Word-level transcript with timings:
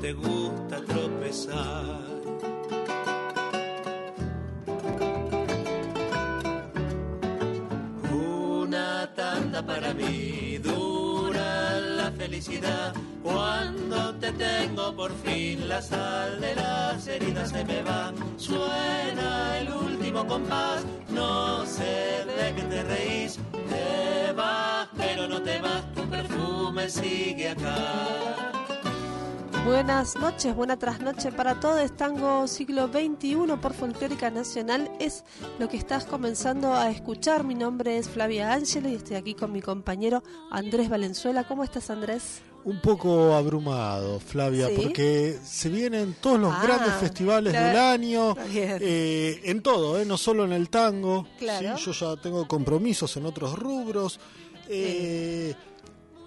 Te 0.00 0.14
gusta 0.14 0.80
tropezar. 0.86 2.00
Una 8.10 9.12
tanda 9.14 9.62
para 9.64 9.92
mí, 9.92 10.58
dura 10.58 11.80
la 11.80 12.10
felicidad. 12.12 12.94
Cuando 13.22 14.14
te 14.14 14.32
tengo 14.32 14.96
por 14.96 15.12
fin, 15.22 15.68
la 15.68 15.82
sal 15.82 16.40
de 16.40 16.54
las 16.54 17.06
heridas 17.06 17.50
se 17.50 17.64
me 17.64 17.82
va. 17.82 18.12
Suena 18.38 19.58
el 19.58 19.70
último 19.70 20.26
compás, 20.26 20.82
no 21.10 21.66
sé 21.66 22.24
de 22.38 22.54
qué 22.54 22.62
te 22.62 22.82
reís. 22.84 23.38
Te 23.68 24.32
vas, 24.32 24.88
pero 24.96 25.28
no 25.28 25.42
te 25.42 25.60
vas, 25.60 25.92
tu 25.92 26.02
perfume 26.08 26.88
sigue 26.88 27.50
acá. 27.50 28.09
Buenas 29.74 30.16
noches, 30.16 30.52
buena 30.56 30.76
trasnoche 30.76 31.30
para 31.30 31.60
todos. 31.60 31.96
Tango 31.96 32.48
siglo 32.48 32.88
XXI 32.88 33.36
por 33.62 33.72
Folclórica 33.72 34.28
Nacional 34.28 34.90
es 34.98 35.22
lo 35.60 35.68
que 35.68 35.76
estás 35.76 36.06
comenzando 36.06 36.74
a 36.74 36.90
escuchar. 36.90 37.44
Mi 37.44 37.54
nombre 37.54 37.96
es 37.96 38.08
Flavia 38.08 38.52
Ángelo 38.52 38.88
y 38.88 38.96
estoy 38.96 39.14
aquí 39.14 39.34
con 39.34 39.52
mi 39.52 39.62
compañero 39.62 40.24
Andrés 40.50 40.88
Valenzuela. 40.88 41.44
¿Cómo 41.46 41.62
estás, 41.62 41.88
Andrés? 41.88 42.40
Un 42.64 42.80
poco 42.80 43.32
abrumado, 43.34 44.18
Flavia, 44.18 44.66
¿Sí? 44.66 44.74
porque 44.76 45.38
se 45.44 45.68
vienen 45.68 46.16
todos 46.20 46.40
los 46.40 46.52
Ah, 46.52 46.62
grandes 46.64 46.94
festivales 46.94 47.52
claro. 47.52 47.68
del 47.68 47.76
año, 47.78 48.36
eh, 48.52 49.40
en 49.44 49.62
todo, 49.62 50.00
eh, 50.00 50.04
no 50.04 50.18
solo 50.18 50.44
en 50.46 50.52
el 50.52 50.68
tango. 50.68 51.28
Claro. 51.38 51.78
¿sí? 51.78 51.84
Yo 51.86 51.92
ya 52.16 52.20
tengo 52.20 52.46
compromisos 52.48 53.16
en 53.16 53.24
otros 53.24 53.56
rubros. 53.56 54.18
eh, 54.72 55.54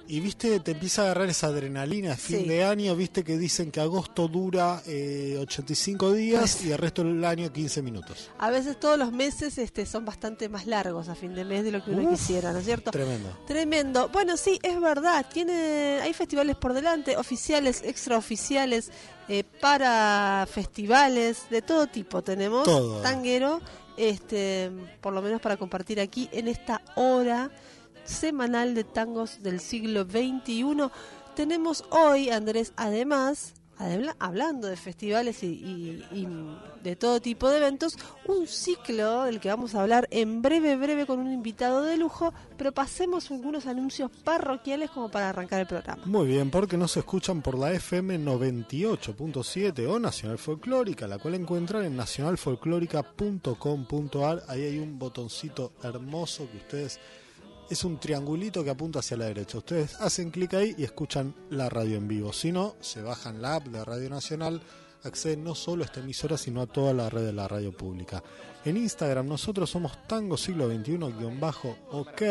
y 0.07 0.19
viste, 0.19 0.59
te 0.59 0.71
empieza 0.71 1.01
a 1.01 1.05
agarrar 1.05 1.29
esa 1.29 1.47
adrenalina 1.47 2.13
a 2.13 2.17
fin 2.17 2.39
Sí. 2.41 2.47
de 2.47 2.63
año, 2.63 2.95
viste 2.95 3.23
que 3.23 3.37
dicen 3.37 3.71
que 3.71 3.79
agosto 3.79 4.27
dura 4.27 4.81
eh, 4.85 5.37
85 5.39 6.11
días 6.11 6.39
Pues- 6.41 6.65
y 6.65 6.71
el 6.71 6.77
resto 6.77 7.03
del 7.03 7.23
año 7.23 7.51
15 7.51 7.81
minutos. 7.81 8.29
A 8.37 8.49
veces 8.49 8.79
todos 8.79 8.97
los 8.99 9.11
meses 9.11 9.57
este, 9.57 9.85
son 9.85 10.03
bastante 10.05 10.49
más 10.49 10.67
largos 10.67 11.07
a 11.09 11.15
fin 11.15 11.33
de 11.33 11.45
mes 11.45 11.63
de 11.63 11.71
lo 11.71 11.83
que 11.83 11.91
uno 11.91 12.03
Uf, 12.03 12.19
quisiera, 12.19 12.51
¿no 12.51 12.59
es 12.59 12.65
cierto? 12.65 12.91
Tremendo. 12.91 13.29
Tremendo. 13.47 14.09
Bueno, 14.09 14.35
sí, 14.37 14.59
es 14.61 14.79
verdad. 14.81 15.25
Tiene, 15.31 15.99
hay 16.01 16.13
festivales 16.13 16.55
por 16.57 16.73
delante, 16.73 17.15
oficiales, 17.17 17.81
extraoficiales, 17.83 18.91
eh, 19.29 19.43
para 19.61 20.45
festivales 20.51 21.43
de 21.49 21.61
todo 21.61 21.87
tipo. 21.87 22.21
Tenemos 22.21 22.65
Todo. 22.65 23.01
tanguero, 23.01 23.61
este, 23.95 24.69
por 25.01 25.13
lo 25.13 25.21
menos 25.21 25.39
para 25.39 25.55
compartir 25.57 25.99
aquí 25.99 26.27
en 26.33 26.47
esta 26.47 26.81
hora 26.95 27.49
semanal 28.03 28.75
de 28.75 28.83
tangos 28.83 29.41
del 29.41 29.59
siglo 29.59 30.03
XXI. 30.03 30.89
Tenemos 31.35 31.83
hoy, 31.89 32.29
Andrés, 32.29 32.73
además, 32.75 33.55
hablando 34.19 34.67
de 34.67 34.77
festivales 34.77 35.43
y 35.43 36.03
de 36.83 36.95
todo 36.95 37.19
tipo 37.21 37.49
de 37.49 37.57
eventos, 37.57 37.97
un 38.27 38.45
ciclo 38.45 39.23
del 39.23 39.39
que 39.39 39.49
vamos 39.49 39.73
a 39.73 39.81
hablar 39.81 40.07
en 40.11 40.41
breve, 40.41 40.75
breve 40.75 41.05
con 41.05 41.19
un 41.19 41.31
invitado 41.31 41.81
de 41.81 41.95
lujo, 41.97 42.33
pero 42.57 42.73
pasemos 42.73 43.31
algunos 43.31 43.65
anuncios 43.65 44.11
parroquiales 44.23 44.91
como 44.91 45.09
para 45.09 45.29
arrancar 45.29 45.61
el 45.61 45.67
programa. 45.67 46.03
Muy 46.05 46.27
bien, 46.27 46.51
porque 46.51 46.77
nos 46.77 46.97
escuchan 46.97 47.41
por 47.41 47.57
la 47.57 47.71
FM 47.71 48.19
98.7 48.19 49.87
o 49.87 49.97
Nacional 49.99 50.37
Folclórica, 50.37 51.07
la 51.07 51.17
cual 51.17 51.35
encuentran 51.35 51.85
en 51.85 51.95
nacionalfolclórica.com.ar. 51.95 54.43
Ahí 54.49 54.63
hay 54.63 54.79
un 54.79 54.99
botoncito 54.99 55.71
hermoso 55.81 56.49
que 56.51 56.57
ustedes 56.57 56.99
es 57.73 57.83
un 57.83 57.99
triangulito 57.99 58.63
que 58.63 58.69
apunta 58.69 58.99
hacia 58.99 59.17
la 59.17 59.25
derecha. 59.25 59.57
Ustedes 59.57 59.95
hacen 59.99 60.31
clic 60.31 60.53
ahí 60.53 60.73
y 60.77 60.83
escuchan 60.83 61.33
la 61.49 61.69
radio 61.69 61.97
en 61.97 62.07
vivo. 62.07 62.31
Si 62.33 62.51
no, 62.51 62.75
se 62.79 63.01
bajan 63.01 63.41
la 63.41 63.55
app 63.55 63.67
de 63.67 63.83
Radio 63.83 64.09
Nacional, 64.09 64.61
acceden 65.03 65.43
no 65.43 65.53
solo 65.55 65.83
a 65.83 65.85
esta 65.85 65.99
emisora, 65.99 66.37
sino 66.37 66.61
a 66.61 66.67
toda 66.67 66.93
la 66.93 67.09
red 67.09 67.25
de 67.25 67.33
la 67.33 67.47
radio 67.47 67.71
pública. 67.75 68.23
En 68.63 68.77
Instagram 68.77 69.27
nosotros 69.27 69.69
somos 69.69 69.91
Tango 70.07 70.37
Siglo 70.37 70.69
XXI-OK. 70.69 72.21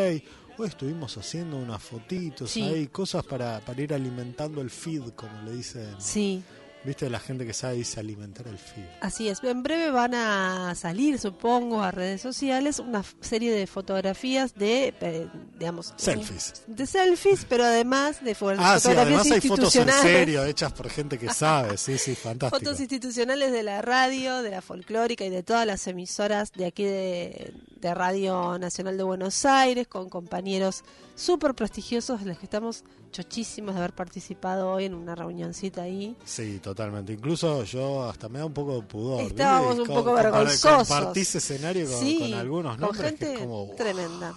Hoy 0.58 0.69
estuvimos 0.69 1.16
haciendo 1.16 1.56
unas 1.56 1.82
fotitos 1.82 2.50
Sí. 2.50 2.62
ahí, 2.62 2.86
cosas 2.88 3.24
para, 3.24 3.60
para 3.60 3.80
ir 3.80 3.94
alimentando 3.94 4.60
el 4.60 4.70
feed, 4.70 5.03
como 5.16 5.42
le 5.42 5.53
dicen. 5.53 5.94
Sí, 5.98 6.42
Viste, 6.84 7.09
la 7.09 7.20
gente 7.20 7.47
que 7.47 7.53
sabe 7.53 7.76
alimentar 7.97 8.47
el 8.48 8.59
feed. 8.59 8.84
Así 9.00 9.28
es, 9.28 9.43
en 9.44 9.62
breve 9.62 9.91
van 9.91 10.15
a 10.15 10.75
salir, 10.75 11.19
supongo, 11.19 11.82
a 11.82 11.91
redes 11.93 12.20
sociales 12.20 12.78
una 12.81 13.04
serie 13.20 13.53
de 13.53 13.66
fotografías 13.66 14.54
de, 14.54 14.94
eh, 15.00 15.28
digamos, 15.59 15.94
Selfies. 15.97 16.65
de 16.66 16.87
selfies, 16.87 17.47
pero 17.48 17.65
además 17.65 18.25
de 18.25 18.34
Ah, 18.59 18.81
sí, 18.81 18.88
además 18.88 19.31
hay 19.31 19.41
fotos 19.41 19.76
en 19.76 19.91
serio, 19.91 20.44
hechas 20.44 20.72
por 20.72 20.91
gente 20.91 21.19
que 21.19 21.32
sabe. 21.32 21.76
Sí, 21.76 21.98
sí, 21.98 22.15
fantástico. 22.15 22.59
Fotos 22.59 22.81
institucionales 22.81 23.53
de 23.53 23.62
la 23.62 23.81
radio, 23.82 24.42
de 24.42 24.50
la 24.50 24.62
folclórica 24.62 25.25
y 25.25 25.31
de 25.31 25.42
todas 25.42 25.66
las 25.66 25.87
emisoras 25.87 26.53
de 26.53 26.66
aquí 26.66 26.84
de, 26.84 27.54
de 27.82 27.94
Radio 27.94 28.59
Nacional 28.59 28.97
de 28.97 29.03
Buenos 29.03 29.44
Aires, 29.44 29.88
con 29.88 30.09
compañeros 30.09 30.84
súper 31.16 31.53
prestigiosos, 31.54 32.20
de 32.20 32.26
los 32.26 32.38
que 32.38 32.47
estamos 32.47 32.84
chochísimos 33.10 33.75
de 33.75 33.81
haber 33.81 33.93
participado 33.93 34.70
hoy 34.72 34.84
en 34.87 34.94
una 34.94 35.15
reunioncita 35.15 35.82
ahí. 35.82 36.16
Sí, 36.25 36.60
totalmente. 36.62 37.12
Incluso 37.12 37.65
yo 37.65 38.04
hasta 38.09 38.28
me 38.28 38.38
da 38.38 38.47
un 38.47 38.54
poco 38.54 38.76
de 38.76 38.82
pudor. 38.82 39.21
Estábamos 39.22 39.78
un 39.81 39.87
Co- 39.87 39.94
poco 39.94 40.12
vergonzosos. 40.15 40.88
Compartís 40.88 41.34
escenario 41.34 41.91
con, 41.91 42.00
sí, 42.00 42.19
con 42.21 42.34
algunos 42.34 42.72
con 42.76 42.81
nombres 42.87 43.10
gente 43.10 43.34
como... 43.34 43.66
"Wow, 43.66 43.76
tremenda. 43.76 44.34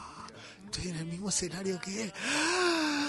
Estoy 0.65 0.89
en 0.89 0.95
el 0.97 1.05
mismo 1.05 1.29
escenario 1.29 1.79
que 1.79 2.03
él. 2.03 2.13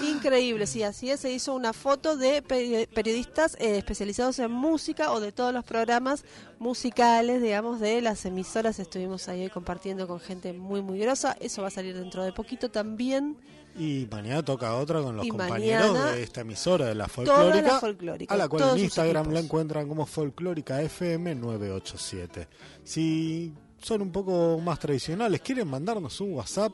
Increíble, 0.03 0.67
sí, 0.67 0.83
así 0.83 1.09
es. 1.09 1.19
Se 1.21 1.31
hizo 1.31 1.53
una 1.55 1.73
foto 1.73 2.17
de 2.17 2.43
peri- 2.43 2.87
periodistas 2.87 3.55
eh, 3.59 3.77
especializados 3.77 4.39
en 4.39 4.51
música 4.51 5.11
o 5.11 5.19
de 5.19 5.31
todos 5.31 5.53
los 5.53 5.63
programas 5.63 6.23
musicales, 6.59 7.41
digamos, 7.41 7.79
de 7.79 8.01
las 8.01 8.25
emisoras. 8.25 8.79
Estuvimos 8.79 9.27
ahí 9.27 9.49
compartiendo 9.49 10.07
con 10.07 10.19
gente 10.19 10.53
muy, 10.53 10.81
muy 10.81 10.99
grosa. 10.99 11.35
Eso 11.39 11.61
va 11.61 11.69
a 11.69 11.71
salir 11.71 11.95
dentro 11.97 12.23
de 12.23 12.31
poquito 12.31 12.69
también. 12.69 13.37
Y 13.77 14.07
mañana 14.09 14.43
toca 14.43 14.75
otra 14.75 15.01
con 15.01 15.15
los 15.15 15.25
Y 15.25 15.29
compañeros 15.29 15.91
mañana 15.93 16.11
de 16.13 16.23
esta 16.23 16.41
emisora 16.41 16.85
de 16.87 16.95
la 16.95 17.07
folclórica. 17.07 17.61
la 17.73 17.79
folclórica. 17.79 18.33
A 18.33 18.37
la 18.37 18.47
cual 18.47 18.69
en 18.77 18.83
Instagram 18.83 19.31
la 19.31 19.39
encuentran 19.39 19.87
como 19.87 20.05
Folclórica 20.05 20.81
FM 20.81 21.35
987. 21.35 22.47
Si 22.83 23.53
son 23.79 24.01
un 24.01 24.11
poco 24.11 24.59
más 24.59 24.79
tradicionales, 24.79 25.41
quieren 25.41 25.67
mandarnos 25.67 26.19
un 26.21 26.33
WhatsApp, 26.33 26.73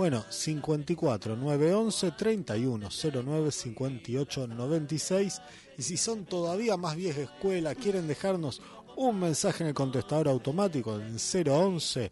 bueno, 0.00 0.24
54 0.30 1.36
911 1.36 2.12
31 2.12 2.88
09 3.22 3.52
58 3.52 4.46
96. 4.46 5.42
Y 5.76 5.82
si 5.82 5.98
son 5.98 6.24
todavía 6.24 6.78
más 6.78 6.96
vieja 6.96 7.20
escuela, 7.20 7.74
quieren 7.74 8.08
dejarnos 8.08 8.62
un 8.96 9.20
mensaje 9.20 9.62
en 9.62 9.68
el 9.68 9.74
contestador 9.74 10.28
automático 10.28 10.98
en 10.98 11.18
011 11.18 12.10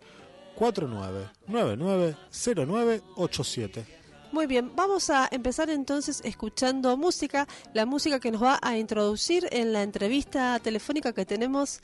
49 0.54 1.30
99 1.46 2.16
09 2.66 3.02
87. 3.16 3.86
Muy 4.32 4.46
bien, 4.46 4.70
vamos 4.76 5.08
a 5.08 5.26
empezar 5.30 5.70
entonces 5.70 6.20
escuchando 6.24 6.94
música, 6.98 7.48
la 7.72 7.86
música 7.86 8.20
que 8.20 8.30
nos 8.30 8.42
va 8.42 8.58
a 8.60 8.76
introducir 8.76 9.48
en 9.50 9.72
la 9.72 9.82
entrevista 9.82 10.60
telefónica 10.60 11.14
que 11.14 11.24
tenemos 11.24 11.80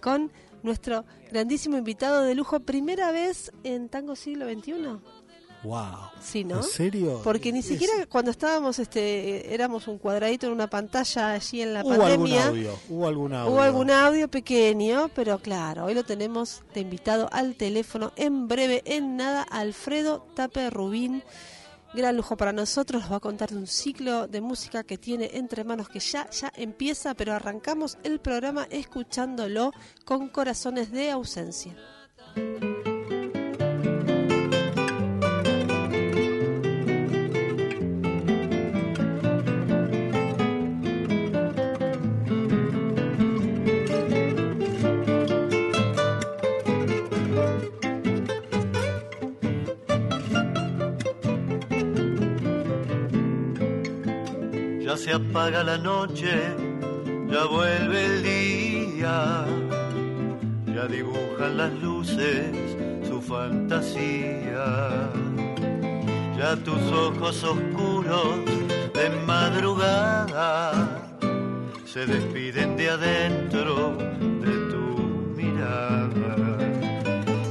con 0.00 0.32
nuestro 0.62 1.04
grandísimo 1.30 1.76
invitado 1.76 2.22
de 2.22 2.34
lujo, 2.34 2.60
primera 2.60 3.10
vez 3.10 3.52
en 3.64 3.90
Tango 3.90 4.16
Siglo 4.16 4.46
XXI. 4.46 5.21
Wow. 5.64 6.10
Sí, 6.20 6.42
¿no? 6.44 6.56
¿En 6.56 6.62
serio? 6.64 7.20
Porque 7.22 7.52
ni 7.52 7.60
Es- 7.60 7.66
siquiera 7.66 8.06
cuando 8.06 8.30
estábamos, 8.32 8.78
este, 8.80 9.54
éramos 9.54 9.86
un 9.86 9.98
cuadradito 9.98 10.46
en 10.46 10.52
una 10.52 10.66
pantalla 10.68 11.32
allí 11.32 11.62
en 11.62 11.74
la 11.74 11.82
Hubo 11.82 11.92
algún 11.92 12.08
pandemia. 12.08 12.46
audio, 12.48 12.78
hubo 12.88 13.06
algún 13.06 13.32
audio. 13.32 13.52
Hubo 13.52 13.60
algún 13.62 13.90
audio 13.90 14.28
pequeño, 14.28 15.08
pero 15.14 15.38
claro, 15.38 15.84
hoy 15.84 15.94
lo 15.94 16.02
tenemos 16.04 16.62
de 16.74 16.80
invitado 16.80 17.28
al 17.32 17.54
teléfono 17.54 18.12
en 18.16 18.48
breve, 18.48 18.82
en 18.86 19.16
nada, 19.16 19.42
Alfredo 19.42 20.26
Tape 20.34 20.70
Rubín. 20.70 21.22
Gran 21.94 22.16
lujo 22.16 22.36
para 22.38 22.52
nosotros, 22.54 23.02
nos 23.02 23.12
va 23.12 23.16
a 23.16 23.20
contar 23.20 23.50
de 23.50 23.56
un 23.58 23.66
ciclo 23.66 24.26
de 24.26 24.40
música 24.40 24.82
que 24.82 24.96
tiene 24.96 25.30
entre 25.34 25.62
manos 25.62 25.88
que 25.90 26.00
ya, 26.00 26.28
ya 26.30 26.50
empieza, 26.56 27.12
pero 27.14 27.34
arrancamos 27.34 27.98
el 28.02 28.18
programa 28.18 28.66
escuchándolo 28.70 29.72
con 30.06 30.28
corazones 30.30 30.90
de 30.90 31.10
ausencia. 31.10 31.76
Se 55.02 55.12
apaga 55.12 55.64
la 55.64 55.78
noche, 55.78 56.32
ya 57.28 57.44
vuelve 57.46 58.04
el 58.06 58.22
día, 58.22 59.44
ya 60.66 60.86
dibujan 60.86 61.56
las 61.56 61.72
luces 61.82 62.52
su 63.08 63.20
fantasía. 63.20 65.10
Ya 66.38 66.54
tus 66.54 66.82
ojos 66.92 67.42
oscuros 67.42 68.44
de 68.94 69.10
madrugada 69.26 71.10
se 71.84 72.06
despiden 72.06 72.76
de 72.76 72.90
adentro 72.90 73.96
de 74.44 74.54
tu 74.70 74.84
mirada. 75.34 76.36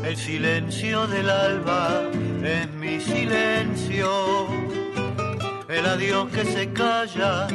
El 0.06 0.16
silencio 0.16 1.06
del 1.08 1.30
alba 1.30 2.02
es 2.46 2.72
mi 2.76 3.02
silencio. 3.02 4.61
El 5.72 5.86
adiós 5.86 6.30
que 6.32 6.44
se 6.44 6.74
calla 6.74 7.48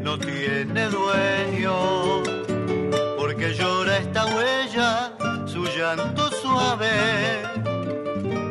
no 0.00 0.16
tiene 0.16 0.88
dueño, 0.88 2.22
porque 3.18 3.52
llora 3.52 3.98
esta 3.98 4.26
huella, 4.26 5.12
su 5.44 5.64
llanto 5.64 6.30
suave. 6.30 7.42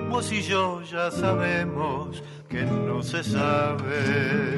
Vos 0.10 0.30
y 0.30 0.42
yo 0.42 0.82
ya 0.82 1.10
sabemos 1.10 2.22
que 2.50 2.64
no 2.64 3.02
se 3.02 3.24
sabe, 3.24 4.58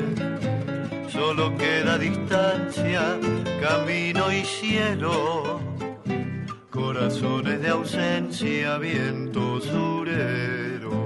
solo 1.10 1.56
queda 1.58 2.00
distancia, 2.00 3.20
camino 3.62 4.32
y 4.32 4.44
cielo, 4.46 5.60
corazones 6.72 7.62
de 7.62 7.70
ausencia, 7.70 8.80
viento 8.80 9.62
surero. 9.62 11.05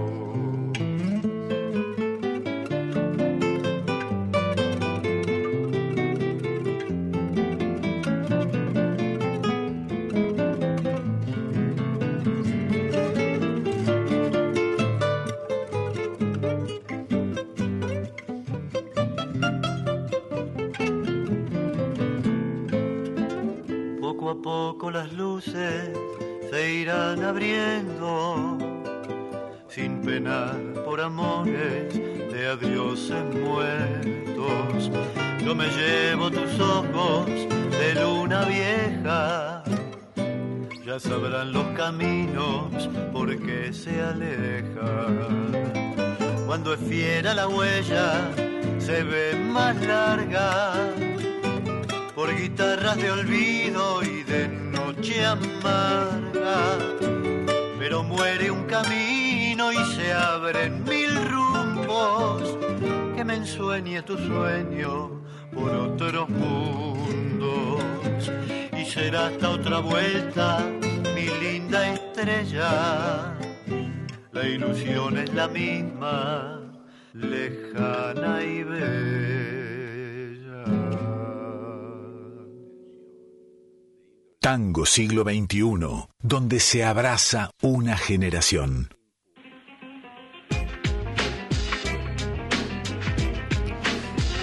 Se 25.38 26.74
irán 26.74 27.24
abriendo, 27.24 28.58
sin 29.68 30.02
penar 30.02 30.56
por 30.86 31.00
amores 31.00 31.94
de 31.94 32.48
adioses 32.48 33.24
muertos. 33.36 34.92
Yo 35.46 35.54
me 35.56 35.68
llevo 35.68 36.30
tus 36.32 36.60
ojos 36.60 37.26
de 37.28 37.96
luna 38.02 38.46
vieja, 38.46 39.64
ya 40.86 41.00
sabrán 41.00 41.54
los 41.54 41.68
caminos 41.78 42.90
por 43.14 43.28
qué 43.46 43.72
se 43.72 44.02
aleja. 44.02 45.06
Cuando 46.48 46.74
es 46.74 46.80
fiera 46.80 47.34
la 47.36 47.48
huella, 47.48 48.32
se 48.80 49.04
ve 49.04 49.36
más 49.36 49.76
larga 49.86 50.74
por 52.16 52.36
guitarras 52.36 52.98
de 52.98 53.12
olvido 53.12 54.04
y 54.04 54.09
noche 55.00 55.26
amarga. 55.26 56.78
Pero 57.80 58.04
muere 58.04 58.52
un 58.52 58.66
camino 58.66 59.72
y 59.72 59.78
se 59.96 60.12
abren 60.12 60.84
mil 60.84 61.16
rumbos. 61.30 62.58
Que 63.16 63.24
me 63.24 63.36
ensueñe 63.36 64.02
tu 64.04 64.18
sueño 64.18 65.22
por 65.54 65.72
otros 65.72 66.28
mundos. 66.30 67.82
Y 68.78 68.84
será 68.86 69.28
hasta 69.28 69.50
otra 69.52 69.80
vuelta, 69.80 70.66
mi 71.16 71.28
linda 71.44 71.94
estrella. 71.94 73.38
La 74.32 74.48
ilusión 74.48 75.18
es 75.18 75.34
la 75.34 75.48
misma, 75.48 76.60
lejana 77.14 78.44
y 78.44 78.64
bella. 78.64 79.60
Tango 84.52 84.84
siglo 84.84 85.22
XXI, 85.22 86.08
donde 86.24 86.60
se 86.60 86.84
abraza 86.84 87.52
una 87.62 87.96
generación. 87.96 88.90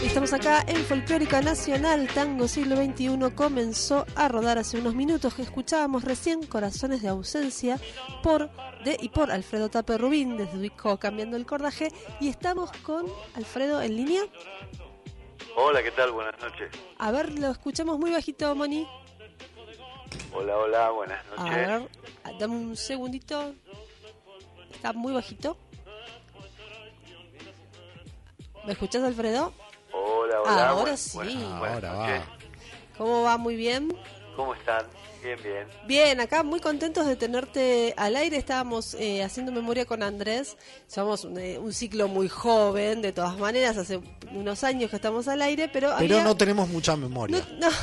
Estamos 0.04 0.32
acá 0.32 0.64
en 0.68 0.76
Folclórica 0.84 1.40
Nacional, 1.40 2.06
Tango 2.14 2.46
Siglo 2.46 2.76
XXI 2.76 3.34
comenzó 3.34 4.06
a 4.14 4.28
rodar 4.28 4.58
hace 4.58 4.78
unos 4.78 4.94
minutos 4.94 5.34
que 5.34 5.42
escuchábamos 5.42 6.04
recién 6.04 6.46
Corazones 6.46 7.02
de 7.02 7.08
Ausencia 7.08 7.80
por 8.22 8.48
de 8.84 8.96
y 9.00 9.08
por 9.08 9.32
Alfredo 9.32 9.70
Tape 9.70 9.98
Rubín 9.98 10.36
desde 10.36 10.56
Ubico 10.56 11.00
Cambiando 11.00 11.36
el 11.36 11.46
Cordaje 11.46 11.88
y 12.20 12.28
estamos 12.28 12.70
con 12.84 13.06
Alfredo 13.34 13.82
en 13.82 13.96
línea. 13.96 14.22
Hola, 15.56 15.82
¿qué 15.82 15.90
tal? 15.90 16.12
Buenas 16.12 16.38
noches. 16.40 16.70
A 16.98 17.10
ver, 17.10 17.36
lo 17.36 17.50
escuchamos 17.50 17.98
muy 17.98 18.12
bajito, 18.12 18.54
Moni. 18.54 18.86
Hola, 20.32 20.56
hola, 20.56 20.90
buenas 20.90 21.18
A 21.36 21.42
noches. 21.44 21.56
ver, 21.56 21.88
dame 22.38 22.54
un 22.56 22.76
segundito. 22.76 23.54
Está 24.72 24.92
muy 24.92 25.12
bajito. 25.12 25.56
¿Me 28.66 28.72
escuchás, 28.72 29.02
Alfredo? 29.04 29.52
Hola, 29.92 30.42
hola. 30.42 30.68
Ahora 30.70 30.82
buen- 30.82 30.96
sí. 30.96 31.10
buenas- 31.16 31.58
buenas 31.58 31.84
Ahora 31.84 31.92
va. 31.94 32.26
¿Cómo 32.98 33.22
va? 33.22 33.36
Muy 33.38 33.56
bien. 33.56 33.96
¿Cómo 34.34 34.54
están? 34.54 34.84
Bien, 35.22 35.38
bien. 35.42 35.66
Bien, 35.86 36.20
acá 36.20 36.42
muy 36.42 36.60
contentos 36.60 37.06
de 37.06 37.16
tenerte 37.16 37.94
al 37.96 38.16
aire. 38.16 38.36
Estábamos 38.36 38.94
eh, 38.94 39.22
haciendo 39.24 39.50
memoria 39.52 39.84
con 39.86 40.02
Andrés. 40.02 40.56
Somos 40.86 41.24
un, 41.24 41.38
eh, 41.38 41.58
un 41.58 41.72
ciclo 41.72 42.06
muy 42.08 42.28
joven, 42.28 43.02
de 43.02 43.12
todas 43.12 43.36
maneras, 43.38 43.76
hace 43.76 44.00
unos 44.32 44.62
años 44.64 44.90
que 44.90 44.96
estamos 44.96 45.26
al 45.28 45.42
aire, 45.42 45.68
pero, 45.68 45.94
Pero 45.98 46.14
había- 46.16 46.24
no 46.24 46.36
tenemos 46.36 46.68
mucha 46.68 46.96
memoria. 46.96 47.38
no- 47.58 47.68
no. 47.70 47.76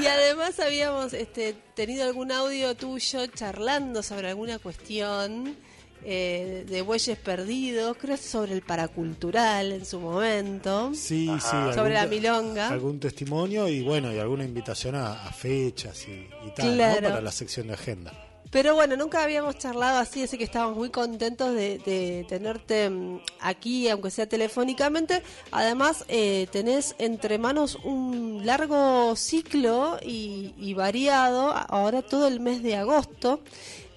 Y 0.00 0.06
además 0.06 0.58
habíamos 0.60 1.12
este, 1.12 1.54
tenido 1.74 2.04
algún 2.04 2.32
audio 2.32 2.74
tuyo 2.74 3.26
charlando 3.26 4.02
sobre 4.02 4.28
alguna 4.28 4.58
cuestión 4.58 5.56
eh, 6.04 6.64
de 6.68 6.82
bueyes 6.82 7.18
perdidos, 7.18 7.96
creo 7.98 8.16
que 8.16 8.22
sobre 8.22 8.52
el 8.54 8.62
paracultural 8.62 9.72
en 9.72 9.84
su 9.84 9.98
momento. 9.98 10.92
Sí, 10.94 11.28
sí. 11.40 11.56
Sobre 11.74 11.94
la 11.94 12.06
milonga. 12.06 12.68
Algún 12.68 13.00
testimonio 13.00 13.68
y 13.68 13.82
bueno, 13.82 14.12
y 14.12 14.18
alguna 14.18 14.44
invitación 14.44 14.94
a, 14.94 15.24
a 15.24 15.32
fechas 15.32 16.06
y, 16.06 16.28
y 16.46 16.50
tal, 16.54 16.68
¿no? 16.68 16.74
Claro. 16.74 17.08
Para 17.08 17.20
la 17.20 17.32
sección 17.32 17.68
de 17.68 17.74
agenda. 17.74 18.27
Pero 18.50 18.74
bueno, 18.74 18.96
nunca 18.96 19.22
habíamos 19.22 19.58
charlado 19.58 19.98
así, 19.98 20.22
así 20.22 20.38
que 20.38 20.44
estábamos 20.44 20.76
muy 20.76 20.90
contentos 20.90 21.54
de, 21.54 21.78
de 21.78 22.24
tenerte 22.28 22.88
mm, 22.88 23.20
aquí, 23.40 23.88
aunque 23.90 24.10
sea 24.10 24.26
telefónicamente. 24.28 25.22
Además, 25.52 26.04
eh, 26.08 26.46
tenés 26.50 26.94
entre 26.98 27.38
manos 27.38 27.74
un 27.84 28.42
largo 28.46 29.14
ciclo 29.16 29.98
y, 30.02 30.54
y 30.56 30.72
variado, 30.74 31.52
ahora 31.68 32.00
todo 32.02 32.26
el 32.26 32.40
mes 32.40 32.62
de 32.62 32.76
agosto, 32.76 33.40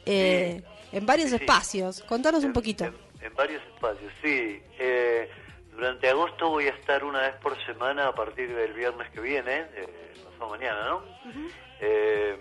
eh, 0.05 0.61
en 0.91 1.05
varios 1.05 1.29
Sí. 1.29 1.35
espacios. 1.37 2.01
Contanos 2.03 2.43
un 2.43 2.51
poquito. 2.51 2.83
En, 2.85 2.95
en 3.21 3.33
varios 3.35 3.61
espacios, 3.73 4.11
sí. 4.21 4.61
Eh, 4.79 5.29
durante 5.73 6.09
agosto 6.09 6.49
voy 6.49 6.67
a 6.67 6.71
estar 6.71 7.05
una 7.05 7.21
vez 7.21 7.35
por 7.41 7.55
semana 7.65 8.07
a 8.09 8.13
partir 8.13 8.53
del 8.53 8.73
viernes 8.73 9.09
que 9.11 9.21
viene, 9.21 9.65
eh, 9.75 10.13
pasado 10.25 10.49
mañana, 10.49 10.85
¿no? 10.89 11.01
Eh, 11.79 12.37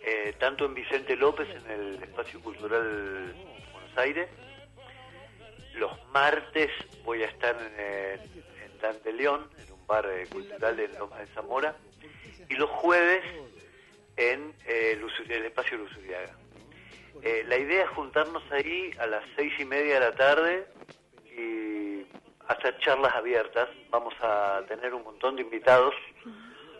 eh, 0.00 0.34
tanto 0.38 0.64
en 0.64 0.74
Vicente 0.74 1.16
López, 1.16 1.48
en 1.50 1.70
el 1.70 2.02
Espacio 2.02 2.40
Cultural 2.40 3.34
Buenos 3.72 3.96
Aires. 3.98 4.28
los 5.74 5.92
martes 6.12 6.70
voy 7.04 7.22
a 7.22 7.26
estar 7.26 7.56
en, 7.56 8.20
en 8.64 8.78
Dan 8.80 8.96
de 9.04 9.12
León, 9.12 9.48
en 9.58 9.72
un 9.72 9.86
bar 9.86 10.06
eh, 10.10 10.26
cultural 10.30 10.78
en 10.78 10.98
Loma 10.98 11.18
de 11.18 11.26
Zamora, 11.28 11.76
y 12.48 12.54
los 12.54 12.70
jueves 12.70 13.22
en 14.16 14.52
eh, 14.66 15.00
el 15.28 15.44
espacio 15.44 15.78
Lusuriaga. 15.78 16.34
Eh, 17.22 17.44
la 17.48 17.56
idea 17.56 17.84
es 17.84 17.90
juntarnos 17.90 18.42
ahí 18.50 18.90
a 18.98 19.06
las 19.06 19.24
seis 19.36 19.52
y 19.58 19.64
media 19.64 19.94
de 19.94 20.00
la 20.00 20.14
tarde 20.14 20.66
y 21.36 22.06
hacer 22.46 22.78
charlas 22.78 23.14
abiertas. 23.14 23.68
Vamos 23.90 24.14
a 24.20 24.62
tener 24.68 24.94
un 24.94 25.02
montón 25.04 25.36
de 25.36 25.42
invitados, 25.42 25.94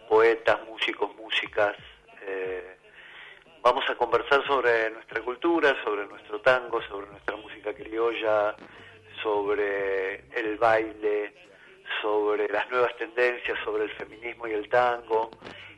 poetas, 0.08 0.58
músicos, 0.66 1.14
músicas. 1.16 1.76
eh, 2.22 2.77
vamos 3.62 3.84
a 3.88 3.94
conversar 3.94 4.46
sobre 4.46 4.90
nuestra 4.90 5.20
cultura, 5.22 5.76
sobre 5.84 6.06
nuestro 6.06 6.40
tango, 6.40 6.80
sobre 6.82 7.06
nuestra 7.08 7.36
música 7.36 7.74
criolla, 7.74 8.54
sobre 9.22 10.24
el 10.38 10.56
baile, 10.58 11.34
sobre 12.02 12.48
las 12.48 12.68
nuevas 12.70 12.96
tendencias, 12.96 13.58
sobre 13.64 13.84
el 13.84 13.90
feminismo 13.90 14.46
y 14.46 14.52
el 14.52 14.68
tango. 14.68 15.30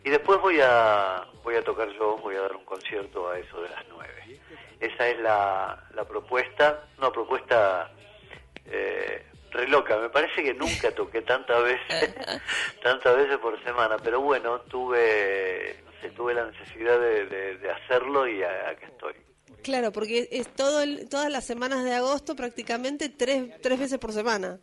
Y 0.05 0.11
después 0.11 0.41
voy 0.41 0.59
a 0.63 1.27
voy 1.43 1.57
a 1.57 1.65
tocar 1.65 1.89
yo, 1.91 2.17
voy 2.19 2.37
a 2.37 2.43
dar 2.43 2.57
un 2.57 2.65
concierto 2.65 3.29
a 3.29 3.39
eso 3.39 3.63
de 3.63 3.69
las 3.69 3.85
nueve. 3.89 4.41
Esa 4.79 5.09
es 5.09 5.19
la, 5.21 5.89
la 5.95 6.05
propuesta, 6.05 6.87
una 6.99 7.11
propuesta 7.11 7.91
eh, 8.67 9.27
re 9.51 9.69
loca. 9.69 9.97
Me 9.99 10.09
parece 10.09 10.43
que 10.43 10.55
nunca 10.55 10.91
toqué 10.93 11.23
tantas 11.23 11.63
veces, 11.63 12.15
tantas 12.83 13.17
veces 13.17 13.39
por 13.39 13.63
semana, 13.65 13.97
pero 14.03 14.21
bueno, 14.21 14.61
tuve, 14.63 15.77
sé, 16.01 16.11
tuve 16.11 16.35
la 16.35 16.47
necesidad 16.47 16.99
de, 17.01 17.27
de- 17.27 17.59
de 17.59 17.71
hacerlo 17.71 18.27
y 18.29 18.43
a- 18.43 18.71
acá 18.71 18.87
estoy. 18.87 19.15
Claro, 19.63 19.93
porque 19.93 20.29
es 20.31 20.49
todo 20.55 20.83
el- 20.83 21.09
todas 21.09 21.31
las 21.31 21.45
semanas 21.47 21.85
de 21.85 21.95
agosto 21.95 22.35
prácticamente 22.37 23.09
tres, 23.09 23.61
tres 23.61 23.79
veces 23.79 23.99
por 23.99 24.13
semana. 24.13 24.59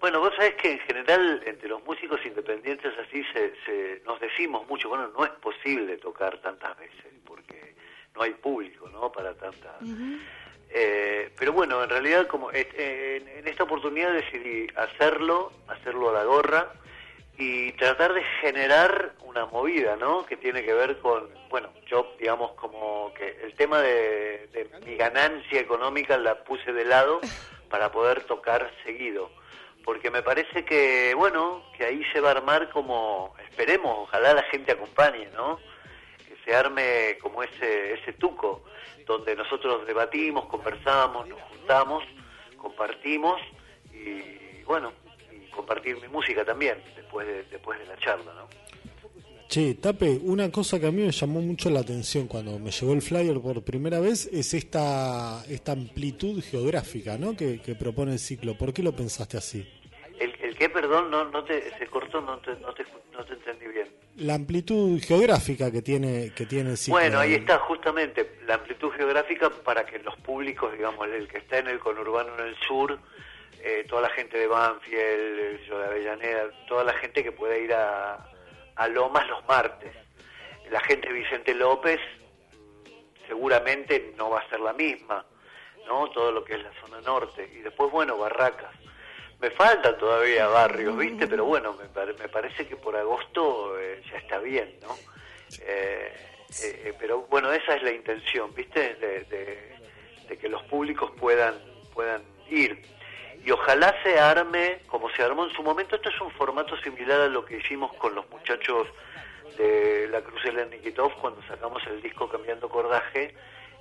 Bueno, 0.00 0.20
vos 0.20 0.32
sabés 0.34 0.54
que 0.54 0.72
en 0.72 0.78
general 0.80 1.42
entre 1.44 1.68
los 1.68 1.84
músicos 1.84 2.18
independientes 2.24 2.92
así 3.06 3.22
se, 3.34 3.52
se- 3.66 4.02
nos 4.06 4.18
decimos 4.18 4.66
mucho, 4.68 4.88
bueno, 4.88 5.08
no 5.16 5.24
es 5.24 5.30
posible 5.32 5.96
tocar 5.98 6.38
tantas 6.40 6.76
veces 6.78 7.12
porque 7.26 7.74
no 8.14 8.22
hay 8.22 8.32
público, 8.32 8.88
¿no? 8.88 9.12
Para 9.12 9.34
tantas. 9.34 9.76
Eh, 10.72 11.30
pero 11.38 11.52
bueno, 11.52 11.82
en 11.82 11.90
realidad 11.90 12.26
como 12.28 12.50
en, 12.52 12.66
en 13.28 13.46
esta 13.48 13.64
oportunidad 13.64 14.12
decidí 14.12 14.68
hacerlo, 14.76 15.52
hacerlo 15.68 16.10
a 16.10 16.12
la 16.14 16.24
gorra 16.24 16.72
y 17.40 17.72
tratar 17.72 18.12
de 18.12 18.22
generar 18.42 19.14
una 19.24 19.46
movida, 19.46 19.96
¿no? 19.96 20.26
Que 20.26 20.36
tiene 20.36 20.62
que 20.62 20.74
ver 20.74 20.98
con, 20.98 21.26
bueno, 21.48 21.70
yo 21.86 22.14
digamos 22.18 22.52
como 22.52 23.14
que 23.14 23.34
el 23.42 23.54
tema 23.54 23.80
de, 23.80 24.46
de 24.52 24.70
mi 24.84 24.94
ganancia 24.96 25.58
económica 25.58 26.18
la 26.18 26.44
puse 26.44 26.70
de 26.72 26.84
lado 26.84 27.20
para 27.70 27.90
poder 27.90 28.24
tocar 28.24 28.70
seguido, 28.84 29.30
porque 29.84 30.10
me 30.10 30.22
parece 30.22 30.66
que, 30.66 31.14
bueno, 31.16 31.64
que 31.78 31.86
ahí 31.86 32.04
se 32.12 32.20
va 32.20 32.28
a 32.28 32.32
armar 32.32 32.68
como, 32.70 33.34
esperemos, 33.48 34.00
ojalá 34.00 34.34
la 34.34 34.42
gente 34.42 34.72
acompañe, 34.72 35.30
¿no? 35.34 35.58
que 36.18 36.36
se 36.44 36.54
arme 36.54 37.16
como 37.22 37.42
ese, 37.42 37.94
ese 37.94 38.12
tuco, 38.12 38.64
donde 39.06 39.34
nosotros 39.34 39.86
debatimos, 39.86 40.44
conversamos, 40.44 41.26
nos 41.26 41.40
juntamos, 41.40 42.04
compartimos 42.58 43.40
y 43.92 44.62
bueno, 44.64 44.92
compartir 45.50 45.96
mi 46.00 46.08
música 46.08 46.44
también 46.44 46.78
después 46.96 47.26
de, 47.26 47.44
después 47.44 47.78
de 47.78 47.86
la 47.86 47.96
charla, 47.98 48.32
¿no? 48.34 48.48
Che, 49.50 49.74
Tape, 49.74 50.20
una 50.22 50.48
cosa 50.52 50.78
que 50.78 50.86
a 50.86 50.92
mí 50.92 51.02
me 51.02 51.10
llamó 51.10 51.40
mucho 51.40 51.70
la 51.70 51.80
atención 51.80 52.28
cuando 52.28 52.60
me 52.60 52.70
llegó 52.70 52.92
el 52.92 53.02
flyer 53.02 53.40
por 53.40 53.64
primera 53.64 53.98
vez 53.98 54.28
es 54.32 54.54
esta, 54.54 55.42
esta 55.48 55.72
amplitud 55.72 56.40
geográfica 56.40 57.18
¿no? 57.18 57.36
que, 57.36 57.60
que 57.60 57.74
propone 57.74 58.12
el 58.12 58.20
ciclo. 58.20 58.56
¿Por 58.56 58.72
qué 58.72 58.84
lo 58.84 58.92
pensaste 58.92 59.36
así? 59.38 59.68
El, 60.20 60.32
el 60.40 60.56
que, 60.56 60.68
perdón, 60.68 61.10
no, 61.10 61.24
no 61.30 61.42
te, 61.42 61.68
se 61.76 61.86
cortó, 61.88 62.20
no 62.20 62.38
te, 62.38 62.52
no, 62.60 62.72
te, 62.74 62.84
no 63.12 63.24
te 63.24 63.32
entendí 63.32 63.66
bien. 63.66 63.88
La 64.18 64.34
amplitud 64.34 65.00
geográfica 65.02 65.72
que 65.72 65.82
tiene, 65.82 66.32
que 66.32 66.46
tiene 66.46 66.70
el 66.70 66.76
ciclo. 66.76 67.00
Bueno, 67.00 67.18
ahí 67.18 67.34
está 67.34 67.58
justamente 67.58 68.34
la 68.46 68.54
amplitud 68.54 68.90
geográfica 68.92 69.50
para 69.64 69.84
que 69.84 69.98
los 69.98 70.14
públicos, 70.18 70.72
digamos, 70.74 71.08
el 71.08 71.26
que 71.26 71.38
está 71.38 71.58
en 71.58 71.66
el 71.66 71.80
conurbano 71.80 72.38
en 72.38 72.46
el 72.50 72.56
sur, 72.68 73.00
eh, 73.62 73.84
toda 73.88 74.02
la 74.02 74.10
gente 74.10 74.38
de 74.38 74.46
Banfield, 74.46 75.68
de 75.68 75.84
Avellaneda, 75.84 76.50
toda 76.66 76.84
la 76.84 76.92
gente 76.94 77.22
que 77.22 77.32
pueda 77.32 77.56
ir 77.56 77.72
a, 77.74 78.26
a 78.76 78.88
Lomas 78.88 79.26
los 79.28 79.44
martes. 79.46 79.92
La 80.70 80.80
gente 80.80 81.08
de 81.08 81.14
Vicente 81.14 81.54
López 81.54 81.98
mm, 82.54 83.26
seguramente 83.26 84.12
no 84.16 84.30
va 84.30 84.40
a 84.40 84.48
ser 84.48 84.60
la 84.60 84.72
misma, 84.72 85.24
¿no? 85.86 86.08
Todo 86.10 86.30
lo 86.32 86.44
que 86.44 86.54
es 86.54 86.62
la 86.62 86.72
zona 86.80 87.00
norte. 87.00 87.50
Y 87.54 87.58
después, 87.58 87.90
bueno, 87.90 88.16
Barracas. 88.16 88.74
Me 89.40 89.50
faltan 89.50 89.96
todavía 89.96 90.46
barrios, 90.48 90.94
¿viste? 90.98 91.26
Pero 91.26 91.46
bueno, 91.46 91.72
me, 91.72 91.84
me 92.12 92.28
parece 92.28 92.66
que 92.68 92.76
por 92.76 92.94
agosto 92.94 93.78
eh, 93.80 94.02
ya 94.10 94.18
está 94.18 94.38
bien, 94.38 94.76
¿no? 94.82 94.94
Eh, 95.62 96.12
eh, 96.62 96.82
eh, 96.84 96.94
pero 97.00 97.22
bueno, 97.22 97.50
esa 97.50 97.74
es 97.76 97.82
la 97.82 97.90
intención, 97.90 98.54
¿viste? 98.54 98.94
De, 98.96 99.20
de- 99.24 99.70
de 100.28 100.36
que 100.38 100.48
los 100.48 100.62
públicos 100.64 101.10
puedan, 101.18 101.54
puedan 101.94 102.22
ir. 102.50 102.80
Y 103.44 103.50
ojalá 103.50 103.94
se 104.02 104.18
arme, 104.18 104.82
como 104.86 105.10
se 105.10 105.22
armó 105.22 105.44
en 105.44 105.52
su 105.52 105.62
momento, 105.62 105.96
esto 105.96 106.10
es 106.10 106.20
un 106.20 106.30
formato 106.32 106.76
similar 106.82 107.20
a 107.20 107.28
lo 107.28 107.44
que 107.44 107.56
hicimos 107.56 107.92
con 107.94 108.14
los 108.14 108.28
muchachos 108.30 108.86
de 109.56 110.08
la 110.10 110.20
Cruz 110.20 110.42
de 110.44 110.66
Nikitov 110.66 111.14
cuando 111.20 111.42
sacamos 111.42 111.82
el 111.86 112.02
disco 112.02 112.28
Cambiando 112.28 112.68
Cordaje 112.68 113.34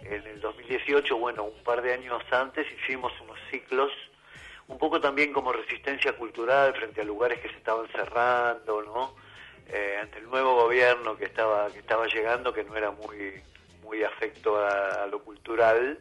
en 0.03 0.25
el 0.25 0.39
2018, 0.39 1.17
bueno, 1.17 1.43
un 1.43 1.63
par 1.63 1.81
de 1.81 1.93
años 1.93 2.23
antes 2.31 2.65
hicimos 2.71 3.11
unos 3.21 3.37
ciclos 3.51 3.91
un 4.67 4.77
poco 4.77 5.01
también 5.01 5.33
como 5.33 5.51
resistencia 5.51 6.13
cultural 6.13 6.73
frente 6.75 7.01
a 7.01 7.03
lugares 7.03 7.39
que 7.39 7.49
se 7.49 7.57
estaban 7.57 7.87
cerrando, 7.87 8.81
¿no? 8.83 9.15
Eh, 9.67 9.97
ante 10.01 10.19
el 10.19 10.29
nuevo 10.29 10.55
gobierno 10.55 11.17
que 11.17 11.25
estaba 11.25 11.69
que 11.71 11.79
estaba 11.79 12.07
llegando, 12.07 12.53
que 12.53 12.63
no 12.63 12.75
era 12.75 12.91
muy 12.91 13.41
muy 13.83 14.03
afecto 14.03 14.57
a, 14.57 15.03
a 15.03 15.07
lo 15.07 15.19
cultural. 15.23 15.99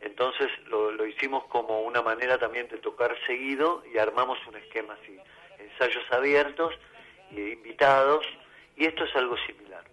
Entonces 0.00 0.48
lo, 0.66 0.92
lo 0.92 1.06
hicimos 1.06 1.44
como 1.44 1.80
una 1.82 2.02
manera 2.02 2.38
también 2.38 2.68
de 2.68 2.78
tocar 2.78 3.16
seguido 3.26 3.82
y 3.92 3.98
armamos 3.98 4.38
un 4.46 4.56
esquema 4.56 4.96
así, 5.02 5.18
ensayos 5.58 6.04
abiertos 6.10 6.74
y 7.30 7.40
invitados, 7.52 8.24
y 8.76 8.86
esto 8.86 9.04
es 9.04 9.14
algo 9.16 9.36
similar. 9.46 9.84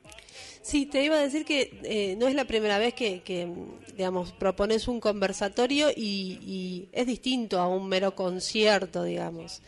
Sí, 0.62 0.88
te 0.88 1.04
iba 1.04 1.16
a 1.16 1.20
decir 1.20 1.46
que 1.46 1.80
eh, 1.84 2.16
no 2.18 2.28
es 2.28 2.34
la 2.34 2.46
primera 2.46 2.80
vez 2.80 2.94
que, 2.94 3.22
que, 3.22 3.48
digamos, 3.94 4.34
propones 4.34 4.88
un 4.88 5.00
conversatorio 5.00 5.90
y, 5.96 6.40
y 6.42 6.90
es 6.92 7.06
distinto 7.06 7.60
a 7.60 7.68
un 7.68 7.88
mero 7.88 8.16
concierto, 8.16 9.04
digamos. 9.04 9.62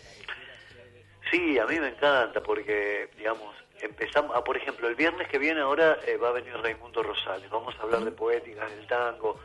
Sí, 1.29 1.59
a 1.59 1.65
mí 1.65 1.79
me 1.79 1.89
encanta 1.89 2.41
porque, 2.41 3.09
digamos, 3.17 3.53
empezamos, 3.81 4.31
ah, 4.35 4.43
por 4.43 4.57
ejemplo, 4.57 4.87
el 4.87 4.95
viernes 4.95 5.27
que 5.27 5.37
viene 5.37 5.61
ahora 5.61 5.99
eh, 6.07 6.17
va 6.17 6.29
a 6.29 6.31
venir 6.31 6.53
Raimundo 6.53 7.03
Rosales, 7.03 7.49
vamos 7.49 7.75
a 7.79 7.83
hablar 7.83 8.03
de 8.03 8.11
poéticas 8.11 8.69
del 8.75 8.87
tango, 8.87 9.39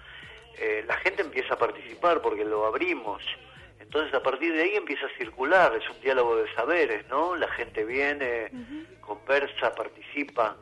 Eh, 0.59 0.85
la 0.87 0.97
gente 0.99 1.23
empieza 1.23 1.55
a 1.55 1.59
participar 1.59 2.21
porque 2.21 2.45
lo 2.45 2.67
abrimos, 2.67 3.23
entonces 3.81 4.13
a 4.15 4.23
partir 4.23 4.53
de 4.53 4.63
ahí 4.63 4.75
empieza 4.77 5.07
a 5.07 5.19
circular, 5.19 5.75
es 5.75 5.89
un 5.91 6.01
diálogo 6.01 6.37
de 6.37 6.53
saberes, 6.55 7.07
¿no? 7.09 7.35
La 7.37 7.49
gente 7.49 7.85
viene, 7.85 8.51
conversa, 9.01 9.75
participa, 9.75 10.57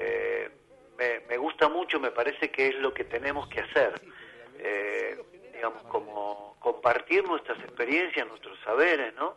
Eh, 0.00 0.48
me, 0.96 1.20
me 1.28 1.36
gusta 1.36 1.68
mucho, 1.68 1.98
me 1.98 2.10
parece 2.12 2.50
que 2.50 2.68
es 2.68 2.76
lo 2.76 2.92
que 2.94 3.04
tenemos 3.04 3.48
que 3.48 3.60
hacer, 3.60 3.92
Eh, 4.58 5.16
digamos, 5.52 5.82
como 5.84 6.56
compartir 6.60 7.24
nuestras 7.24 7.58
experiencias, 7.60 8.26
nuestros 8.28 8.58
saberes, 8.60 9.12
¿no? 9.14 9.36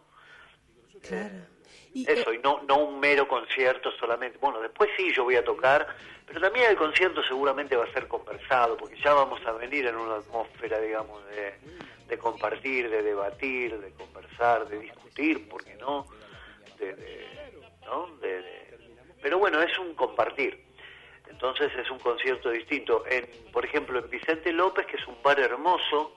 Claro. 1.01 1.45
Y, 1.93 2.10
Eso, 2.10 2.31
eh, 2.31 2.36
y 2.36 2.38
no, 2.39 2.62
no 2.67 2.77
un 2.77 3.00
mero 3.00 3.27
concierto 3.27 3.91
solamente. 4.00 4.38
Bueno, 4.39 4.62
después 4.62 4.89
sí 4.95 5.12
yo 5.13 5.24
voy 5.24 5.36
a 5.36 5.43
tocar, 5.43 5.88
pero 6.25 6.39
también 6.39 6.69
el 6.69 6.77
concierto 6.77 7.21
seguramente 7.24 7.75
va 7.75 7.83
a 7.86 7.91
ser 7.93 8.07
conversado, 8.07 8.77
porque 8.77 8.95
ya 9.01 9.13
vamos 9.13 9.45
a 9.45 9.51
venir 9.53 9.86
en 9.88 9.95
una 9.98 10.15
atmósfera, 10.15 10.79
digamos, 10.79 11.25
de, 11.27 11.53
de 12.07 12.17
compartir, 12.17 12.89
de 12.89 13.03
debatir, 13.03 13.77
de 13.79 13.91
conversar, 13.91 14.67
de 14.69 14.79
discutir, 14.79 15.50
¿por 15.50 15.63
qué 15.65 15.75
no? 15.75 16.05
De, 16.79 16.93
de- 16.95 17.27
¿no? 17.86 18.07
De- 18.21 18.41
de- 18.41 18.77
pero 19.21 19.38
bueno, 19.38 19.62
es 19.62 19.77
un 19.77 19.93
compartir. 19.93 20.63
Entonces 21.29 21.71
es 21.77 21.89
un 21.91 22.00
concierto 22.00 22.50
distinto. 22.50 23.03
En, 23.07 23.27
por 23.51 23.63
ejemplo, 23.65 24.00
en 24.00 24.10
Vicente 24.10 24.51
López, 24.51 24.86
que 24.86 24.98
es 24.98 25.07
un 25.07 25.21
bar 25.21 25.39
hermoso, 25.39 26.15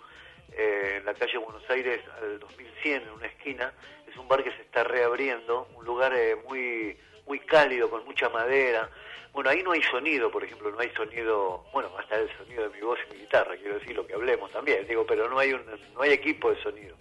eh, 0.52 0.96
en 0.98 1.04
la 1.04 1.14
calle 1.14 1.36
Buenos 1.38 1.68
Aires 1.68 2.00
al 2.20 2.38
2100, 2.40 3.02
en 3.02 3.10
una 3.10 3.26
esquina, 3.26 3.72
es 4.14 4.20
un 4.20 4.28
bar 4.28 4.42
que 4.42 4.52
se 4.52 4.62
está 4.62 4.84
reabriendo, 4.84 5.68
un 5.74 5.84
lugar 5.84 6.14
eh, 6.14 6.36
muy 6.48 6.96
muy 7.26 7.40
cálido, 7.40 7.88
con 7.90 8.04
mucha 8.04 8.28
madera. 8.28 8.90
Bueno, 9.32 9.50
ahí 9.50 9.62
no 9.62 9.72
hay 9.72 9.82
sonido, 9.82 10.30
por 10.30 10.44
ejemplo, 10.44 10.70
no 10.70 10.78
hay 10.78 10.90
sonido, 10.90 11.64
bueno, 11.72 11.90
va 11.92 12.00
a 12.00 12.02
estar 12.02 12.20
el 12.20 12.30
sonido 12.36 12.68
de 12.68 12.68
mi 12.68 12.80
voz 12.80 12.98
y 13.08 13.14
mi 13.14 13.20
guitarra, 13.20 13.56
quiero 13.56 13.78
decir 13.78 13.96
lo 13.96 14.06
que 14.06 14.14
hablemos 14.14 14.52
también, 14.52 14.86
digo, 14.86 15.04
pero 15.06 15.28
no 15.28 15.38
hay 15.38 15.52
un, 15.54 15.64
no 15.94 16.02
hay 16.02 16.12
equipo 16.12 16.50
de 16.50 16.62
sonido. 16.62 16.96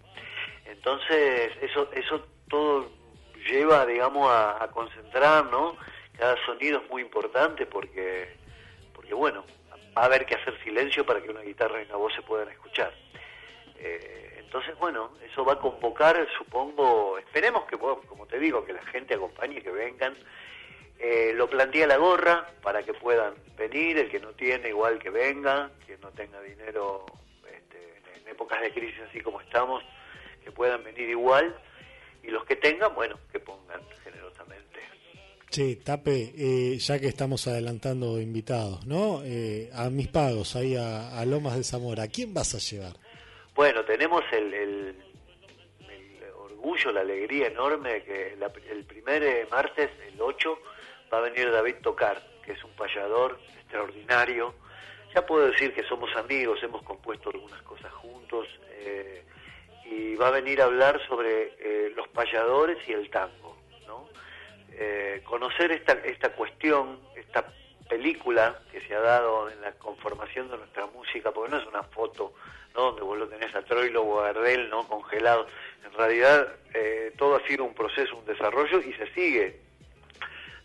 Entonces, 0.65 1.51
eso 1.61 1.89
eso 1.93 2.25
todo 2.49 2.89
lleva, 3.45 3.85
digamos, 3.85 4.31
a, 4.31 4.63
a 4.63 4.71
concentrar, 4.71 5.45
¿no? 5.45 5.77
Cada 6.17 6.35
sonido 6.45 6.81
es 6.81 6.89
muy 6.89 7.01
importante 7.01 7.65
porque, 7.65 8.29
porque 8.93 9.13
bueno, 9.13 9.45
va 9.95 10.03
a 10.03 10.05
haber 10.05 10.25
que 10.25 10.35
hacer 10.35 10.57
silencio 10.63 11.05
para 11.05 11.21
que 11.21 11.29
una 11.29 11.41
guitarra 11.41 11.81
y 11.81 11.85
una 11.85 11.97
voz 11.97 12.13
se 12.15 12.21
puedan 12.21 12.49
escuchar. 12.49 12.93
Eh, 13.77 14.32
entonces, 14.53 14.77
bueno, 14.77 15.09
eso 15.25 15.43
va 15.43 15.53
a 15.53 15.59
convocar, 15.59 16.27
supongo, 16.37 17.17
esperemos 17.17 17.65
que, 17.65 17.75
como 17.75 18.27
te 18.27 18.37
digo, 18.37 18.63
que 18.63 18.73
la 18.73 18.83
gente 18.83 19.15
acompañe, 19.15 19.63
que 19.63 19.71
vengan. 19.71 20.15
Eh, 20.99 21.33
lo 21.33 21.49
plantea 21.49 21.87
la 21.87 21.97
gorra 21.97 22.47
para 22.61 22.83
que 22.83 22.93
puedan 22.93 23.33
venir, 23.57 23.97
el 23.97 24.11
que 24.11 24.19
no 24.19 24.29
tiene 24.33 24.69
igual 24.69 24.99
que 24.99 25.09
venga, 25.09 25.71
quien 25.87 25.99
no 26.01 26.11
tenga 26.11 26.39
dinero 26.41 27.03
este, 27.51 27.99
en 28.15 28.27
épocas 28.27 28.61
de 28.61 28.71
crisis 28.71 29.01
así 29.09 29.21
como 29.21 29.41
estamos, 29.41 29.83
que 30.43 30.51
puedan 30.51 30.83
venir 30.83 31.09
igual, 31.09 31.57
y 32.21 32.27
los 32.27 32.45
que 32.45 32.55
tengan, 32.55 32.93
bueno, 32.93 33.17
que 33.31 33.39
pongan 33.39 33.81
generosamente. 34.03 34.81
Sí, 35.49 35.77
Tape, 35.77 36.31
eh, 36.37 36.77
ya 36.77 36.99
que 36.99 37.07
estamos 37.07 37.47
adelantando 37.47 38.21
invitados, 38.21 38.85
¿no? 38.85 39.23
Eh, 39.25 39.71
a 39.73 39.89
mis 39.89 40.09
pagos, 40.09 40.55
ahí 40.55 40.75
a, 40.75 41.25
Lomas 41.25 41.57
de 41.57 41.63
Zamora, 41.63 42.03
¿a 42.03 42.07
quién 42.07 42.35
vas 42.35 42.53
a 42.53 42.59
llevar? 42.59 43.02
Bueno, 43.53 43.83
tenemos 43.85 44.23
el, 44.31 44.53
el, 44.53 44.95
orgullo, 46.35 46.91
la 46.91 47.01
alegría 47.01 47.47
enorme 47.47 48.03
que 48.03 48.37
el 48.69 48.85
primer 48.85 49.23
eh, 49.23 49.47
martes, 49.51 49.89
el 50.07 50.19
8, 50.19 50.59
va 51.13 51.19
a 51.19 51.21
venir 51.21 51.51
David 51.51 51.75
Tocar, 51.81 52.21
que 52.43 52.53
es 52.53 52.63
un 52.63 52.71
payador 52.71 53.39
extraordinario. 53.59 54.53
Ya 55.13 55.25
puedo 55.25 55.47
decir 55.47 55.73
que 55.73 55.83
somos 55.83 56.15
amigos, 56.15 56.61
hemos 56.63 56.81
compuesto 56.83 57.29
algunas 57.29 57.61
cosas 57.61 57.91
juntos, 57.93 58.47
y 59.85 60.15
va 60.15 60.29
a 60.29 60.31
venir 60.31 60.61
a 60.61 60.65
hablar 60.65 60.99
sobre 61.07 61.91
los 61.95 62.07
payadores 62.09 62.77
y 62.87 62.93
el 62.93 63.09
tango 63.09 63.53
eh, 64.75 65.21
conocer 65.23 65.71
esta, 65.71 65.93
esta 65.93 66.29
cuestión, 66.33 66.99
esta 67.15 67.45
película 67.89 68.59
que 68.71 68.81
se 68.81 68.95
ha 68.95 68.99
dado 68.99 69.49
en 69.49 69.61
la 69.61 69.71
conformación 69.73 70.49
de 70.49 70.57
nuestra 70.57 70.85
música, 70.87 71.31
porque 71.31 71.51
no 71.51 71.57
es 71.57 71.67
una 71.67 71.83
foto 71.83 72.33
¿no? 72.73 72.81
donde 72.81 73.01
vos 73.01 73.17
lo 73.17 73.27
tenés 73.27 73.53
a 73.55 73.61
Troilo 73.63 74.03
o 74.03 74.19
a 74.19 74.31
Gardel 74.31 74.69
¿no? 74.69 74.87
congelado. 74.87 75.47
En 75.85 75.93
realidad 75.93 76.55
eh, 76.73 77.13
todo 77.17 77.35
ha 77.35 77.47
sido 77.47 77.63
un 77.63 77.73
proceso, 77.73 78.17
un 78.17 78.25
desarrollo 78.25 78.79
y 78.79 78.93
se 78.93 79.11
sigue 79.13 79.59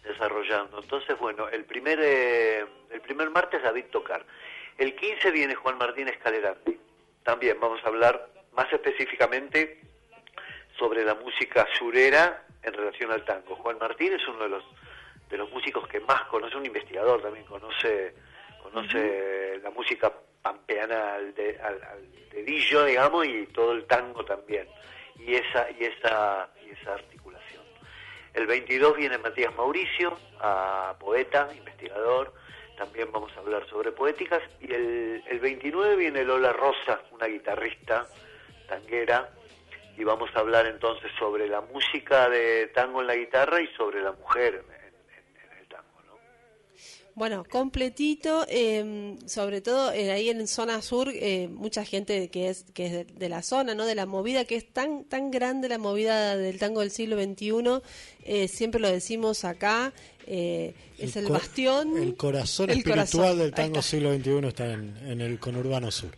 desarrollando. 0.05 0.81
Entonces, 0.81 1.19
bueno, 1.19 1.49
el 1.49 1.65
primer, 1.65 1.99
eh, 2.03 2.65
el 2.91 3.01
primer 3.01 3.31
martes 3.31 3.63
David 3.63 3.87
Tocar. 3.91 4.25
El 4.77 4.95
15 4.95 5.31
viene 5.33 5.55
Juan 5.55 5.77
Martín 5.77 6.09
Escalerandi. 6.09 6.79
También 7.25 7.59
vamos 7.61 7.81
a 7.85 7.89
hablar 7.89 8.29
más 8.53 8.73
específicamente 8.73 9.81
sobre 10.79 11.05
la 11.05 11.15
música 11.15 11.67
surera 11.79 12.45
en 12.63 12.73
relación 12.73 13.11
al 13.11 13.25
tango. 13.25 13.57
Juan 13.57 13.79
Martín 13.79 14.13
es 14.13 14.27
uno 14.29 14.45
de 14.45 14.49
los 14.49 14.65
de 15.29 15.37
los 15.37 15.51
músicos 15.51 15.87
que 15.89 16.01
más 16.01 16.23
conoce, 16.25 16.57
un 16.57 16.67
investigador 16.67 17.21
también, 17.23 17.45
conoce 17.47 18.15
conoce 18.71 19.59
la 19.63 19.71
música 19.71 20.13
pampeana 20.43 21.15
al, 21.15 21.35
de, 21.35 21.59
al, 21.61 21.81
dedillo, 22.31 22.85
digamos, 22.85 23.27
y 23.27 23.47
todo 23.47 23.73
el 23.73 23.87
tango 23.87 24.25
también, 24.25 24.69
y 25.19 25.35
esa, 25.35 25.71
y 25.71 25.85
esa, 25.85 26.49
y 26.65 26.71
esa 26.71 26.95
articulación. 26.95 27.65
El 28.35 28.47
22 28.47 28.97
viene 28.97 29.19
Matías 29.19 29.55
Mauricio, 29.57 30.17
a 30.41 30.95
poeta, 30.99 31.49
investigador, 31.57 32.33
también 32.77 33.11
vamos 33.11 33.33
a 33.37 33.41
hablar 33.41 33.67
sobre 33.69 33.91
poéticas, 33.91 34.43
y 34.61 34.73
el, 34.73 35.25
el 35.27 35.41
29 35.41 35.97
viene 35.97 36.25
Lola 36.25 36.53
Rosa, 36.53 37.01
una 37.11 37.27
guitarrista 37.27 38.07
tanguera, 38.69 39.31
y 39.97 40.05
vamos 40.05 40.31
a 40.35 40.41
hablar 40.41 40.67
entonces 40.67 41.11
sobre 41.19 41.49
la 41.49 41.61
música 41.61 42.29
de 42.29 42.69
tango 42.69 43.01
en 43.01 43.09
la 43.09 43.17
guitarra 43.17 43.61
y 43.61 43.67
sobre 43.69 44.01
la 44.01 44.13
mujer 44.13 44.63
Bueno, 47.19 47.45
completito, 47.51 48.47
em, 48.49 49.19
sobre 49.27 49.61
todo 49.61 49.91
eh, 49.93 50.13
ahí 50.13 50.31
en 50.31 50.47
zona 50.47 50.81
sur, 50.83 51.11
eh, 51.13 51.49
mucha 51.51 51.85
gente 51.85 52.29
que 52.29 52.49
es 52.49 52.65
que 52.73 52.87
es 52.87 53.07
de, 53.19 53.29
la 53.29 53.43
zona, 53.43 53.75
no, 53.75 53.87
de 53.87 53.97
la 53.97 54.07
movida 54.07 54.45
que 54.45 54.55
es 54.55 54.73
tan 54.73 55.03
tan 55.05 55.33
grande 55.33 55.69
la 55.69 55.79
movida 55.79 56.37
del 56.37 56.61
tango 56.61 56.81
del 56.81 56.93
siglo 56.93 57.21
XXI. 57.21 57.83
Eh, 58.25 58.47
siempre 58.47 58.81
lo 58.81 58.89
decimos 58.89 59.45
acá, 59.45 59.93
es 60.29 61.17
el, 61.17 61.27
bastión, 61.27 61.97
el 61.97 62.15
corazón 62.15 62.71
espiritual 62.71 63.39
del 63.39 63.53
tango 63.53 63.83
siglo 63.83 64.15
XXI 64.15 64.47
está 64.47 64.73
en, 64.73 64.97
en 65.05 65.21
el 65.21 65.41
conurbano 65.41 65.91
sur 65.91 66.15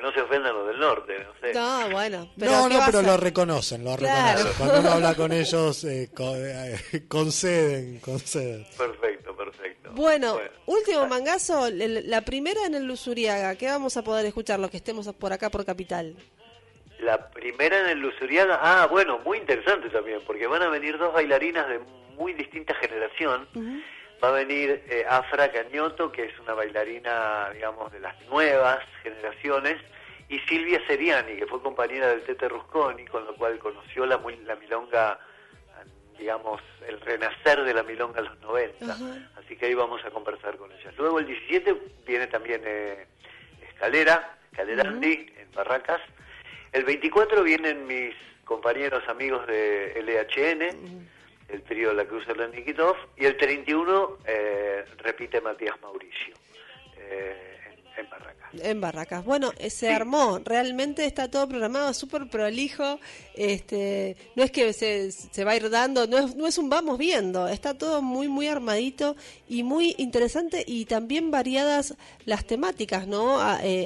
no 0.00 0.12
se 0.12 0.20
ofendan 0.20 0.54
los 0.54 0.66
del 0.66 0.78
norte, 0.78 1.18
no 1.18 1.32
sé. 1.40 1.54
No, 1.54 1.90
bueno. 1.90 2.30
Pero 2.38 2.50
no, 2.50 2.68
no, 2.68 2.80
pero 2.86 3.02
lo 3.02 3.16
reconocen, 3.16 3.84
lo 3.84 3.96
reconocen. 3.96 4.52
Cuando 4.56 4.80
uno 4.80 4.90
habla 4.90 5.14
con 5.14 5.32
ellos, 5.32 5.84
eh, 5.84 6.10
eh, 6.18 7.04
conceden, 7.08 8.00
conceden. 8.00 8.66
Perfecto, 8.76 9.36
perfecto. 9.36 9.90
Bueno, 9.92 10.38
último 10.66 11.06
mangazo, 11.06 11.68
la 11.70 12.20
primera 12.22 12.66
en 12.66 12.74
el 12.74 12.84
Lusuriaga, 12.84 13.56
¿qué 13.56 13.66
vamos 13.66 13.96
a 13.96 14.02
poder 14.02 14.26
escuchar 14.26 14.58
los 14.60 14.70
que 14.70 14.76
estemos 14.76 15.12
por 15.14 15.32
acá, 15.32 15.50
por 15.50 15.64
Capital? 15.64 16.14
La 17.00 17.30
primera 17.30 17.80
en 17.80 17.86
el 17.86 18.00
Lusuriaga, 18.00 18.58
ah, 18.60 18.86
bueno, 18.86 19.18
muy 19.24 19.38
interesante 19.38 19.88
también, 19.90 20.20
porque 20.26 20.46
van 20.46 20.62
a 20.62 20.68
venir 20.68 20.98
dos 20.98 21.12
bailarinas 21.12 21.68
de 21.68 21.80
muy 22.16 22.32
distinta 22.32 22.74
generación 22.74 23.46
va 24.22 24.28
a 24.28 24.32
venir 24.32 24.82
eh, 24.88 25.04
Afra 25.08 25.50
Cañoto, 25.50 26.10
que 26.10 26.24
es 26.24 26.38
una 26.40 26.54
bailarina, 26.54 27.50
digamos, 27.52 27.92
de 27.92 28.00
las 28.00 28.20
nuevas 28.28 28.80
generaciones, 29.02 29.76
y 30.28 30.38
Silvia 30.40 30.80
Seriani, 30.86 31.36
que 31.36 31.46
fue 31.46 31.62
compañera 31.62 32.08
del 32.08 32.22
Tete 32.22 32.48
Rusconi, 32.48 33.04
con 33.06 33.24
lo 33.24 33.34
cual 33.34 33.58
conoció 33.58 34.04
la, 34.04 34.20
la 34.44 34.56
milonga, 34.56 35.18
digamos, 36.18 36.60
el 36.86 37.00
renacer 37.00 37.64
de 37.64 37.72
la 37.72 37.82
milonga 37.82 38.20
en 38.20 38.26
los 38.26 38.40
90. 38.40 38.96
Así 39.36 39.56
que 39.56 39.66
ahí 39.66 39.74
vamos 39.74 40.04
a 40.04 40.10
conversar 40.10 40.56
con 40.56 40.70
ellas. 40.72 40.92
Luego 40.98 41.20
el 41.20 41.26
17 41.26 41.74
viene 42.06 42.26
también 42.26 42.60
eh, 42.64 43.06
Escalera, 43.68 44.36
Calerandi, 44.54 45.32
en 45.38 45.50
Barracas. 45.52 46.00
El 46.72 46.84
24 46.84 47.42
vienen 47.42 47.86
mis 47.86 48.14
compañeros 48.44 49.08
amigos 49.08 49.46
de 49.46 50.02
LHN 50.02 51.08
el 51.48 51.62
trío 51.62 51.88
de 51.88 51.94
la 51.94 52.04
Cruz 52.04 52.26
de 52.26 52.48
Nikitov, 52.48 52.96
y 53.16 53.24
el 53.24 53.36
31 53.36 54.18
eh, 54.26 54.84
repite 54.98 55.40
Matías 55.40 55.80
Mauricio. 55.80 56.34
Eh, 56.96 57.54
en, 57.96 58.10
Barracas. 58.10 58.48
En 58.52 58.80
Barracas. 58.80 59.24
Bueno, 59.24 59.52
eh, 59.58 59.70
se 59.70 59.90
armó, 59.90 60.40
realmente 60.44 61.04
está 61.04 61.30
todo 61.30 61.48
programado 61.48 61.92
súper 61.94 62.28
prolijo, 62.28 63.00
este, 63.34 64.16
no 64.36 64.44
es 64.44 64.52
que 64.52 64.72
se, 64.72 65.10
se, 65.10 65.44
va 65.44 65.52
a 65.52 65.56
ir 65.56 65.68
dando, 65.70 66.06
no 66.06 66.18
es, 66.18 66.36
no 66.36 66.46
es 66.46 66.58
un 66.58 66.68
vamos 66.68 66.98
viendo, 66.98 67.48
está 67.48 67.76
todo 67.76 68.02
muy, 68.02 68.28
muy 68.28 68.46
armadito 68.46 69.16
y 69.48 69.62
muy 69.62 69.94
interesante 69.98 70.62
y 70.66 70.84
también 70.84 71.30
variadas 71.30 71.96
las 72.24 72.46
temáticas, 72.46 73.08
¿no? 73.08 73.40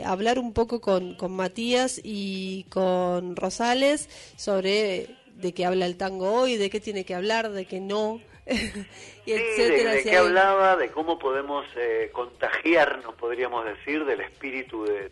hablar 0.04 0.38
un 0.38 0.52
poco 0.52 0.80
con, 0.80 1.14
con 1.14 1.32
Matías 1.32 2.00
y 2.02 2.64
con 2.64 3.36
Rosales 3.36 4.10
sobre 4.36 5.21
de 5.34 5.52
qué 5.54 5.66
habla 5.66 5.86
el 5.86 5.96
tango 5.96 6.32
hoy, 6.32 6.56
de 6.56 6.70
qué 6.70 6.80
tiene 6.80 7.04
que 7.04 7.14
hablar, 7.14 7.50
de 7.50 7.66
qué 7.66 7.80
no, 7.80 8.20
y 8.46 9.32
etcétera. 9.32 9.92
De, 9.92 10.02
qué 10.02 10.16
hablaba, 10.16 10.76
de 10.76 10.90
cómo 10.90 11.18
podemos 11.18 11.64
eh, 11.76 12.10
contagiarnos, 12.12 13.14
podríamos 13.14 13.64
decir, 13.64 14.04
del 14.04 14.20
espíritu 14.20 14.84
de, 14.84 15.10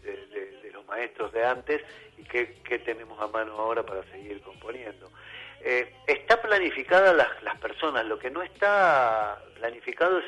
los 0.72 0.87
maestros 0.87 1.33
de 1.33 1.44
antes 1.44 1.83
y 2.18 2.24
qué, 2.24 2.56
qué, 2.64 2.78
tenemos 2.80 3.20
a 3.20 3.28
mano 3.28 3.52
ahora 3.52 3.85
para 3.85 4.02
seguir 4.11 4.40
componiendo. 4.40 5.11
Eh, 5.62 5.94
está 6.06 6.40
planificada 6.40 7.12
las, 7.12 7.42
las 7.42 7.59
personas, 7.59 8.06
lo 8.06 8.18
que 8.18 8.30
no 8.30 8.42
está 8.42 9.40
planificado 9.56 10.18
es, 10.18 10.24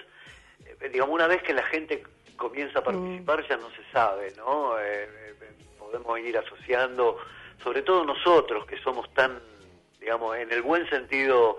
eh, 0.81 0.88
digamos, 0.90 1.14
una 1.14 1.26
vez 1.26 1.42
que 1.42 1.55
la 1.55 1.62
gente 1.64 2.02
comienza 2.37 2.81
a 2.81 2.85
participar 2.85 3.40
mm. 3.40 3.48
ya 3.48 3.57
no 3.57 3.70
se 3.70 3.85
sabe, 3.92 4.33
¿no? 4.37 4.74
podemos 5.78 6.18
ir 6.20 6.38
asociando, 6.38 7.18
sobre 7.62 7.83
todo 7.83 8.05
nosotros 8.05 8.64
que 8.66 8.78
somos 8.78 9.12
tan 9.12 9.52
digamos, 10.03 10.37
en 10.37 10.51
el 10.51 10.62
buen 10.62 10.88
sentido, 10.91 11.59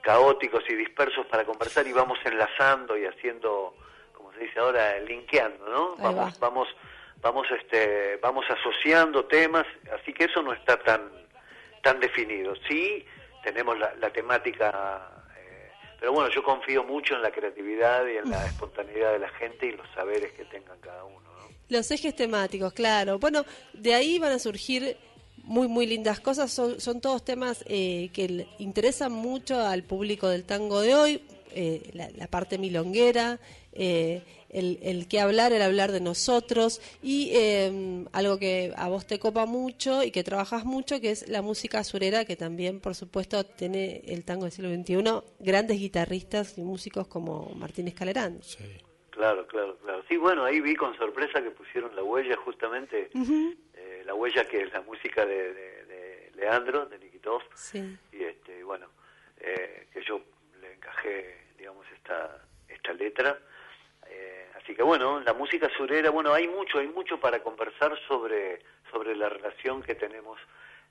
caóticos 0.00 0.64
y 0.68 0.74
dispersos 0.74 1.26
para 1.26 1.44
conversar 1.44 1.86
y 1.86 1.92
vamos 1.92 2.18
enlazando 2.24 2.96
y 2.96 3.04
haciendo, 3.04 3.76
como 4.14 4.32
se 4.32 4.40
dice 4.40 4.58
ahora, 4.58 4.98
linkeando, 5.00 5.68
¿no? 5.68 5.96
vamos, 5.96 6.40
vamos, 6.40 6.68
vamos, 7.20 7.46
este, 7.50 8.16
vamos 8.16 8.46
asociando 8.48 9.26
temas, 9.26 9.66
así 10.00 10.14
que 10.14 10.24
eso 10.24 10.42
no 10.42 10.54
está 10.54 10.78
tan, 10.78 11.02
tan 11.82 12.00
definido. 12.00 12.54
Sí, 12.66 13.06
tenemos 13.44 13.78
la, 13.78 14.10
temática, 14.10 15.10
eh, 15.36 15.70
pero 16.00 16.12
bueno, 16.12 16.30
yo 16.30 16.42
confío 16.42 16.82
mucho 16.84 17.14
en 17.14 17.22
la 17.22 17.30
creatividad 17.30 18.06
y 18.06 18.16
en 18.16 18.30
la 18.30 18.46
espontaneidad 18.46 19.12
de 19.12 19.18
la 19.18 19.28
gente 19.28 19.66
y 19.66 19.72
los 19.72 19.86
saberes 19.94 20.32
que 20.32 20.46
tengan 20.46 20.80
cada 20.80 21.04
uno. 21.04 21.20
¿no? 21.20 21.48
Los 21.68 21.90
ejes 21.90 22.16
temáticos, 22.16 22.72
claro. 22.72 23.18
Bueno, 23.18 23.44
de 23.74 23.94
ahí 23.94 24.18
van 24.18 24.32
a 24.32 24.38
surgir 24.38 24.96
muy, 25.44 25.68
muy 25.68 25.86
lindas 25.86 26.20
cosas. 26.20 26.52
Son, 26.52 26.80
son 26.80 27.00
todos 27.00 27.24
temas 27.24 27.64
eh, 27.68 28.10
que 28.12 28.46
interesan 28.58 29.12
mucho 29.12 29.60
al 29.60 29.82
público 29.84 30.28
del 30.28 30.44
tango 30.44 30.80
de 30.80 30.94
hoy, 30.94 31.22
eh, 31.54 31.90
la, 31.92 32.26
parte 32.28 32.58
milonguera, 32.58 33.38
eh, 33.72 34.22
el, 34.48 34.78
el 34.82 35.08
que 35.08 35.20
hablar, 35.20 35.52
el 35.52 35.62
hablar 35.62 35.92
de 35.92 36.00
nosotros 36.00 36.80
y 37.02 37.30
em, 37.34 38.06
algo 38.12 38.38
que 38.38 38.72
a 38.76 38.88
vos 38.88 39.06
te 39.06 39.18
copa 39.18 39.46
mucho 39.46 40.02
y 40.02 40.10
que 40.10 40.24
trabajas 40.24 40.64
mucho, 40.64 41.00
que 41.00 41.10
es 41.10 41.28
la 41.28 41.42
música 41.42 41.82
surera, 41.84 42.24
que 42.24 42.36
también, 42.36 42.80
por 42.80 42.94
supuesto, 42.94 43.44
tiene 43.44 44.02
el 44.06 44.24
tango 44.24 44.44
del 44.44 44.52
siglo 44.52 44.70
XXI, 44.70 45.22
grandes 45.40 45.78
guitarristas 45.78 46.56
y 46.58 46.62
músicos 46.62 47.06
como 47.06 47.52
Martínez 47.54 47.94
Calerán. 47.94 48.40
Claro, 49.10 49.46
claro, 49.46 49.76
claro. 49.76 50.02
Sí, 50.08 50.16
bueno, 50.16 50.44
ahí 50.44 50.60
vi 50.60 50.74
con 50.74 50.96
sorpresa 50.96 51.42
que 51.42 51.50
pusieron 51.50 51.94
la 51.94 52.02
huella 52.02 52.36
justamente 52.36 53.10
eh, 54.02 54.04
La 54.04 54.14
Huella, 54.14 54.46
que 54.48 54.62
es 54.62 54.72
la 54.72 54.80
música 54.82 55.24
de, 55.24 55.52
de, 55.54 55.84
de 55.86 56.30
Leandro, 56.34 56.86
de 56.86 56.98
Nikitov, 56.98 57.42
Sí. 57.54 57.96
y 58.12 58.24
este, 58.24 58.62
bueno, 58.64 58.88
eh, 59.38 59.86
que 59.92 60.02
yo 60.02 60.20
le 60.60 60.74
encajé, 60.74 61.38
digamos, 61.56 61.86
esta, 61.94 62.44
esta 62.68 62.92
letra. 62.92 63.38
Eh, 64.08 64.48
así 64.56 64.74
que 64.74 64.82
bueno, 64.82 65.20
la 65.20 65.32
música 65.32 65.68
surera, 65.76 66.10
bueno, 66.10 66.32
hay 66.34 66.46
mucho, 66.48 66.78
hay 66.78 66.88
mucho 66.88 67.18
para 67.18 67.42
conversar 67.42 67.96
sobre, 68.06 68.60
sobre 68.90 69.14
la 69.16 69.28
relación 69.28 69.82
que 69.82 69.94
tenemos, 69.94 70.38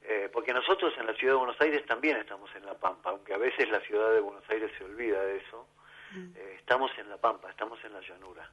eh, 0.03 0.29
porque 0.33 0.53
nosotros 0.53 0.93
en 0.97 1.05
la 1.05 1.13
ciudad 1.13 1.33
de 1.33 1.37
Buenos 1.39 1.61
Aires 1.61 1.85
también 1.85 2.17
estamos 2.17 2.49
en 2.55 2.65
La 2.65 2.73
Pampa, 2.73 3.09
aunque 3.11 3.33
a 3.33 3.37
veces 3.37 3.69
la 3.69 3.79
ciudad 3.81 4.11
de 4.13 4.19
Buenos 4.21 4.49
Aires 4.49 4.71
se 4.77 4.83
olvida 4.85 5.23
de 5.23 5.37
eso, 5.37 5.67
eh, 6.35 6.55
estamos 6.57 6.91
en 6.97 7.09
La 7.09 7.17
Pampa, 7.17 7.49
estamos 7.49 7.77
en 7.85 7.93
la 7.93 8.01
llanura, 8.01 8.49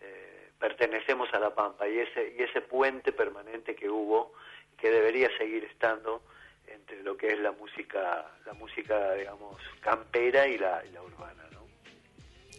eh, 0.00 0.41
pertenecemos 0.62 1.28
a 1.34 1.40
La 1.40 1.52
Pampa 1.52 1.88
y 1.88 1.98
ese, 1.98 2.36
y 2.38 2.40
ese 2.40 2.60
puente 2.60 3.10
permanente 3.10 3.74
que 3.74 3.90
hubo, 3.90 4.32
que 4.78 4.92
debería 4.92 5.28
seguir 5.36 5.64
estando 5.64 6.22
entre 6.68 7.02
lo 7.02 7.16
que 7.16 7.32
es 7.32 7.40
la 7.40 7.50
música, 7.50 8.30
la 8.46 8.52
música, 8.52 9.14
digamos, 9.14 9.60
campera 9.80 10.46
y 10.46 10.56
la, 10.58 10.80
y 10.88 10.92
la 10.92 11.02
urbana, 11.02 11.42
¿no? 11.50 11.66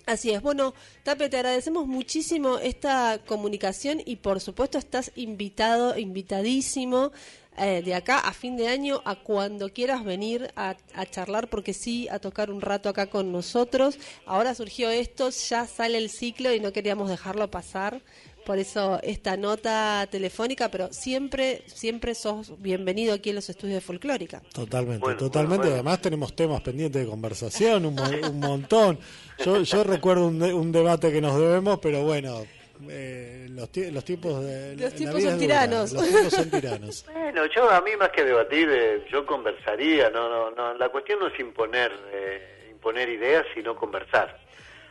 Así 0.06 0.32
es. 0.32 0.42
Bueno, 0.42 0.74
Tape, 1.04 1.30
te 1.30 1.38
agradecemos 1.38 1.88
muchísimo 1.88 2.60
esta 2.60 3.20
comunicación 3.26 4.02
y 4.06 4.18
por 4.18 4.42
supuesto 4.42 4.78
estás 4.78 5.14
invitado, 5.16 5.98
invitadísimo 5.98 7.14
eh, 7.58 7.82
de 7.84 7.94
acá 7.96 8.20
a 8.20 8.34
fin 8.34 8.58
de 8.58 8.68
año 8.68 9.02
a 9.06 9.16
cuando 9.16 9.70
quieras 9.70 10.04
venir 10.04 10.52
a, 10.56 10.76
a 10.96 11.06
charlar, 11.06 11.50
porque 11.50 11.74
sí, 11.74 12.08
a 12.10 12.20
tocar 12.20 12.50
un 12.52 12.62
rato 12.62 12.90
acá 12.90 13.08
con 13.08 13.32
nosotros. 13.32 13.98
Ahora 14.26 14.56
surgió 14.56 14.90
esto, 14.90 15.30
ya 15.30 15.66
sale 15.68 15.98
el 15.98 16.10
ciclo 16.10 16.54
y 16.54 16.60
no 16.60 16.72
queríamos 16.74 17.10
dejarlo 17.10 17.50
pasar. 17.52 18.02
Por 18.46 18.58
eso 18.60 19.00
esta 19.04 19.38
nota 19.38 20.06
telefónica, 20.12 20.70
pero 20.70 20.92
siempre, 20.92 21.64
siempre 21.68 22.14
sos 22.14 22.62
bienvenido 22.62 23.14
aquí 23.14 23.30
en 23.30 23.36
los 23.36 23.50
estudios 23.50 23.76
de 23.76 23.82
Folclórica. 23.82 24.42
Totalmente, 24.54 25.00
Bueno, 25.00 25.18
totalmente. 25.18 25.58
bueno, 25.60 25.70
bueno. 25.70 25.74
Además 25.76 26.02
tenemos 26.02 26.36
temas 26.36 26.60
pendientes 26.62 27.02
de 27.04 27.08
conversación, 27.10 27.86
un, 27.86 27.98
un 27.98 28.40
montón. 28.42 29.00
Yo, 29.46 29.62
yo 29.64 29.84
recuerdo 29.86 30.28
un, 30.28 30.40
de- 30.40 30.54
un 30.54 30.74
debate 30.74 31.10
que 31.14 31.22
nos 31.22 31.40
debemos, 31.40 31.80
pero 31.80 32.04
bueno, 32.04 32.44
eh, 32.90 33.48
los, 33.50 33.70
los 33.92 34.04
tiempos 34.06 34.44
de 34.44 34.76
Los 34.76 34.94
tiempos 34.96 35.22
son 35.24 35.40
tiranos. 35.40 35.92
Los 35.94 36.08
tiempos 36.08 36.34
son 36.34 36.50
tiranos. 36.50 37.06
Bueno, 37.12 37.46
yo 37.48 37.70
a 37.70 37.82
mí 37.82 37.92
más 37.98 38.10
que 38.10 38.24
debatir, 38.24 38.70
eh, 38.72 39.06
yo 39.12 39.26
conversaría, 39.26 40.10
no, 40.10 40.30
no, 40.30 40.52
no, 40.52 40.74
la 40.76 40.90
cuestión 40.90 41.20
no 41.20 41.28
es 41.28 41.40
imponer, 41.40 41.92
eh, 42.12 42.68
imponer 42.72 43.10
ideas, 43.10 43.46
sino 43.54 43.76
conversar. 43.76 44.40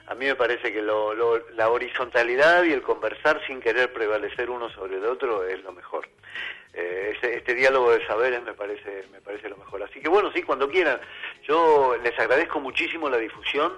A 0.07 0.15
mí 0.15 0.27
me 0.27 0.35
parece 0.35 0.73
que 0.73 0.83
lo, 0.83 1.15
lo- 1.15 1.49
la 1.51 1.71
horizontalidad 1.71 2.65
y 2.65 2.73
el 2.73 2.83
conversar 2.83 3.41
sin 3.47 3.61
querer 3.61 3.93
prevalecer 3.93 4.51
uno 4.51 4.69
sobre 4.71 4.97
el 4.97 5.05
otro 5.05 5.47
es 5.47 5.63
lo 5.63 5.73
mejor. 5.73 6.09
Eh, 6.75 7.15
ese- 7.17 7.37
este 7.37 7.55
diálogo 7.55 7.93
de 7.93 8.05
saberes 8.07 8.43
me 8.43 8.53
parece, 8.55 9.05
me 9.13 9.21
parece 9.21 9.49
lo 9.49 9.57
mejor. 9.57 9.83
Así 9.83 10.01
que 10.01 10.09
bueno, 10.09 10.31
sí, 10.35 10.43
cuando 10.43 10.69
quieran. 10.69 11.01
Yo 11.47 11.97
les 12.03 12.19
agradezco 12.19 12.59
muchísimo 12.61 13.09
la 13.09 13.19
difusión. 13.19 13.73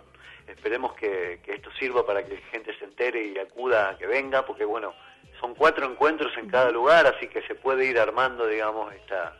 Esperemos 0.47 0.95
que, 0.95 1.41
que 1.45 1.55
esto 1.55 1.71
sirva 1.73 2.05
para 2.07 2.25
que 2.25 2.35
la 2.35 2.41
gente 2.51 2.77
se 2.79 2.85
entere 2.85 3.25
y 3.25 3.39
acuda 3.39 3.91
a 3.91 3.99
que 3.99 4.07
venga, 4.07 4.45
porque 4.45 4.65
bueno, 4.65 4.95
son 5.41 5.55
cuatro 5.55 5.87
encuentros 5.87 6.37
en 6.37 6.49
cada 6.49 6.71
lugar, 6.71 7.07
así 7.07 7.29
que 7.29 7.43
se 7.43 7.55
puede 7.55 7.87
ir 7.87 7.99
armando, 7.99 8.47
digamos, 8.47 8.93
esta, 8.95 9.37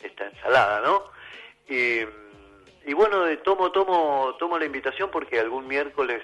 esta 0.00 0.26
ensalada, 0.26 0.80
¿no? 0.80 1.04
Y, 1.68 2.00
y 2.86 2.92
bueno, 2.94 3.24
de- 3.24 3.38
tomo, 3.38 3.72
tomo, 3.72 4.36
tomo 4.38 4.58
la 4.58 4.64
invitación 4.64 5.10
porque 5.10 5.40
algún 5.40 5.66
miércoles, 5.66 6.22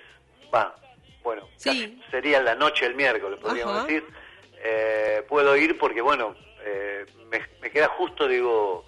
va, 0.54 0.74
bueno, 1.22 1.48
Sí. 1.56 2.00
sería 2.10 2.40
la 2.40 2.54
noche 2.54 2.84
del 2.86 2.94
miércoles, 2.94 3.38
podríamos 3.40 3.76
Ajá. 3.76 3.86
decir, 3.86 4.04
eh, 4.62 5.24
puedo 5.28 5.56
ir 5.56 5.78
porque, 5.78 6.00
bueno, 6.02 6.34
eh, 6.62 7.04
me, 7.30 7.40
me 7.60 7.70
queda 7.70 7.88
justo, 7.88 8.28
digo, 8.28 8.84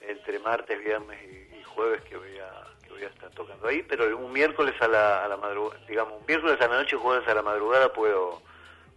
entre 0.00 0.38
martes, 0.38 0.78
viernes 0.82 1.18
y, 1.24 1.56
y 1.58 1.62
jueves 1.64 2.02
que 2.02 2.16
voy 2.16 2.38
a 2.38 2.67
que 2.98 3.04
voy 3.06 3.12
a 3.12 3.14
estar 3.14 3.30
tocando 3.30 3.68
ahí, 3.68 3.82
pero 3.88 4.16
un 4.16 4.32
miércoles 4.32 4.74
a 4.80 4.88
la, 4.88 5.24
a 5.24 5.28
la 5.28 5.36
madrugada, 5.36 5.80
digamos, 5.88 6.20
un 6.20 6.26
miércoles 6.26 6.60
a 6.60 6.68
la 6.68 6.78
noche 6.82 6.96
jueves 6.96 7.26
a 7.28 7.34
la 7.34 7.42
madrugada 7.42 7.92
puedo 7.92 8.42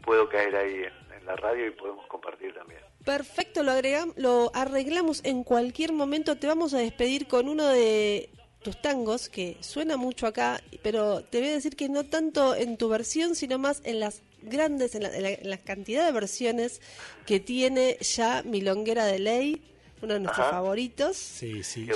puedo 0.03 0.27
caer 0.29 0.55
ahí 0.55 0.73
en, 0.83 1.13
en 1.19 1.25
la 1.25 1.35
radio 1.35 1.67
y 1.67 1.71
podemos 1.71 2.05
compartir 2.07 2.53
también. 2.55 2.81
Perfecto, 3.05 3.61
lo, 3.63 3.71
agregam- 3.71 4.13
lo 4.17 4.51
arreglamos 4.55 5.21
en 5.23 5.43
cualquier 5.43 5.91
momento. 5.93 6.37
Te 6.37 6.47
vamos 6.47 6.73
a 6.73 6.79
despedir 6.79 7.27
con 7.27 7.47
uno 7.47 7.67
de 7.67 8.29
tus 8.63 8.81
tangos 8.81 9.29
que 9.29 9.57
suena 9.59 9.97
mucho 9.97 10.25
acá, 10.27 10.59
pero 10.83 11.23
te 11.23 11.39
voy 11.39 11.49
a 11.49 11.53
decir 11.53 11.75
que 11.75 11.87
no 11.89 12.03
tanto 12.03 12.55
en 12.55 12.77
tu 12.77 12.89
versión, 12.89 13.35
sino 13.35 13.57
más 13.59 13.81
en 13.85 13.99
las 13.99 14.21
grandes, 14.41 14.95
en 14.95 15.03
la, 15.03 15.15
en 15.15 15.21
la- 15.23 15.29
en 15.31 15.49
la 15.49 15.57
cantidad 15.57 16.05
de 16.05 16.11
versiones 16.11 16.81
que 17.27 17.39
tiene 17.39 17.97
ya 18.01 18.41
Milonguera 18.43 19.05
de 19.05 19.19
Ley, 19.19 19.61
uno 20.01 20.13
de 20.15 20.19
nuestros 20.19 20.47
Ajá. 20.47 20.55
favoritos. 20.57 21.15
Sí, 21.17 21.63
sí, 21.63 21.87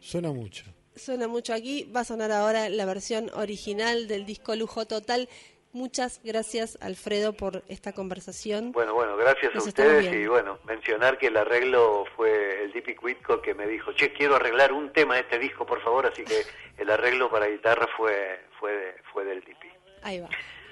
suena 0.00 0.30
mucho. 0.30 0.64
Suena 0.96 1.28
mucho 1.28 1.52
aquí. 1.52 1.90
Va 1.94 2.00
a 2.00 2.04
sonar 2.04 2.30
ahora 2.32 2.68
la 2.68 2.84
versión 2.86 3.30
original 3.34 4.06
del 4.08 4.24
disco 4.26 4.54
Lujo 4.56 4.86
Total. 4.86 5.28
Muchas 5.72 6.20
gracias, 6.22 6.78
Alfredo, 6.80 7.32
por 7.32 7.64
esta 7.68 7.92
conversación. 7.92 8.70
Bueno, 8.70 8.94
bueno, 8.94 9.16
gracias 9.16 9.52
Nos 9.56 9.64
a 9.66 9.68
ustedes 9.70 10.14
y 10.14 10.26
bueno, 10.28 10.60
mencionar 10.64 11.18
que 11.18 11.26
el 11.26 11.36
arreglo 11.36 12.04
fue 12.14 12.62
el 12.62 12.72
Dipi 12.72 12.94
Cuitco 12.94 13.42
que 13.42 13.54
me 13.54 13.66
dijo, 13.66 13.92
che, 13.92 14.12
quiero 14.12 14.36
arreglar 14.36 14.72
un 14.72 14.92
tema 14.92 15.14
de 15.16 15.22
este 15.22 15.36
disco, 15.40 15.66
por 15.66 15.82
favor, 15.82 16.06
así 16.06 16.22
que 16.22 16.42
el 16.78 16.88
arreglo 16.90 17.28
para 17.28 17.48
guitarra 17.48 17.88
fue 17.96 18.38
fue 18.60 18.70
de- 18.72 18.94
fue 19.12 19.24
del 19.24 19.40
Dipi. 19.40 19.66
Ahí 20.02 20.20
va. 20.20 20.28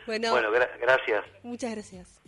Bueno, 0.07 0.31
Bueno, 0.31 0.53
gra- 0.53 0.71
gracias. 0.81 1.25
muchas 1.43 1.73
gracias. 1.73 2.21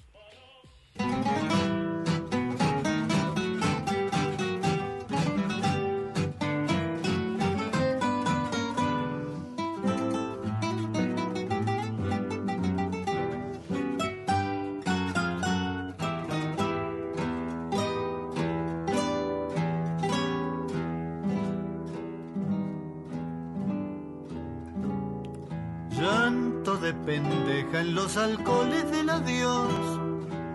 Los 27.95 28.17
alcoholes 28.17 28.91
del 28.91 29.09
adiós, 29.09 30.01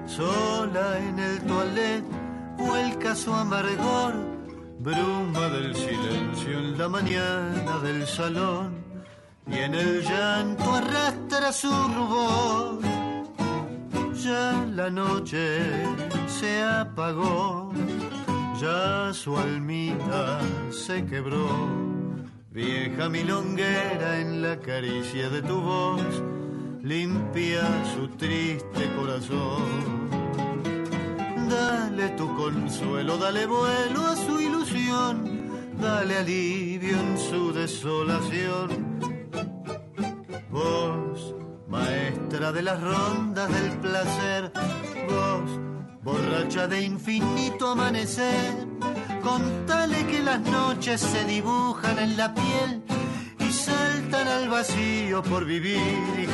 sola 0.06 1.00
en 1.00 1.18
el 1.20 1.40
toilet, 1.44 2.04
vuelca 2.58 3.16
su 3.16 3.34
amargor, 3.34 4.14
bruma 4.80 5.48
del 5.48 5.74
silencio 5.74 6.60
en 6.60 6.78
la 6.78 6.90
mañana 6.90 7.80
del 7.80 8.06
salón, 8.06 8.84
y 9.48 9.58
en 9.58 9.74
el 9.74 10.04
llanto 10.04 10.74
arrastra 10.74 11.52
su 11.54 11.72
rubor. 11.72 12.80
Ya 14.16 14.66
la 14.76 14.90
noche 14.90 15.62
se 16.28 16.62
apagó, 16.62 17.72
ya 18.60 19.14
su 19.14 19.38
almita 19.38 20.42
se 20.72 21.06
quebró. 21.06 21.48
Vieja 22.52 23.08
milonguera 23.08 24.20
en 24.20 24.42
la 24.42 24.60
caricia 24.60 25.30
de 25.30 25.42
tu 25.42 25.62
voz, 25.62 26.22
limpia 26.84 27.62
su 27.94 28.08
triste 28.10 28.90
corazón. 28.96 30.10
Dale 31.50 32.10
tu 32.10 32.36
consuelo, 32.36 33.18
dale 33.18 33.46
vuelo 33.46 34.06
a 34.06 34.16
su 34.16 34.40
ilusión, 34.40 35.50
dale 35.80 36.18
alivio 36.18 37.00
en 37.00 37.18
su 37.18 37.52
desolación. 37.52 39.00
Vos, 40.52 41.36
maestra 41.68 42.52
de 42.52 42.62
las 42.62 42.82
rondas 42.82 43.52
del 43.52 43.72
placer, 43.80 44.52
vos, 45.10 45.60
borracha 46.04 46.68
de 46.68 46.82
infinito 46.82 47.70
amanecer, 47.70 48.68
contale 49.22 50.06
que 50.06 50.22
las 50.22 50.40
noches 50.42 51.02
se 51.02 51.26
dibujan 51.26 52.00
en 52.00 52.18
la 52.18 52.34
piel 52.34 52.84
y 53.40 53.52
saltan 53.52 54.28
al 54.28 54.50
vacío 54.50 55.24
por 55.24 55.46
vivir 55.46 55.80
y 56.22 56.26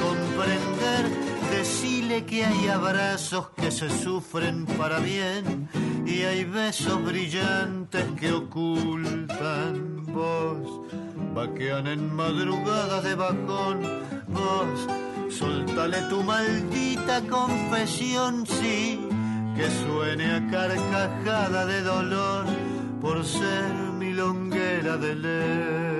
comprender. 0.45 1.25
Decile 1.51 2.25
que 2.25 2.45
hay 2.45 2.67
abrazos 2.67 3.49
que 3.55 3.71
se 3.71 3.89
sufren 3.89 4.65
para 4.65 4.99
bien 4.99 5.69
y 6.05 6.23
hay 6.23 6.43
besos 6.43 7.03
brillantes 7.03 8.03
que 8.19 8.31
ocultan 8.31 10.05
vos. 10.13 10.81
Vaquean 11.33 11.87
en 11.87 12.15
madrugada 12.15 13.01
de 13.01 13.15
bajón, 13.15 13.81
vos 14.27 14.87
soltale 15.29 16.01
tu 16.09 16.23
maldita 16.23 17.21
confesión, 17.21 18.45
sí, 18.47 18.99
que 19.55 19.69
suene 19.69 20.31
a 20.31 20.47
carcajada 20.49 21.65
de 21.65 21.81
dolor 21.81 22.45
por 23.01 23.23
ser 23.25 23.73
milonguera 23.97 24.97
de 24.97 25.15
ley. 25.15 25.94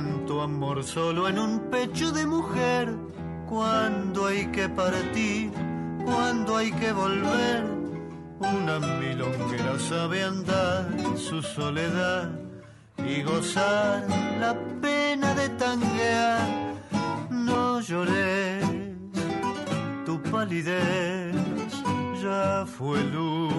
Tanto 0.00 0.40
amor 0.40 0.82
solo 0.82 1.28
en 1.28 1.38
un 1.38 1.70
pecho 1.70 2.10
de 2.10 2.24
mujer? 2.24 2.88
Cuando 3.46 4.26
hay 4.26 4.46
que 4.46 4.66
partir, 4.68 5.50
cuando 6.04 6.56
hay 6.56 6.72
que 6.72 6.90
volver. 6.92 7.64
Una 8.38 8.78
milonguera 8.78 9.78
sabe 9.78 10.22
andar 10.22 10.88
su 11.16 11.42
soledad 11.42 12.30
y 12.96 13.22
gozar 13.22 14.06
la 14.40 14.54
pena 14.80 15.34
de 15.34 15.48
tanguear. 15.50 16.40
No 17.30 17.80
llores, 17.80 18.64
tu 20.06 20.22
palidez 20.22 21.34
ya 22.22 22.64
fue 22.66 23.04
luz, 23.04 23.52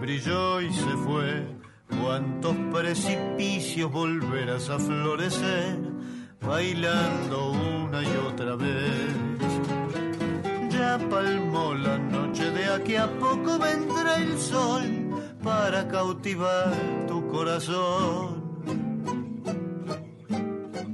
brilló 0.00 0.60
y 0.60 0.72
se 0.72 0.92
fue. 1.04 1.55
Cuántos 2.06 2.54
precipicios 2.72 3.90
volverás 3.90 4.70
a 4.70 4.78
florecer, 4.78 5.76
bailando 6.40 7.50
una 7.50 8.00
y 8.00 8.16
otra 8.28 8.54
vez. 8.54 9.10
Ya 10.70 11.00
palmó 11.10 11.74
la 11.74 11.98
noche 11.98 12.48
de 12.52 12.64
aquí 12.66 12.94
a 12.94 13.10
poco 13.18 13.58
vendrá 13.58 14.18
el 14.18 14.38
sol 14.38 14.84
para 15.42 15.88
cautivar 15.88 16.72
tu 17.08 17.26
corazón. 17.26 18.40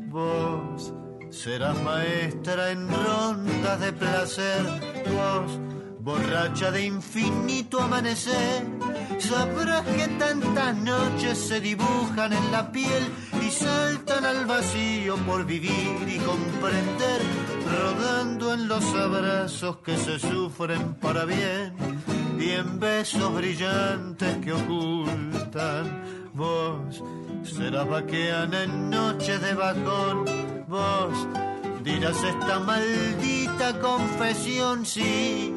Vos 0.09 0.95
serás 1.29 1.79
maestra 1.83 2.71
en 2.71 2.89
rondas 2.89 3.81
de 3.81 3.93
placer, 3.93 4.63
borracha 6.03 6.71
de 6.71 6.85
infinito 6.85 7.81
amanecer. 7.81 8.67
Sabrás 9.19 9.83
que 9.83 10.09
tantas 10.19 10.77
noches 10.77 11.39
se 11.39 11.61
dibujan 11.61 12.33
en 12.33 12.51
la 12.51 12.73
piel 12.73 13.05
y 13.41 13.51
saltan 13.51 14.25
al 14.25 14.47
vacío 14.47 15.17
por 15.19 15.47
vivir 15.47 16.09
y 16.09 16.19
comprender, 16.19 17.21
rodando 17.71 18.53
en 18.53 18.69
los 18.69 18.85
abrazos 18.95 19.77
que 19.79 19.97
se 19.97 20.19
sufren 20.19 20.95
para 20.95 21.25
bien 21.25 21.73
y 22.39 22.51
en 22.51 22.81
besos 22.81 23.33
brillantes 23.35 24.39
que 24.39 24.53
ocultan. 24.53 26.03
Vos 26.35 27.03
serás 27.45 27.89
vaqueana 27.89 28.65
en 28.65 28.91
noches 28.91 29.41
de 29.41 29.55
bajón, 29.55 30.25
vos 30.67 31.29
dirás 31.85 32.17
esta 32.25 32.59
maldita 32.59 33.79
confesión, 33.79 34.87
sí 34.87 35.55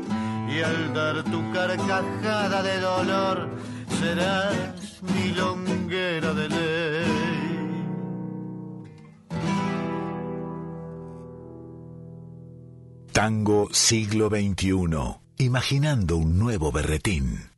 y 0.49 0.61
al 0.61 0.93
dar 0.93 1.23
tu 1.23 1.51
carcajada 1.51 2.63
de 2.63 2.79
dolor 2.79 3.49
serás 3.99 5.01
milonguera 5.01 6.33
de 6.33 6.49
ley. 6.49 7.35
Tango 13.11 13.69
siglo 13.71 14.29
XXI. 14.29 15.21
Imaginando 15.37 16.17
un 16.17 16.37
nuevo 16.37 16.71
berretín. 16.71 17.49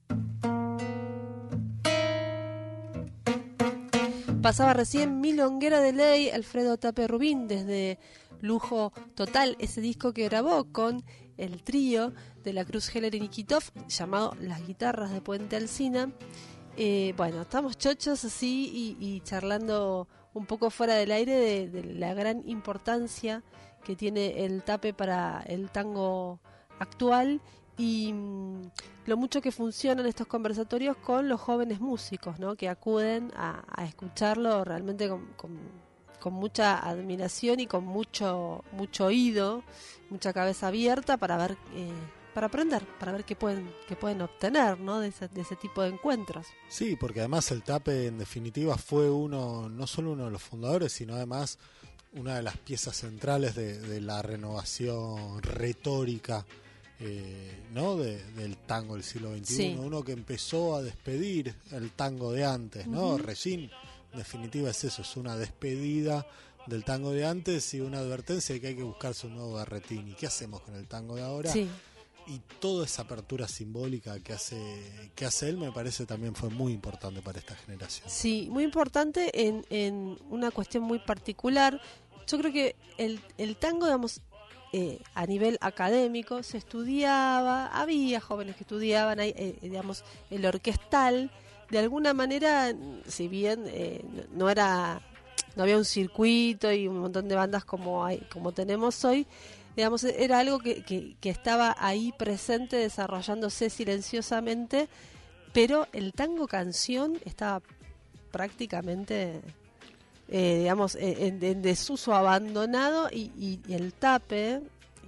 Pasaba 4.42 4.74
recién 4.74 5.20
Milonguera 5.20 5.82
de 5.82 5.94
Ley, 5.94 6.30
Alfredo 6.30 6.78
Tape 6.78 7.08
Rubín, 7.08 7.48
desde 7.48 8.00
Lujo 8.42 8.94
Total, 9.16 9.56
ese 9.60 9.82
disco 9.82 10.14
que 10.14 10.26
grabó 10.26 10.72
con 10.72 11.04
el 11.38 11.64
trío 11.64 12.14
de 12.44 12.54
la 12.54 12.66
Cruz 12.66 12.94
Heller 12.94 13.16
y 13.16 13.20
Nikitov, 13.20 13.64
llamado 13.88 14.36
Las 14.40 14.66
Guitarras 14.66 15.12
de 15.12 15.22
Puente 15.22 15.56
Alcina. 15.56 16.12
Eh, 16.76 17.14
bueno, 17.18 17.42
estamos 17.42 17.78
chochos 17.78 18.24
así 18.24 18.98
y, 19.00 19.22
charlando 19.22 20.08
un 20.34 20.46
poco 20.46 20.70
fuera 20.70 20.94
del 20.94 21.12
aire 21.12 21.68
de, 21.68 21.84
la 21.96 22.14
gran 22.14 22.48
importancia 22.48 23.44
que 23.84 23.96
tiene 23.96 24.46
el 24.46 24.64
tape 24.64 24.94
para 24.94 25.44
el 25.48 25.72
tango 25.72 26.40
actual 26.80 27.42
y 27.78 28.14
mm, 28.14 28.62
lo 29.06 29.18
mucho 29.18 29.42
que 29.42 29.52
funcionan 29.52 30.06
estos 30.06 30.28
conversatorios 30.28 30.98
con 30.98 31.30
los 31.30 31.40
jóvenes 31.40 31.80
músicos, 31.80 32.40
¿no? 32.40 32.56
Que 32.56 32.70
acuden 32.70 33.32
a, 33.36 33.64
escucharlo 33.84 34.64
realmente 34.64 35.08
con, 35.08 35.58
mucha 36.34 36.78
admiración 36.78 37.60
y 37.60 37.68
con 37.68 37.86
mucho 37.86 38.64
mucho 38.72 39.06
oído, 39.06 39.64
mucha 40.10 40.34
cabeza 40.34 40.68
abierta 40.68 41.18
para 41.18 41.38
ver 41.38 41.58
eh, 41.76 41.92
para 42.38 42.48
aprender, 42.48 42.86
para 43.00 43.12
ver 43.14 43.26
qué 43.26 43.36
pueden, 43.36 43.68
qué 43.88 43.96
pueden 43.96 44.22
obtener 44.22 44.80
¿no? 44.80 45.00
de, 45.00 45.08
ese, 45.08 45.28
de 45.28 45.42
ese 45.42 45.56
tipo 45.56 45.82
de 45.82 45.90
encuentros. 45.90 46.46
Sí, 46.70 46.96
porque 46.96 47.22
además 47.22 47.50
el 47.50 47.64
TAPE 47.64 48.06
en 48.06 48.20
definitiva 48.20 48.78
fue 48.78 49.10
uno, 49.10 49.68
no 49.70 49.88
solo 49.88 50.12
uno 50.12 50.26
de 50.26 50.30
los 50.32 50.44
fundadores, 50.44 50.92
sino 50.94 51.16
además 51.16 51.58
una 52.14 52.36
de 52.36 52.44
las 52.44 52.56
piezas 52.58 52.96
centrales 52.96 53.56
de, 53.56 54.02
la 54.02 54.22
renovación 54.22 55.42
retórica 55.42 56.46
eh, 57.00 57.64
¿no? 57.74 57.96
del 57.96 58.56
tango 58.68 58.94
del 58.94 59.04
siglo 59.04 59.36
XXI, 59.36 59.78
uno 59.80 60.04
que 60.04 60.12
empezó 60.12 60.76
a 60.76 60.84
despedir 60.84 61.56
el 61.72 61.90
tango 61.90 62.34
de 62.34 62.46
antes, 62.46 62.86
¿no? 62.86 63.16
Uh 63.16 63.20
definitiva 64.14 64.70
es 64.70 64.84
eso, 64.84 65.02
es 65.02 65.18
una 65.18 65.36
despedida 65.36 66.26
del 66.66 66.84
tango 66.84 67.12
de 67.12 67.26
antes 67.26 67.74
y 67.74 67.82
una 67.82 68.00
advertencia 68.00 68.54
de 68.56 68.62
que 68.62 68.68
hay 68.68 68.76
que 68.76 68.84
buscarse 68.84 69.28
un 69.28 69.36
nuevo 69.36 69.54
berretín. 69.54 70.08
¿Y 70.10 70.14
qué 70.14 70.28
hacemos 70.28 70.62
con 70.62 70.76
el 70.76 70.88
tango 70.88 71.16
de 71.16 71.24
ahora? 71.24 71.52
Sí 71.52 71.70
y 72.28 72.42
toda 72.60 72.86
esa 72.86 73.04
apertura 73.04 73.48
simbólica 73.48 74.20
que 74.20 74.34
hace 74.34 75.10
que 75.16 75.26
hace 75.26 75.50
él 75.50 75.58
me 75.58 75.72
parece 75.72 76.06
también 76.06 76.36
fue 76.36 76.50
muy 76.50 76.74
importante 76.74 77.22
para 77.22 77.40
esta 77.40 77.56
generación. 77.56 78.10
Sí, 78.10 78.50
muy 78.52 78.64
importante 78.64 79.48
en, 79.48 79.66
en 79.70 80.18
una 80.30 80.52
cuestión 80.52 80.84
muy 80.84 81.00
particular. 81.00 81.80
Yo 82.28 82.38
creo 82.38 82.52
que 82.52 82.76
el, 82.98 83.22
el 83.38 83.56
tango, 83.56 83.86
digamos, 83.86 84.20
eh, 84.74 85.02
a 85.16 85.26
nivel 85.26 85.58
académico 85.62 86.44
se 86.44 86.58
estudiaba, 86.58 87.68
había 87.68 88.20
jóvenes 88.20 88.58
que 88.58 88.64
estudiaban, 88.64 89.22
eh, 89.22 89.58
digamos, 89.62 90.04
el 90.30 90.46
orquestal, 90.46 91.32
de 91.70 91.80
alguna 91.80 92.14
manera, 92.14 92.74
si 93.08 93.28
bien 93.28 93.64
eh, 93.68 94.04
no 94.32 94.50
era, 94.50 95.02
no 95.56 95.64
había 95.64 95.78
un 95.78 95.86
circuito 95.86 96.72
y 96.72 96.88
un 96.88 97.00
montón 97.00 97.28
de 97.28 97.36
bandas 97.36 97.66
como 97.66 98.06
hay, 98.06 98.20
como 98.32 98.52
tenemos 98.54 99.04
hoy, 99.04 99.28
digamos, 99.76 100.04
era 100.04 100.40
algo 100.40 100.60
que, 100.60 100.84
que, 100.84 101.30
estaba 101.30 101.76
ahí 101.78 102.12
presente, 102.18 102.78
desarrollándose 102.78 103.70
silenciosamente, 103.70 104.90
pero 105.54 105.88
el 105.94 106.14
tango 106.14 106.48
canción 106.48 107.20
estaba 107.26 107.62
prácticamente, 108.32 109.42
eh, 110.30 110.60
digamos, 110.60 110.98
en, 111.00 111.62
desuso 111.62 112.16
abandonado 112.16 113.10
y, 113.12 113.60
el 113.70 113.94
tape, 113.94 114.62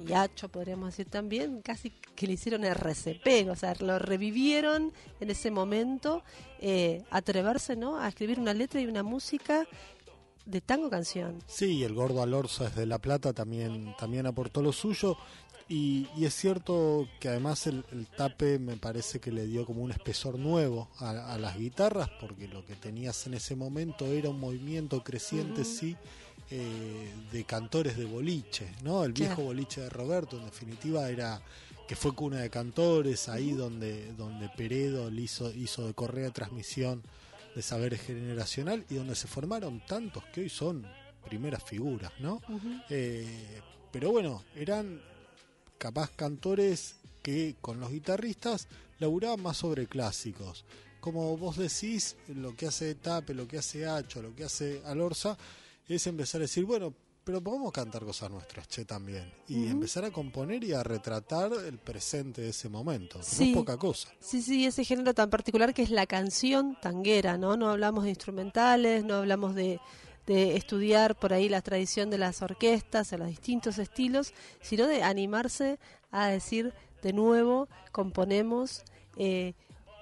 y 0.07 0.13
Hacho 0.13 0.49
podríamos 0.49 0.89
decir 0.89 1.09
también, 1.09 1.61
casi 1.61 1.91
que 2.15 2.27
le 2.27 2.33
hicieron 2.33 2.63
RCP, 2.63 3.49
o 3.49 3.55
sea, 3.55 3.73
lo 3.79 3.99
revivieron 3.99 4.93
en 5.19 5.29
ese 5.29 5.51
momento, 5.51 6.23
eh, 6.59 7.03
atreverse, 7.09 7.75
¿no?, 7.75 7.99
a 7.99 8.07
escribir 8.07 8.39
una 8.39 8.53
letra 8.53 8.81
y 8.81 8.87
una 8.87 9.03
música 9.03 9.67
de 10.45 10.61
tango 10.61 10.89
canción. 10.89 11.39
Sí, 11.47 11.83
el 11.83 11.93
gordo 11.93 12.21
Alorza 12.21 12.65
desde 12.65 12.85
La 12.85 12.99
Plata 12.99 13.33
también, 13.33 13.95
también 13.97 14.25
aportó 14.25 14.61
lo 14.61 14.71
suyo. 14.71 15.17
Y, 15.71 16.07
es 16.19 16.33
cierto 16.33 17.07
que 17.19 17.29
además 17.29 17.67
el, 17.67 17.83
tape 18.17 18.57
me 18.57 18.75
parece 18.77 19.19
que 19.19 19.31
le 19.31 19.45
dio 19.45 19.67
como 19.67 19.83
un 19.83 19.91
espesor 19.91 20.39
nuevo 20.39 20.89
a, 20.97 21.37
las 21.37 21.57
guitarras, 21.57 22.09
porque 22.19 22.47
lo 22.47 22.65
que 22.65 22.75
tenías 22.75 23.27
en 23.27 23.35
ese 23.35 23.55
momento 23.55 24.07
era 24.07 24.29
un 24.29 24.39
movimiento 24.39 25.03
creciente, 25.03 25.63
sí, 25.63 25.95
eh, 26.51 27.13
de 27.31 27.43
cantores 27.43 27.97
de 27.97 28.05
boliche, 28.05 28.73
¿no? 28.83 29.03
El 29.03 29.13
viejo 29.13 29.43
boliche 29.43 29.81
de 29.81 29.89
Roberto, 29.89 30.37
en 30.37 30.45
definitiva, 30.45 31.09
era 31.09 31.41
que 31.87 31.95
fue 31.95 32.13
cuna 32.13 32.37
de 32.37 32.49
cantores, 32.49 33.29
ahí 33.29 33.51
donde, 33.51 34.13
donde 34.13 34.49
Peredo 34.49 35.09
hizo, 35.11 35.51
hizo 35.51 35.87
de 35.87 35.93
correa 35.93 36.25
de 36.25 36.31
transmisión 36.31 37.03
de 37.55 37.61
saber 37.61 37.97
generacional 37.97 38.85
y 38.89 38.95
donde 38.95 39.15
se 39.15 39.27
formaron 39.27 39.83
tantos 39.85 40.23
que 40.25 40.41
hoy 40.41 40.49
son 40.49 40.85
primeras 41.25 41.63
figuras, 41.63 42.11
¿no? 42.19 42.41
Eh, 42.89 43.61
pero 43.91 44.11
bueno, 44.11 44.43
eran 44.55 45.01
capaz 45.77 46.11
cantores 46.11 46.95
que 47.21 47.55
con 47.61 47.79
los 47.79 47.91
guitarristas 47.91 48.67
laburaban 48.99 49.41
más 49.41 49.57
sobre 49.57 49.87
clásicos. 49.87 50.65
Como 50.99 51.37
vos 51.37 51.57
decís, 51.57 52.17
lo 52.27 52.55
que 52.55 52.67
hace 52.67 52.95
Tape, 52.95 53.33
lo 53.33 53.47
que 53.47 53.57
hace 53.57 53.87
Hacho, 53.87 54.21
lo 54.21 54.35
que 54.35 54.43
hace 54.43 54.81
Alorza, 54.85 55.37
es 55.95 56.07
empezar 56.07 56.41
a 56.41 56.43
decir, 56.43 56.65
bueno, 56.65 56.93
pero 57.23 57.41
podemos 57.41 57.71
cantar 57.71 58.03
cosas 58.05 58.31
nuestras, 58.31 58.67
che, 58.67 58.85
también. 58.85 59.31
Y 59.47 59.67
empezar 59.67 60.03
a 60.03 60.09
componer 60.09 60.63
y 60.63 60.73
a 60.73 60.81
retratar 60.81 61.51
el 61.63 61.77
presente 61.77 62.41
de 62.41 62.49
ese 62.49 62.69
momento. 62.69 63.19
No 63.19 63.23
es 63.23 63.53
poca 63.53 63.77
cosa. 63.77 64.09
Sí, 64.19 64.41
sí, 64.41 64.65
ese 64.65 64.83
género 64.83 65.13
tan 65.13 65.29
particular 65.29 65.73
que 65.73 65.83
es 65.83 65.91
la 65.91 66.07
canción 66.07 66.75
tanguera, 66.81 67.37
¿no? 67.37 67.55
No 67.55 67.69
hablamos 67.69 68.05
de 68.05 68.09
instrumentales, 68.09 69.03
no 69.03 69.15
hablamos 69.15 69.53
de, 69.53 69.79
estudiar 70.25 71.19
por 71.19 71.33
ahí 71.33 71.49
la 71.49 71.61
tradición 71.61 72.11
de 72.11 72.19
las 72.19 72.41
orquestas, 72.43 73.13
o 73.13 73.17
los 73.17 73.27
distintos 73.27 73.79
estilos, 73.79 74.33
sino 74.61 74.85
de 74.87 75.01
animarse 75.01 75.79
a 76.11 76.27
decir 76.27 76.73
de 77.01 77.13
nuevo, 77.13 77.67
componemos 77.91 78.83
eh, 79.17 79.53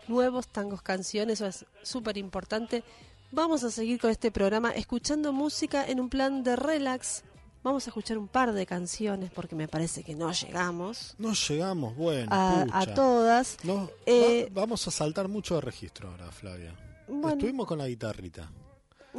nuevos 0.07 0.47
tangos 0.47 0.81
canciones, 0.81 1.41
eso 1.41 1.47
es 1.47 1.65
súper 1.81 2.17
importante 2.17 2.83
Vamos 3.31 3.63
a 3.63 3.71
seguir 3.71 3.99
con 3.99 4.09
este 4.09 4.31
programa 4.31 4.71
escuchando 4.71 5.33
música 5.33 5.85
en 5.85 5.99
un 5.99 6.09
plan 6.09 6.43
de 6.43 6.55
relax. 6.55 7.23
Vamos 7.63 7.85
a 7.85 7.89
escuchar 7.89 8.17
un 8.17 8.27
par 8.29 8.53
de 8.53 8.65
canciones 8.65 9.29
porque 9.31 9.55
me 9.55 9.67
parece 9.67 10.03
que 10.03 10.15
no 10.15 10.31
llegamos 10.31 11.15
No 11.17 11.33
llegamos, 11.33 11.95
bueno. 11.97 12.29
a, 12.31 12.85
todas. 12.95 13.57
No, 13.63 13.89
Eh, 14.05 14.49
va- 14.55 14.61
vamos 14.61 14.87
a 14.87 14.91
saltar 14.91 15.27
mucho 15.27 15.55
de 15.55 15.61
registro 15.61 16.09
ahora, 16.09 16.31
Flavia. 16.31 16.73
Bueno. 17.07 17.29
Estuvimos 17.31 17.67
con 17.67 17.77
la 17.79 17.87
guitarrita. 17.87 18.49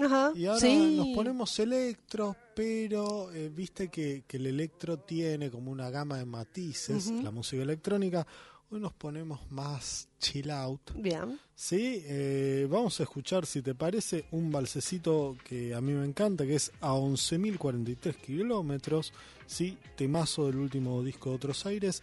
Ajá, 0.01 0.31
Y 0.35 0.47
ahora 0.47 0.61
sí. 0.61 0.95
nos 0.97 1.09
ponemos 1.09 1.59
electro, 1.59 2.37
pero 2.55 3.33
eh, 3.33 3.49
viste 3.53 3.89
que, 3.89 4.23
que 4.27 4.37
el 4.37 4.47
electro 4.47 4.99
tiene 5.01 5.51
como 5.51 5.71
una 5.73 5.91
gama 5.91 6.17
de 6.19 6.25
matices, 6.25 7.11
la 7.11 7.31
música 7.33 7.63
electrónica. 7.63 8.27
Hoy 8.71 8.81
nos 8.81 8.93
ponemos 8.93 9.41
más 9.51 10.09
chill 10.19 10.51
out. 10.51 10.91
Bien. 10.95 11.41
Sí, 11.55 12.03
eh, 12.05 12.67
vamos 12.71 13.01
a 13.01 13.05
escuchar, 13.05 13.47
si 13.47 13.63
te 13.63 13.75
parece, 13.75 14.27
un 14.31 14.53
balsecito 14.53 15.39
que 15.43 15.75
a 15.75 15.81
mí 15.81 15.93
me 15.93 16.05
encanta, 16.05 16.45
que 16.45 16.57
es 16.57 16.71
a 16.83 16.93
11.043 16.93 18.15
kilómetros, 18.17 19.15
sí, 19.47 19.79
temazo 19.97 20.47
del 20.47 20.57
último 20.57 21.03
disco 21.03 21.31
de 21.31 21.37
Otros 21.37 21.65
Aires, 21.65 22.03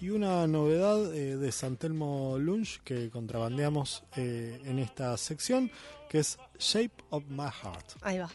y 0.00 0.10
una 0.10 0.46
novedad 0.46 1.12
eh, 1.12 1.36
de 1.36 1.50
Santelmo 1.50 2.38
Lunch 2.38 2.80
que 2.84 3.10
contrabandeamos 3.10 4.04
eh, 4.16 4.60
en 4.66 4.78
esta 4.78 5.16
sección, 5.16 5.68
que 6.08 6.20
es 6.20 6.38
Shape 6.60 6.94
of 7.10 7.24
My 7.28 7.50
Heart. 7.50 7.96
Ahí 8.02 8.18
va. 8.18 8.30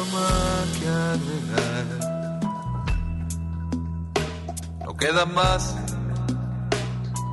Más 0.00 0.66
que 0.78 0.88
agregar. 0.88 1.86
No 4.80 4.96
queda 4.96 5.26
más 5.26 5.76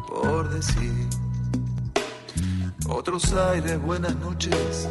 por 0.08 0.50
decir. 0.50 1.08
Otros 2.89 3.34
aires, 3.34 3.82
buenas 3.82 4.13
noches. 4.17 4.89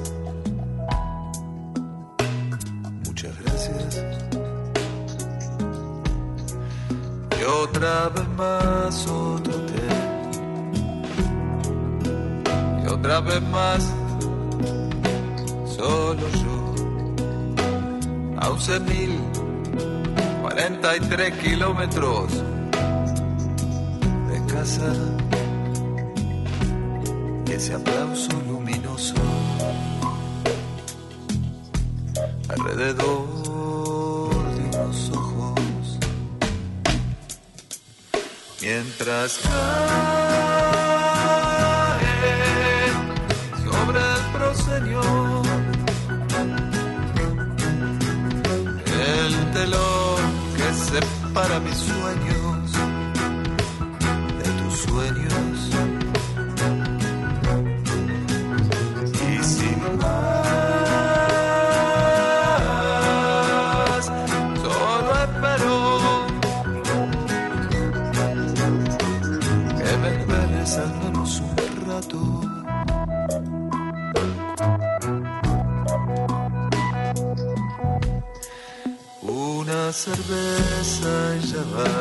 Muchas 3.04 3.38
gracias. 3.42 4.04
Y 7.38 7.44
otra 7.44 8.08
vez 8.08 8.28
más 8.30 9.06
otro 9.08 9.54
hotel. 9.54 9.88
Y 12.82 12.86
otra 12.88 13.20
vez 13.20 13.42
más 13.42 13.92
solo 15.76 16.28
yo. 16.30 16.67
A 18.40 18.50
11.043 18.50 21.38
kilómetros 21.38 22.44
de 24.30 24.46
casa. 24.52 24.92
Ese 27.50 27.74
aplauso 27.74 28.30
luminoso 28.46 29.16
alrededor 32.48 33.26
de 34.54 34.60
unos 34.78 35.10
ojos. 35.10 35.98
Mientras 38.60 39.40
separa 51.38 51.60
mis 51.60 51.76
sueños 51.76 52.37
cerveza 80.22 81.36
y 81.36 81.40
ya 81.46 81.62
va. 81.74 81.94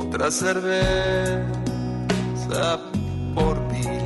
Otra 0.00 0.30
cerveza 0.30 1.48
por 3.34 3.60
mil. 3.72 4.02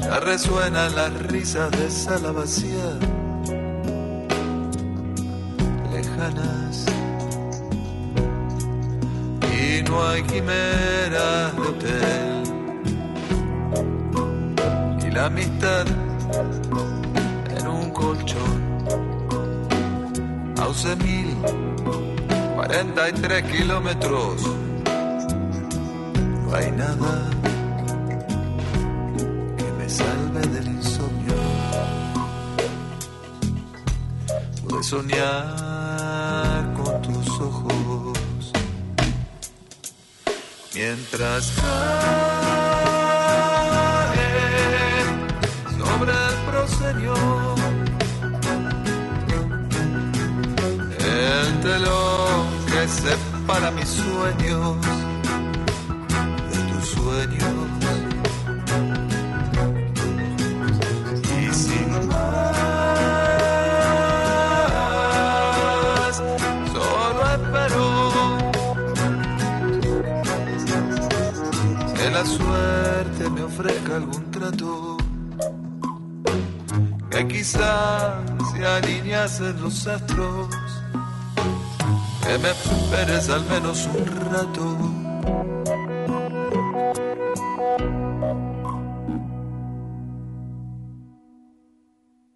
Ya 0.00 0.20
resuenan 0.20 0.94
las 0.94 1.12
risas 1.28 1.70
de 1.70 1.90
sala 1.90 2.32
vacía. 2.32 2.98
Lejanas. 5.92 6.86
Y 9.52 9.82
no 9.88 10.06
hay 10.08 10.22
quimeras 10.22 11.56
de 11.56 11.62
hotel. 11.62 12.42
Y 15.06 15.10
la 15.10 15.26
amistad 15.26 15.86
11.043 22.78 23.42
kilómetros. 23.50 24.42
No 26.44 26.54
hay 26.54 26.70
nada 26.70 27.28
que 29.56 29.64
me 29.78 29.88
salve 29.88 30.40
del 30.46 30.66
insomnio. 30.68 31.34
Pude 34.62 34.82
soñar 34.84 36.72
con 36.74 37.02
tus 37.02 37.40
ojos 37.40 38.52
mientras 40.72 41.52
cae 41.60 42.98
sobre 45.78 46.12
el 51.00 51.60
telón 51.60 52.07
que 52.78 52.86
separa 52.86 53.70
mis 53.72 53.88
sueños 53.88 54.76
de 56.50 56.58
tus 56.70 56.84
sueños. 56.90 57.54
Y 61.40 61.54
sin 61.54 61.90
más 62.08 62.92
solo 66.72 67.20
espero 67.36 67.86
que 71.96 72.06
la 72.10 72.24
suerte 72.24 73.30
me 73.30 73.42
ofrezca 73.42 73.96
algún 73.96 74.30
trato 74.30 74.96
que 77.10 77.26
quizás 77.26 78.14
se 78.52 78.66
alineasen 78.66 79.60
los 79.62 79.86
astros 79.88 80.67
que 82.28 82.38
me 82.38 82.50
esperes 82.50 83.30
al 83.30 83.44
menos 83.46 83.86
un 83.86 84.06
rato 84.30 84.98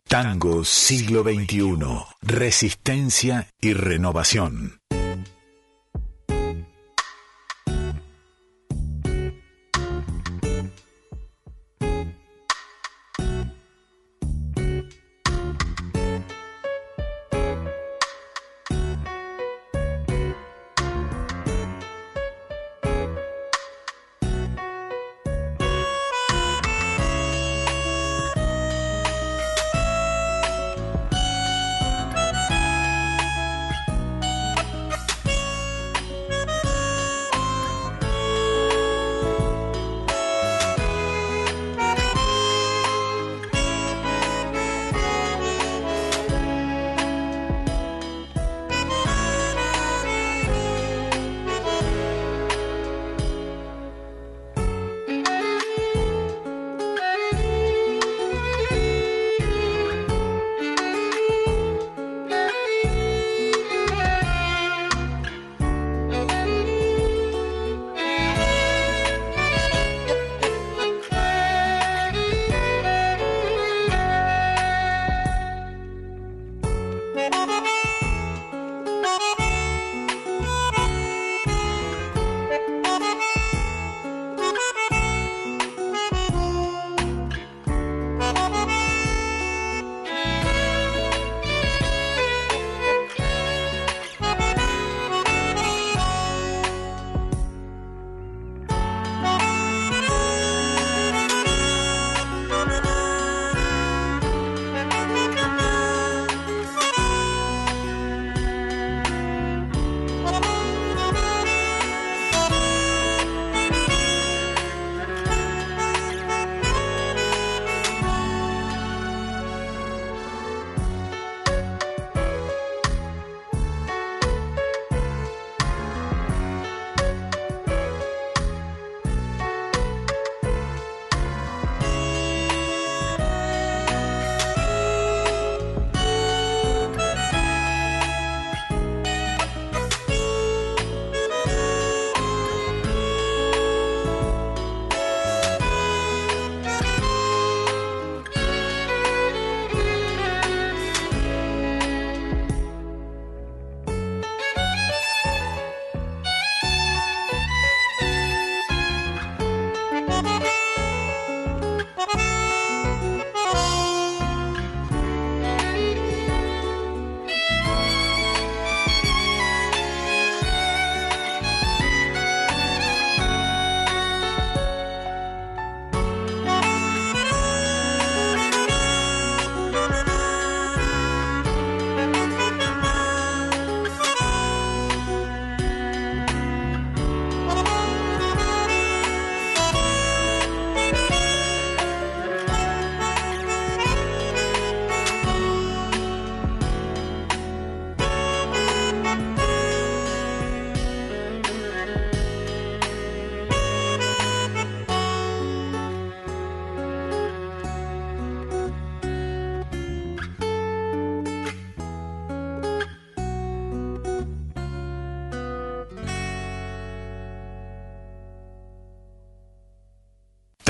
Tango 0.08 0.62
siglo 0.62 1.22
XXI. 1.22 1.78
Resistencia 2.20 3.48
y 3.62 3.72
renovación. 3.72 4.81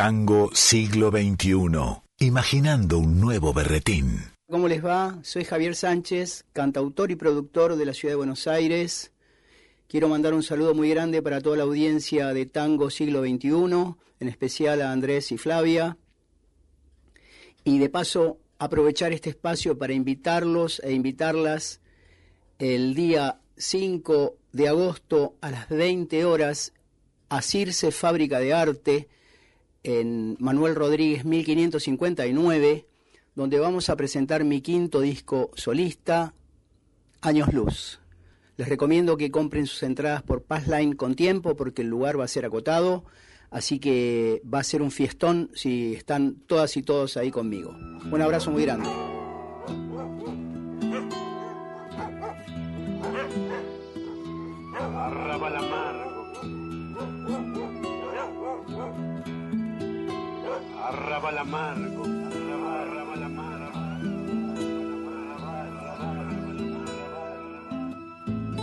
Tango 0.03 0.51
siglo 0.53 1.13
XXI. 1.13 2.03
Imaginando 2.19 2.99
un 2.99 3.21
nuevo 3.21 3.53
berretín. 3.53 4.19
¿Cómo 4.51 4.67
les 4.67 4.85
va? 4.85 5.21
Soy 5.23 5.45
Javier 5.45 5.77
Sánchez, 5.77 6.45
cantautor 6.53 7.13
y 7.13 7.15
productor 7.15 7.77
de 7.77 7.87
la 7.87 7.95
ciudad 7.95 8.15
de 8.15 8.17
Buenos 8.17 8.49
Aires. 8.49 9.13
Quiero 9.87 10.09
mandar 10.09 10.35
un 10.35 10.43
saludo 10.43 10.75
muy 10.75 10.91
grande 10.91 11.23
para 11.23 11.41
toda 11.41 11.57
la 11.57 11.63
audiencia 11.63 12.35
de 12.35 12.47
Tango 12.47 12.91
Siglo 12.91 13.23
XXI, 13.23 13.95
en 14.19 14.29
especial 14.29 14.83
a 14.83 14.91
Andrés 14.91 15.31
y 15.31 15.39
Flavia. 15.39 15.97
Y 17.63 17.79
de 17.79 17.89
paso, 17.89 18.41
aprovechar 18.59 19.13
este 19.13 19.31
espacio 19.31 19.79
para 19.79 19.93
invitarlos 19.93 20.81
e 20.83 20.95
invitarlas 20.95 21.81
el 22.59 22.97
día 22.97 23.39
5 23.57 24.35
de 24.51 24.67
agosto 24.67 25.37
a 25.41 25.53
las 25.53 25.69
20 25.69 26.25
horas 26.25 26.73
a 27.29 27.41
Circe 27.41 27.93
Fábrica 27.93 28.41
de 28.41 28.53
Arte 28.53 29.09
en 29.83 30.37
Manuel 30.39 30.75
Rodríguez 30.75 31.25
1559, 31.25 32.87
donde 33.35 33.59
vamos 33.59 33.89
a 33.89 33.97
presentar 33.97 34.45
mi 34.45 34.61
quinto 34.61 35.01
disco 35.01 35.51
solista, 35.55 36.35
Años 37.21 37.53
Luz. 37.53 38.01
Les 38.57 38.69
recomiendo 38.69 39.17
que 39.17 39.31
compren 39.31 39.67
sus 39.67 39.83
entradas 39.83 40.23
por 40.23 40.43
Passline 40.43 40.95
con 40.95 41.15
tiempo 41.15 41.57
porque 41.57 41.83
el 41.83 41.89
lugar 41.89 42.19
va 42.21 42.25
a 42.25 42.29
ser 42.29 42.45
acotado, 42.45 43.05
así 43.51 43.79
que 43.79 44.43
va 44.53 44.61
a 44.61 44.65
ser 44.65 44.83
un 44.83 44.91
fiestón 44.91 45.51
si 45.55 45.95
están 45.95 46.37
todas 46.47 46.77
y 46.77 46.83
todos 46.83 47.17
ahí 47.17 47.31
conmigo. 47.31 47.71
Un 47.71 48.23
abrazo 48.23 48.51
muy 48.51 48.63
grande. 48.63 48.89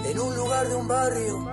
En 0.06 0.20
un 0.20 0.36
lugar 0.36 0.68
de 0.68 0.76
un 0.76 0.88
barrio 0.88 1.50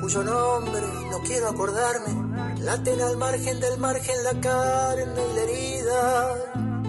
cuyo 0.00 0.22
nombre 0.22 0.82
no 1.10 1.18
quiero 1.26 1.48
acordarme, 1.48 2.60
laten 2.60 3.00
al 3.00 3.16
margen 3.16 3.58
del 3.58 3.78
margen 3.78 4.14
la 4.22 4.40
carne 4.40 5.22
y 5.30 5.34
la 5.34 5.42
herida. 5.42 6.34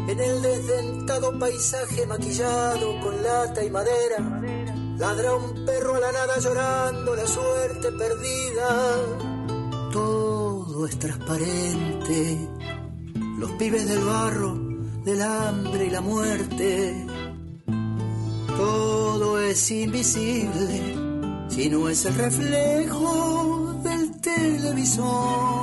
En 0.09 0.19
el 0.19 0.41
desdentado 0.43 1.39
paisaje 1.39 2.05
maquillado 2.05 2.99
con 3.01 3.23
lata 3.23 3.63
y 3.63 3.71
madera, 3.71 4.41
ladra 4.99 5.33
un 5.33 5.65
perro 5.65 5.95
a 5.95 5.99
la 6.01 6.11
nada 6.11 6.37
llorando 6.39 7.15
la 7.15 7.25
suerte 7.25 7.91
perdida. 7.93 8.95
Todo 9.91 10.85
es 10.85 10.99
transparente 10.99 12.50
los 13.41 13.51
pibes 13.53 13.89
del 13.89 14.03
barro, 14.03 14.53
del 15.03 15.19
hambre 15.19 15.85
y 15.85 15.89
la 15.89 16.01
muerte. 16.01 17.07
Todo 18.55 19.39
es 19.39 19.71
invisible 19.71 20.95
si 21.49 21.67
no 21.67 21.89
es 21.89 22.05
el 22.05 22.13
reflejo 22.13 23.81
del 23.83 24.21
televisor. 24.21 25.60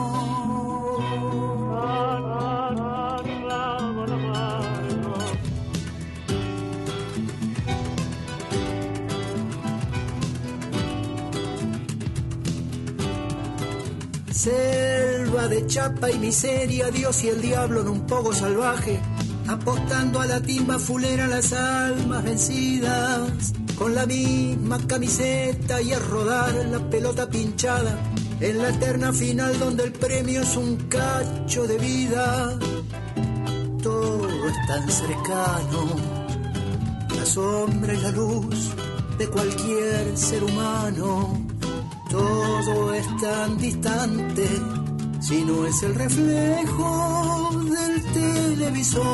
Chapa 15.69 16.11
y 16.11 16.19
miseria, 16.19 16.91
Dios 16.91 17.23
y 17.25 17.29
el 17.29 17.43
diablo 17.43 17.83
en 17.83 17.89
un 17.89 18.07
poco 18.07 18.33
salvaje, 18.33 18.99
apostando 19.47 20.21
a 20.21 20.27
la 20.27 20.41
timba 20.41 20.79
fulera 20.79 21.27
las 21.27 21.53
almas 21.53 22.25
vencidas, 22.25 23.53
con 23.77 23.95
la 23.95 24.07
misma 24.07 24.79
camiseta 24.87 25.81
y 25.83 25.93
a 25.93 25.99
rodar 25.99 26.55
la 26.71 26.79
pelota 26.89 27.29
pinchada, 27.29 27.99
en 28.41 28.59
la 28.59 28.71
eterna 28.71 29.13
final 29.13 29.59
donde 29.59 29.85
el 29.85 29.93
premio 29.93 30.41
es 30.41 30.57
un 30.57 30.77
cacho 30.89 31.67
de 31.67 31.77
vida. 31.77 32.59
Todo 33.83 34.49
es 34.49 34.67
tan 34.67 34.91
cercano, 34.91 35.97
la 37.15 37.27
sombra 37.27 37.93
y 37.93 38.01
la 38.01 38.11
luz 38.11 38.71
de 39.19 39.29
cualquier 39.29 40.17
ser 40.17 40.45
humano 40.45 41.49
todo 42.11 42.95
es 42.95 43.07
tan 43.21 43.59
distante 43.59 44.49
si 45.29 45.45
no 45.45 45.67
es 45.67 45.83
el 45.83 45.95
reflejo 45.95 47.51
del 47.53 48.03
televisor. 48.15 49.07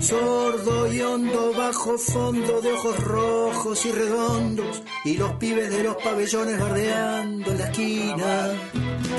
Sordo 0.00 0.92
y 0.92 1.00
hondo 1.00 1.54
bajo 1.56 1.96
fondo 1.96 2.60
de 2.60 2.72
ojos 2.74 3.04
rojos 3.04 3.86
y 3.86 3.92
redondos 3.92 4.82
y 5.06 5.14
los 5.16 5.32
pibes 5.36 5.70
de 5.70 5.84
los 5.84 5.96
pabellones 5.96 6.60
bardeando 6.60 7.50
en 7.50 7.58
la 7.58 7.64
esquina. 7.70 8.50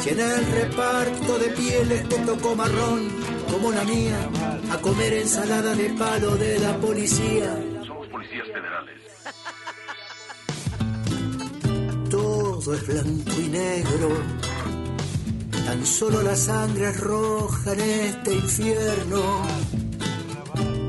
Si 0.01 0.09
en 0.09 0.19
el 0.19 0.45
reparto 0.45 1.39
de 1.39 1.49
pieles 1.49 2.07
te 2.07 2.19
tocó 2.19 2.55
marrón 2.55 3.09
como 3.51 3.71
la 3.71 3.83
mía, 3.83 4.29
a 4.71 4.77
comer 4.77 5.13
ensalada 5.13 5.73
de 5.73 5.89
palo 5.89 6.35
de 6.35 6.59
la 6.59 6.77
policía 6.77 7.57
todo 12.59 12.73
es 12.73 12.87
blanco 12.87 13.31
y 13.39 13.47
negro. 13.47 14.09
Tan 15.65 15.85
solo 15.85 16.21
la 16.21 16.35
sangre 16.35 16.89
es 16.89 16.99
roja 16.99 17.71
en 17.73 17.79
este 17.79 18.33
infierno. 18.33 19.21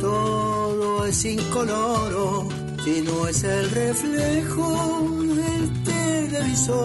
Todo 0.00 1.06
es 1.06 1.24
incoloro 1.24 2.48
si 2.84 3.02
no 3.02 3.28
es 3.28 3.44
el 3.44 3.70
reflejo 3.70 5.06
del 5.36 5.82
televisor. 5.84 6.80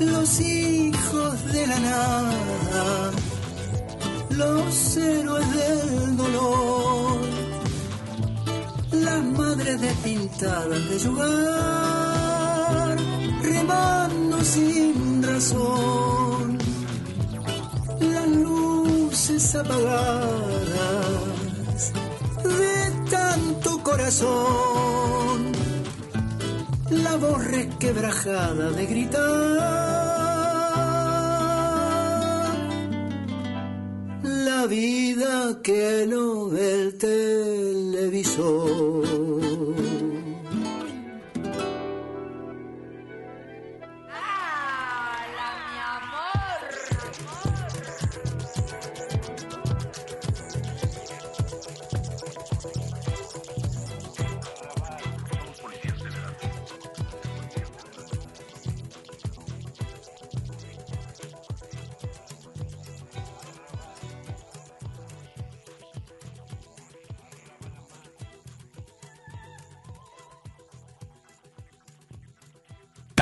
Los 0.00 0.40
hijos 0.40 1.52
de 1.52 1.66
la 1.66 1.78
nada, 1.80 3.10
los 4.30 4.96
héroes 4.96 5.54
del 5.54 6.16
dolor 6.16 7.43
las 9.02 9.24
madres 9.24 9.80
despintadas 9.80 10.88
de 10.90 11.00
jugar, 11.04 12.96
remando 13.42 14.44
sin 14.44 15.22
razón, 15.22 16.58
las 18.00 18.28
luces 18.28 19.54
apagadas 19.54 20.32
de 22.42 22.92
tanto 23.10 23.82
corazón, 23.82 25.52
la 26.90 27.16
voz 27.16 27.44
resquebrajada 27.44 28.70
de 28.70 28.86
gritar. 28.86 30.23
Vida 34.66 35.60
que 35.62 36.06
no 36.08 36.48
ve 36.48 36.72
el 36.72 36.94
televisor. 36.98 38.34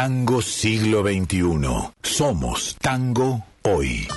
Tango 0.02 0.42
siglo 0.42 1.04
XXI. 1.04 1.92
Somos 2.02 2.74
tango 2.80 3.44
hoy. 3.62 4.08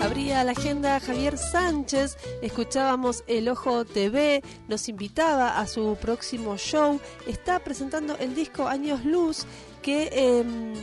Habría 0.00 0.40
a 0.40 0.44
la 0.44 0.50
agenda 0.50 0.98
Javier 0.98 1.38
Sánchez, 1.38 2.16
escuchábamos 2.42 3.22
El 3.28 3.48
Ojo 3.48 3.84
TV, 3.84 4.42
nos 4.66 4.88
invitaba 4.88 5.60
a 5.60 5.68
su 5.68 5.96
próximo 6.00 6.56
show, 6.56 6.98
está 7.28 7.60
presentando 7.60 8.16
el 8.18 8.34
disco 8.34 8.66
Años 8.66 9.04
Luz, 9.04 9.46
que 9.80 10.08
em, 10.12 10.74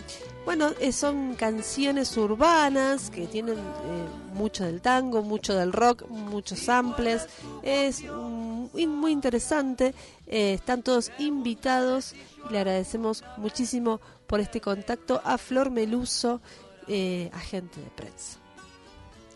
bueno, 0.46 0.70
eh, 0.80 0.94
son 0.94 1.36
canciones 1.36 2.16
urbanas 2.16 3.10
que 3.10 3.28
tienen 3.28 3.58
eh, 3.58 4.08
mucho 4.34 4.64
del 4.64 4.80
tango, 4.80 5.24
mucho 5.24 5.54
del 5.56 5.74
rock, 5.74 6.08
muchos 6.08 6.60
samples, 6.60 7.28
es 7.64 8.04
muy, 8.76 8.88
muy 8.88 9.12
interesante, 9.12 9.94
eh, 10.28 10.54
están 10.54 10.84
todos 10.84 11.12
invitados 11.18 12.14
y 12.50 12.52
le 12.54 12.60
agradecemos 12.60 13.24
muchísimo 13.38 14.02
por 14.28 14.40
este 14.40 14.60
contacto 14.60 15.22
a 15.24 15.38
Flor 15.38 15.72
Meluso, 15.72 16.42
agente 17.34 17.80
de 17.80 17.90
prensa. 17.96 18.40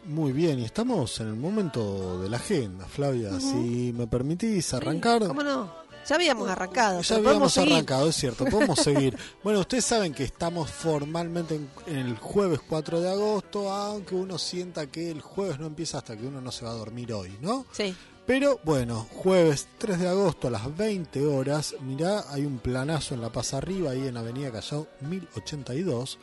Muy 0.05 0.31
bien, 0.31 0.59
y 0.59 0.65
estamos 0.65 1.19
en 1.19 1.27
el 1.27 1.35
momento 1.35 2.21
de 2.21 2.29
la 2.29 2.37
agenda, 2.37 2.85
Flavia. 2.85 3.39
Si 3.39 3.93
me 3.95 4.07
permitís 4.07 4.73
arrancar. 4.73 5.27
¿Cómo 5.27 5.43
no? 5.43 5.69
Ya 6.07 6.15
habíamos 6.15 6.49
arrancado. 6.49 7.01
Ya 7.01 7.15
habíamos 7.17 7.57
arrancado, 7.57 8.09
es 8.09 8.15
cierto, 8.15 8.45
podemos 8.45 8.79
seguir. 8.83 9.15
Bueno, 9.43 9.59
ustedes 9.59 9.85
saben 9.85 10.13
que 10.13 10.23
estamos 10.23 10.71
formalmente 10.71 11.59
en, 11.85 11.97
el 11.97 12.17
jueves 12.17 12.61
4 12.67 13.01
de 13.01 13.11
agosto, 13.11 13.71
aunque 13.71 14.15
uno 14.15 14.37
sienta 14.37 14.87
que 14.87 15.11
el 15.11 15.21
jueves 15.21 15.59
no 15.59 15.67
empieza 15.67 15.99
hasta 15.99 16.17
que 16.17 16.25
uno 16.25 16.41
no 16.41 16.51
se 16.51 16.65
va 16.65 16.71
a 16.71 16.75
dormir 16.75 17.13
hoy, 17.13 17.37
¿no? 17.41 17.65
Sí. 17.71 17.95
Pero 18.29 18.59
bueno, 18.63 19.07
jueves 19.11 19.67
3 19.79 20.01
de 20.01 20.07
agosto 20.07 20.49
a 20.49 20.51
las 20.51 20.77
20 20.77 21.25
horas, 21.25 21.75
mirá, 21.81 22.31
hay 22.31 22.45
un 22.45 22.59
planazo 22.59 23.15
en 23.15 23.21
La 23.21 23.31
Paz 23.31 23.55
Arriba, 23.55 23.89
ahí 23.89 24.07
en 24.07 24.17
Avenida 24.17 24.51
Callao 24.51 24.85
1082 25.01 26.19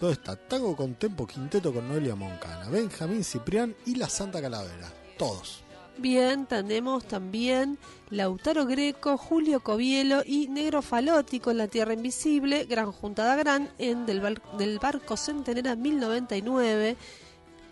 ¿Dónde 0.00 0.14
está? 0.14 0.36
Tango 0.36 0.74
con 0.74 0.94
Tempo 0.94 1.26
Quinteto 1.26 1.70
con 1.74 1.86
Noelia 1.86 2.14
Moncana, 2.14 2.70
Benjamín 2.70 3.22
Ciprián 3.22 3.76
y 3.84 3.96
la 3.96 4.08
Santa 4.08 4.40
Calavera. 4.40 4.90
Todos. 5.18 5.62
Bien, 5.98 6.46
tenemos 6.46 7.04
también 7.04 7.76
Lautaro 8.08 8.64
Greco, 8.64 9.18
Julio 9.18 9.60
Covielo 9.60 10.22
y 10.24 10.48
Negro 10.48 10.80
Falotti 10.80 11.40
con 11.40 11.58
La 11.58 11.68
Tierra 11.68 11.92
Invisible, 11.92 12.64
Gran 12.64 12.90
Juntada 12.90 13.36
Gran 13.36 13.68
en 13.76 14.06
del, 14.06 14.40
del 14.56 14.78
Barco 14.78 15.18
Centenera 15.18 15.76
1099 15.76 16.96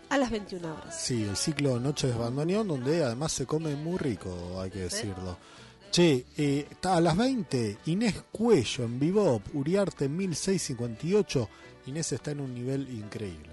a 0.09 0.17
las 0.17 0.31
21 0.31 0.73
horas. 0.73 1.01
Sí, 1.01 1.23
el 1.23 1.37
ciclo 1.37 1.79
Noche 1.79 2.07
de 2.07 2.13
Bandoneón, 2.13 2.67
donde 2.67 3.03
además 3.03 3.31
se 3.31 3.45
come 3.45 3.75
muy 3.75 3.97
rico, 3.97 4.59
hay 4.59 4.69
que 4.69 4.79
decirlo. 4.79 5.37
Che, 5.91 6.25
eh, 6.37 6.67
a 6.83 7.01
las 7.01 7.17
20, 7.17 7.79
Inés 7.85 8.23
Cuello 8.31 8.83
en 8.83 8.99
Vivop, 8.99 9.55
Uriarte 9.55 10.07
1658 10.07 11.49
Inés 11.89 12.11
está 12.11 12.31
en 12.31 12.41
un 12.41 12.53
nivel 12.53 12.87
increíble. 12.89 13.49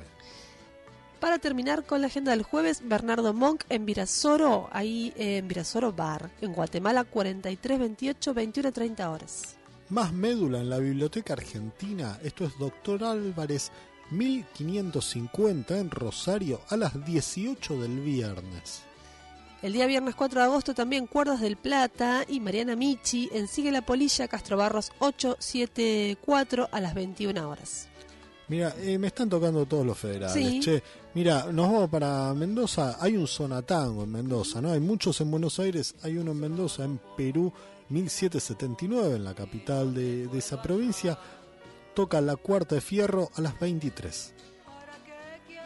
Para 1.21 1.39
terminar 1.39 1.85
con 1.85 2.03
la 2.03 2.09
agenda 2.09 2.33
del 2.33 2.43
jueves, 2.43 2.83
Bernardo 2.85 3.33
Monk 3.33 3.65
en 3.71 3.87
Virasoro, 3.87 4.69
ahí 4.71 5.13
en 5.17 5.49
Virasoro 5.49 5.93
Bar, 5.93 6.31
en 6.43 6.53
Guatemala 6.53 7.05
4328 7.05 8.35
2130 8.35 9.11
horas. 9.11 9.57
Más 9.89 10.13
médula 10.13 10.61
en 10.61 10.69
la 10.69 10.79
Biblioteca 10.79 11.33
Argentina, 11.33 12.19
esto 12.23 12.45
es 12.45 12.59
Doctor 12.59 13.05
Álvarez 13.05 13.71
1550 14.11 15.79
en 15.79 15.91
Rosario 15.91 16.61
a 16.69 16.77
las 16.77 17.05
18 17.05 17.81
del 17.81 18.01
viernes. 18.01 18.83
El 19.63 19.73
día 19.73 19.87
viernes 19.87 20.15
4 20.15 20.41
de 20.41 20.47
agosto 20.47 20.75
también 20.75 21.07
Cuerdas 21.07 21.41
del 21.41 21.57
Plata 21.57 22.25
y 22.29 22.41
Mariana 22.41 22.77
Michi 22.77 23.31
en 23.33 23.49
Sigue 23.49 23.73
la 23.73 23.83
Polilla 23.83 24.29
Castro 24.29 24.57
Barros 24.57 24.93
874 24.99 26.69
a 26.71 26.81
las 26.81 26.95
21 26.95 27.49
horas. 27.49 27.89
Mira, 28.49 28.75
eh, 28.79 28.97
me 28.97 29.09
están 29.09 29.29
tocando 29.29 29.67
todos 29.67 29.85
los 29.85 29.99
federales. 29.99 30.65
Che, 30.65 30.83
mira, 31.15 31.51
nos 31.51 31.73
vamos 31.73 31.91
para 31.91 32.33
Mendoza. 32.35 32.97
Hay 33.01 33.17
un 33.17 33.27
sonatango 33.27 34.05
en 34.05 34.13
Mendoza, 34.13 34.61
¿no? 34.61 34.71
Hay 34.71 34.79
muchos 34.79 35.21
en 35.21 35.31
Buenos 35.31 35.59
Aires. 35.59 35.97
Hay 36.03 36.17
uno 36.17 36.31
en 36.31 36.39
Mendoza, 36.39 36.85
en 36.85 37.01
Perú, 37.17 37.53
1779, 37.89 39.17
en 39.17 39.25
la 39.25 39.35
capital 39.35 39.93
de, 39.93 40.29
de 40.29 40.39
esa 40.39 40.63
provincia. 40.63 41.19
Toca 41.97 42.21
la 42.21 42.37
cuarta 42.37 42.77
de 42.77 42.81
fierro 42.81 43.31
a 43.35 43.41
las 43.41 43.59
23. 43.59 44.35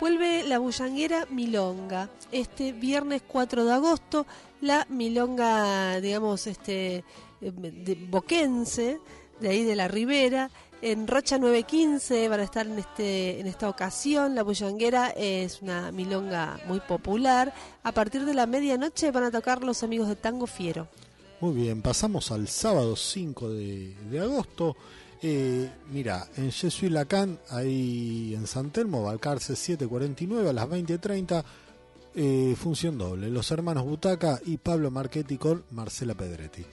Vuelve 0.01 0.45
la 0.45 0.59
bullanguera 0.59 1.27
Milonga. 1.29 2.09
Este 2.33 2.73
viernes 2.73 3.21
4 3.27 3.67
de 3.67 3.73
agosto, 3.73 4.27
la 4.63 4.87
Milonga, 4.89 6.01
digamos, 6.01 6.47
este, 6.47 7.05
de 7.43 8.07
boquense, 8.09 8.99
de 9.41 9.49
ahí 9.51 9.63
de 9.65 9.77
la 9.77 9.89
Ribera 9.89 10.51
en 10.83 11.07
Rocha 11.07 11.39
915 11.39 12.29
van 12.29 12.41
a 12.41 12.45
estar 12.45 12.67
en, 12.67 12.79
este, 12.79 13.41
en 13.41 13.47
esta 13.47 13.69
ocasión. 13.69 14.35
La 14.35 14.43
Bullanguera 14.43 15.11
es 15.11 15.61
una 15.63 15.93
milonga 15.93 16.59
muy 16.67 16.81
popular. 16.81 17.53
A 17.83 17.93
partir 17.93 18.25
de 18.25 18.35
la 18.35 18.47
medianoche 18.47 19.11
van 19.11 19.25
a 19.25 19.31
tocar 19.31 19.63
los 19.63 19.83
amigos 19.83 20.09
de 20.09 20.17
Tango 20.17 20.47
Fiero. 20.47 20.89
Muy 21.41 21.55
bien, 21.55 21.83
pasamos 21.83 22.31
al 22.31 22.49
sábado 22.49 22.97
5 22.97 23.51
de, 23.51 24.21
agosto. 24.21 24.77
Eh, 25.23 25.71
mira, 25.93 26.27
en 26.37 26.51
Jesuí 26.51 26.89
Lacan, 26.89 27.39
ahí 27.51 28.35
en 28.35 28.47
San 28.47 28.71
Telmo, 28.71 29.03
Balcarce 29.03 29.55
749 29.55 30.49
a 30.49 30.53
las 30.53 30.67
20.30, 30.67 31.45
eh, 32.15 32.55
función 32.57 32.97
doble. 32.97 33.29
Los 33.29 33.51
hermanos 33.51 33.85
Butaca 33.85 34.41
y 34.47 34.57
Pablo 34.57 34.91
Marchetti 34.91 35.37
con 35.37 35.65
Marcela 35.71 36.15
Pedretti. 36.15 36.65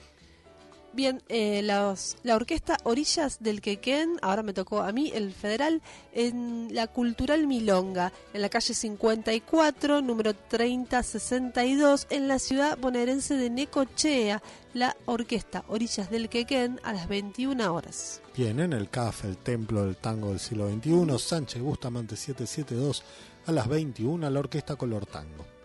Bien, 0.92 1.22
eh, 1.28 1.62
la 1.62 1.94
orquesta 2.34 2.78
Orillas 2.84 3.38
del 3.40 3.60
Quequén, 3.60 4.18
ahora 4.22 4.42
me 4.42 4.52
tocó 4.52 4.80
a 4.80 4.90
mí, 4.90 5.12
el 5.14 5.32
federal, 5.32 5.82
en 6.12 6.68
la 6.72 6.86
Cultural 6.86 7.46
Milonga, 7.46 8.12
en 8.32 8.42
la 8.42 8.48
calle 8.48 8.74
54, 8.74 10.00
número 10.00 10.34
3062, 10.34 12.06
en 12.10 12.26
la 12.26 12.38
ciudad 12.38 12.78
bonaerense 12.78 13.34
de 13.34 13.50
Necochea, 13.50 14.42
la 14.74 14.96
orquesta 15.04 15.64
Orillas 15.68 16.10
del 16.10 16.28
Quequén 16.28 16.80
a 16.82 16.92
las 16.92 17.06
21 17.06 17.72
horas. 17.72 18.22
Bien, 18.36 18.58
en 18.58 18.72
el 18.72 18.88
CAF, 18.88 19.24
el 19.24 19.36
Templo 19.36 19.84
del 19.84 19.96
Tango 19.96 20.30
del 20.30 20.40
siglo 20.40 20.68
XXI, 20.70 21.18
Sánchez 21.18 21.62
Bustamante 21.62 22.16
772, 22.16 23.04
a 23.46 23.52
las 23.52 23.68
21, 23.68 24.28
la 24.30 24.40
orquesta 24.40 24.76
Color 24.76 25.06
Tango. 25.06 25.57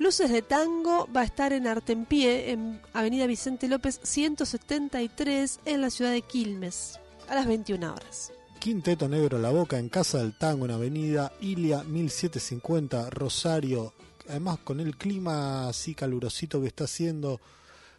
Luces 0.00 0.30
de 0.30 0.40
Tango 0.40 1.06
va 1.14 1.20
a 1.20 1.24
estar 1.24 1.52
en 1.52 1.66
Artempié, 1.66 2.52
en 2.52 2.80
Avenida 2.94 3.26
Vicente 3.26 3.68
López 3.68 4.00
173, 4.02 5.60
en 5.66 5.82
la 5.82 5.90
ciudad 5.90 6.12
de 6.12 6.22
Quilmes, 6.22 6.98
a 7.28 7.34
las 7.34 7.46
21 7.46 7.92
horas. 7.92 8.32
Quinteto 8.58 9.10
Negro 9.10 9.38
La 9.38 9.50
Boca 9.50 9.78
en 9.78 9.90
Casa 9.90 10.16
del 10.16 10.32
Tango 10.32 10.64
en 10.64 10.70
Avenida 10.70 11.34
Ilia 11.42 11.82
1750, 11.84 13.10
Rosario. 13.10 13.92
Además, 14.26 14.60
con 14.64 14.80
el 14.80 14.96
clima 14.96 15.68
así 15.68 15.94
calurosito 15.94 16.62
que 16.62 16.68
está 16.68 16.84
haciendo, 16.84 17.38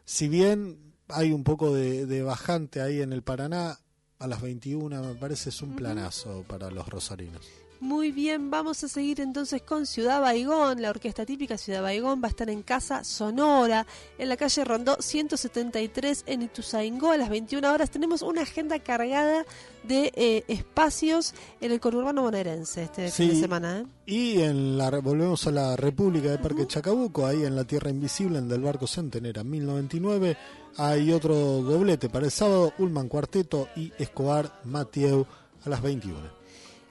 si 0.03 0.27
bien 0.27 0.95
hay 1.07 1.31
un 1.31 1.43
poco 1.43 1.71
de, 1.71 2.23
bajante 2.23 2.81
ahí 2.81 3.03
en 3.03 3.13
el 3.13 3.21
Paraná, 3.21 3.77
a 4.17 4.27
las 4.27 4.41
21 4.41 5.03
me 5.03 5.13
parece 5.13 5.49
es 5.49 5.61
un 5.61 5.75
planazo 5.75 6.45
para 6.47 6.71
los 6.71 6.89
rosarinos. 6.89 7.60
Muy 7.81 8.11
bien, 8.11 8.51
vamos 8.51 8.83
a 8.83 8.87
seguir 8.87 9.21
entonces 9.21 9.63
con 9.63 9.87
Ciudad 9.87 10.21
Baigón. 10.21 10.83
La 10.83 10.91
orquesta 10.91 11.25
típica 11.25 11.57
Ciudad 11.57 11.81
Baigón 11.81 12.21
va 12.21 12.27
a 12.27 12.29
estar 12.29 12.47
en 12.51 12.61
Casa 12.61 13.03
Sonora, 13.03 13.87
en 14.19 14.29
la 14.29 14.37
calle 14.37 14.63
Rondó 14.63 14.97
173 14.99 16.25
en 16.27 16.43
Ituzaingó 16.43 17.09
a 17.09 17.17
las 17.17 17.29
21 17.29 17.73
horas. 17.73 17.89
Tenemos 17.89 18.21
una 18.21 18.43
agenda 18.43 18.77
cargada 18.77 19.47
de 19.81 20.11
eh, 20.15 20.43
espacios 20.47 21.33
en 21.59 21.71
el 21.71 21.79
conurbano 21.79 22.21
bonaerense 22.21 22.83
este 22.83 23.09
fin 23.09 23.29
de 23.29 23.39
semana. 23.39 23.79
¿eh? 23.79 23.85
Y 24.05 24.41
en 24.41 24.77
la, 24.77 24.91
volvemos 24.99 25.47
a 25.47 25.51
la 25.51 25.75
República 25.75 26.29
de 26.29 26.37
Parque 26.37 26.67
Chacabuco, 26.67 27.25
ahí 27.25 27.45
en 27.45 27.55
la 27.55 27.63
Tierra 27.63 27.89
Invisible, 27.89 28.37
en 28.37 28.47
Del 28.47 28.61
Barco 28.61 28.85
Centenera 28.85 29.43
1099. 29.43 30.37
Hay 30.77 31.11
otro 31.11 31.35
doblete 31.63 32.09
para 32.09 32.25
el 32.25 32.31
sábado, 32.31 32.73
Ulman 32.77 33.07
Cuarteto 33.07 33.69
y 33.75 33.91
Escobar 33.97 34.61
Mathieu 34.65 35.25
a 35.65 35.69
las 35.69 35.81
21. 35.81 36.40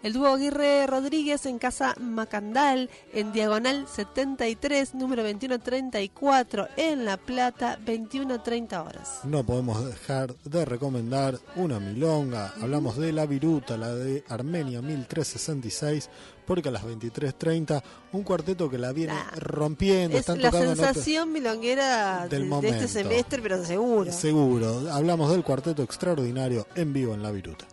El 0.03 0.15
dúo 0.15 0.29
Aguirre 0.29 0.87
Rodríguez 0.87 1.45
en 1.45 1.59
Casa 1.59 1.95
Macandal, 2.01 2.89
en 3.13 3.33
Diagonal 3.33 3.87
73, 3.87 4.95
número 4.95 5.23
2134, 5.23 6.69
en 6.79 7.05
La 7.05 7.19
Plata, 7.19 7.79
21.30 7.85 8.87
horas. 8.87 9.21
No 9.25 9.45
podemos 9.45 9.85
dejar 9.85 10.35
de 10.45 10.65
recomendar 10.65 11.39
una 11.55 11.79
milonga. 11.81 12.55
Hablamos 12.63 12.97
de 12.97 13.13
La 13.13 13.27
Viruta, 13.27 13.77
la 13.77 13.95
de 13.95 14.25
Armenia 14.31 14.81
1366, 14.81 16.09
porque 16.47 16.71
a 16.71 16.73
las 16.73 16.85
23.30, 16.85 17.83
un 18.13 18.23
cuarteto 18.23 18.71
que 18.71 18.79
la 18.79 18.93
viene 18.93 19.13
rompiendo. 19.37 20.17
Es 20.17 20.29
la 20.29 20.51
sensación 20.51 21.31
milonguera 21.31 22.27
de, 22.27 22.39
de, 22.39 22.69
este 22.71 22.89
semestre, 22.89 23.43
pero 23.43 23.63
seguro. 23.67 24.11
Seguro. 24.11 24.91
Hablamos 24.91 25.31
del 25.31 25.45
cuarteto 25.45 25.83
extraordinario 25.83 26.67
en 26.75 26.95
vivo 26.95 27.13
en 27.13 27.23
La 27.23 27.31
Viruta. 27.31 27.67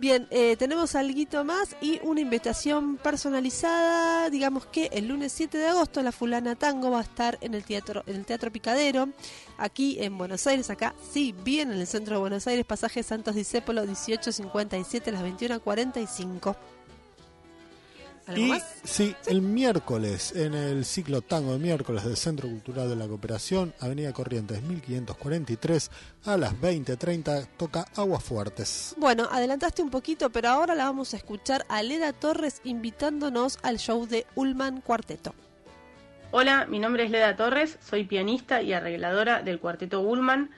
Bien, 0.00 0.26
eh, 0.30 0.56
tenemos 0.56 0.94
algo 0.94 1.44
más 1.44 1.76
y 1.82 2.00
una 2.02 2.22
invitación 2.22 2.96
personalizada. 2.96 4.30
Digamos 4.30 4.64
que 4.64 4.86
el 4.94 5.08
lunes 5.08 5.30
7 5.30 5.58
de 5.58 5.66
agosto 5.66 6.02
la 6.02 6.10
Fulana 6.10 6.54
Tango 6.54 6.90
va 6.90 7.00
a 7.00 7.02
estar 7.02 7.36
en 7.42 7.52
el 7.52 7.64
teatro, 7.64 8.02
en 8.06 8.16
el 8.16 8.24
Teatro 8.24 8.50
Picadero, 8.50 9.10
aquí 9.58 10.02
en 10.02 10.16
Buenos 10.16 10.46
Aires, 10.46 10.70
acá 10.70 10.94
sí, 11.12 11.34
bien 11.44 11.70
en 11.70 11.80
el 11.80 11.86
centro 11.86 12.14
de 12.14 12.20
Buenos 12.20 12.46
Aires, 12.46 12.64
pasaje 12.64 13.02
Santos 13.02 13.34
Discépolo 13.34 13.82
1857 13.82 15.10
a 15.10 15.12
las 15.12 15.22
21.45. 15.22 16.79
¿Algo 18.30 18.46
Y 18.46 18.48
más? 18.50 18.64
sí, 18.84 19.14
el 19.26 19.42
miércoles, 19.42 20.32
en 20.36 20.54
el 20.54 20.84
ciclo 20.84 21.20
Tango 21.20 21.52
de 21.52 21.58
miércoles 21.58 22.04
del 22.04 22.16
Centro 22.16 22.48
Cultural 22.48 22.88
de 22.88 22.94
la 22.94 23.08
Cooperación, 23.08 23.74
Avenida 23.80 24.12
Corrientes 24.12 24.62
1543, 24.62 25.90
a 26.26 26.36
las 26.36 26.54
20.30, 26.54 27.48
toca 27.56 27.86
Aguas 27.96 28.22
Fuertes. 28.22 28.94
Bueno, 28.98 29.28
adelantaste 29.30 29.82
un 29.82 29.90
poquito, 29.90 30.30
pero 30.30 30.48
ahora 30.50 30.76
la 30.76 30.84
vamos 30.84 31.12
a 31.12 31.16
escuchar 31.16 31.66
a 31.68 31.82
Leda 31.82 32.12
Torres 32.12 32.60
invitándonos 32.62 33.58
al 33.62 33.78
show 33.78 34.06
de 34.06 34.26
Ullman 34.36 34.80
Cuarteto. 34.80 35.34
Hola, 36.30 36.66
mi 36.66 36.78
nombre 36.78 37.02
es 37.04 37.10
Leda 37.10 37.34
Torres, 37.34 37.78
soy 37.82 38.04
pianista 38.04 38.62
y 38.62 38.72
arregladora 38.72 39.42
del 39.42 39.58
Cuarteto 39.58 40.00
Ullman, 40.02 40.50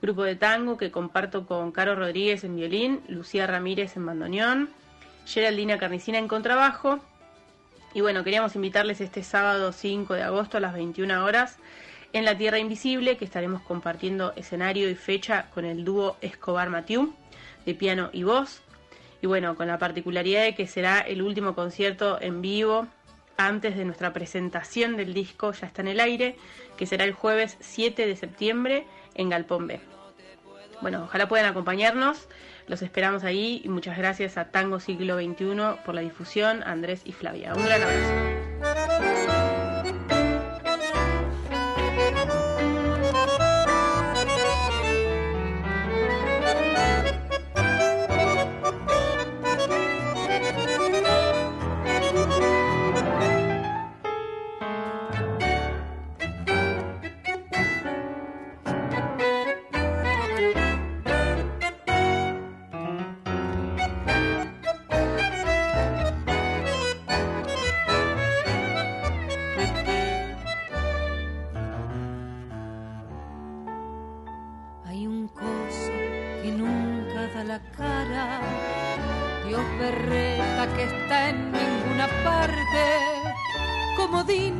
grupo 0.00 0.22
de 0.22 0.36
tango 0.36 0.78
que 0.78 0.90
comparto 0.90 1.46
con 1.46 1.72
Caro 1.72 1.94
Rodríguez 1.94 2.42
en 2.44 2.56
violín, 2.56 3.02
Lucía 3.08 3.46
Ramírez 3.46 3.98
en 3.98 4.06
bandoneón, 4.06 4.70
Geraldina 5.26 5.78
Carnicina 5.78 6.16
en 6.16 6.26
contrabajo. 6.28 7.00
Y 7.94 8.02
bueno, 8.02 8.22
queríamos 8.22 8.54
invitarles 8.54 9.00
este 9.00 9.22
sábado 9.22 9.72
5 9.72 10.14
de 10.14 10.22
agosto 10.22 10.58
a 10.58 10.60
las 10.60 10.74
21 10.74 11.24
horas 11.24 11.58
en 12.12 12.24
La 12.24 12.36
Tierra 12.36 12.58
Invisible, 12.58 13.16
que 13.16 13.24
estaremos 13.24 13.62
compartiendo 13.62 14.32
escenario 14.36 14.90
y 14.90 14.94
fecha 14.94 15.46
con 15.54 15.64
el 15.64 15.84
dúo 15.84 16.16
Escobar 16.20 16.68
Matiú, 16.68 17.14
de 17.64 17.74
piano 17.74 18.10
y 18.12 18.24
voz. 18.24 18.62
Y 19.22 19.26
bueno, 19.26 19.56
con 19.56 19.68
la 19.68 19.78
particularidad 19.78 20.42
de 20.42 20.54
que 20.54 20.66
será 20.66 21.00
el 21.00 21.22
último 21.22 21.54
concierto 21.54 22.18
en 22.20 22.42
vivo 22.42 22.86
antes 23.38 23.76
de 23.76 23.84
nuestra 23.84 24.12
presentación 24.12 24.96
del 24.96 25.14
disco 25.14 25.52
Ya 25.52 25.66
está 25.66 25.80
en 25.80 25.88
el 25.88 26.00
aire, 26.00 26.36
que 26.76 26.86
será 26.86 27.04
el 27.04 27.12
jueves 27.12 27.56
7 27.60 28.06
de 28.06 28.16
septiembre 28.16 28.86
en 29.14 29.30
Galpón 29.30 29.66
B. 29.66 29.80
Bueno, 30.82 31.04
ojalá 31.04 31.26
puedan 31.28 31.46
acompañarnos, 31.46 32.28
los 32.68 32.82
esperamos 32.82 33.24
ahí 33.24 33.60
y 33.64 33.68
muchas 33.68 33.98
gracias 33.98 34.38
a 34.38 34.46
Tango 34.46 34.78
Siglo 34.80 35.16
XXI 35.16 35.82
por 35.84 35.94
la 35.94 36.02
difusión, 36.02 36.62
Andrés 36.62 37.02
y 37.04 37.12
Flavia. 37.12 37.54
Un 37.54 37.64
gran 37.64 37.82
abrazo. 37.82 39.37
Dios 79.58 79.78
berreta 79.80 80.68
que 80.76 80.84
está 80.84 81.30
en 81.30 81.50
ninguna 81.50 82.06
parte, 82.22 82.84
comodín 83.96 84.54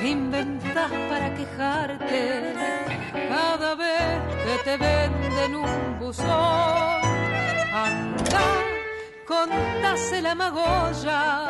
que 0.00 0.08
inventas 0.08 0.90
para 1.10 1.34
quejarte 1.34 2.54
cada 3.28 3.74
vez 3.74 4.22
que 4.44 4.70
te 4.70 4.76
venden 4.76 5.56
un 5.56 5.98
buzón. 5.98 6.28
Anda, 7.74 8.46
contase 9.26 10.22
la 10.22 10.36
magolla, 10.36 11.48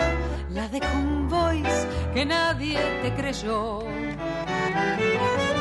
la 0.49 0.69
de 0.69 0.81
convoys 0.81 1.87
que 2.15 2.25
nadie 2.25 2.79
te 3.03 3.15
creyó 3.15 3.81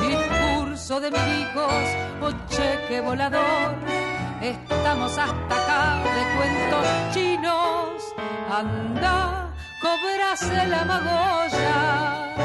discurso 0.07 0.99
de 1.01 1.11
milicos 1.11 1.85
o 2.21 2.31
cheque 2.47 3.01
volador. 3.01 3.94
Estamos 4.45 5.17
hasta 5.17 5.55
acá 5.61 6.03
de 6.15 6.23
cuentos 6.37 6.85
chinos. 7.15 8.13
Anda, 8.47 9.51
cobrase 9.81 10.67
la 10.67 10.85
magolla 10.85 12.35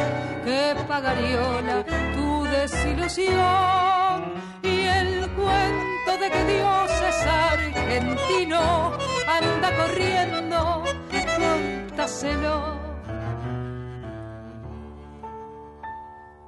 que 0.42 0.74
pagariola 0.88 1.84
tu 2.14 2.44
desilusión. 2.44 4.32
Y 4.62 4.86
el 4.86 5.28
cuento 5.32 6.12
de 6.22 6.30
que 6.30 6.44
Dios 6.44 6.90
es 7.11 7.26
argentino 7.26 8.92
anda 9.28 9.68
corriendo, 9.76 10.82
contaselo. 11.36 12.80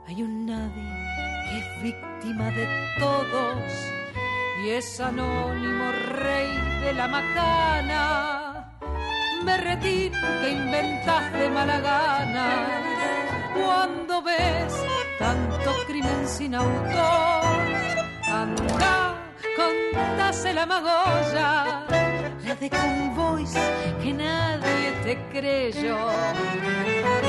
Hay 0.07 0.23
un 0.23 0.47
nadie 0.47 0.91
que 1.49 1.59
es 1.59 1.83
víctima 1.83 2.51
de 2.53 2.67
todos 2.99 4.02
y 4.65 4.71
es 4.71 5.01
anónimo 5.01 5.91
rey 5.91 6.49
de 6.83 6.93
la 6.93 7.09
macana. 7.09 8.79
Berretín 9.45 10.13
que 10.13 10.51
inventas 10.51 11.33
de 11.33 11.51
mala 11.51 11.81
gana 11.81 12.49
cuando 13.55 14.23
ves 14.23 14.73
tanto 15.19 15.73
crimen 15.87 16.29
sin 16.29 16.55
autor. 16.55 17.59
Anda, 18.25 19.17
contase 19.57 20.53
la 20.53 20.67
magolla, 20.67 21.85
la 22.47 22.55
de 22.55 22.71
convoys 22.71 23.55
que 24.01 24.13
nadie 24.13 24.93
te 25.03 25.19
creyó. 25.33 25.99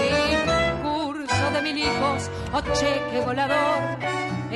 Discurso 0.01 1.51
de 1.51 1.61
milicos 1.61 2.29
o 2.53 2.61
cheque 2.73 3.21
volador, 3.25 3.97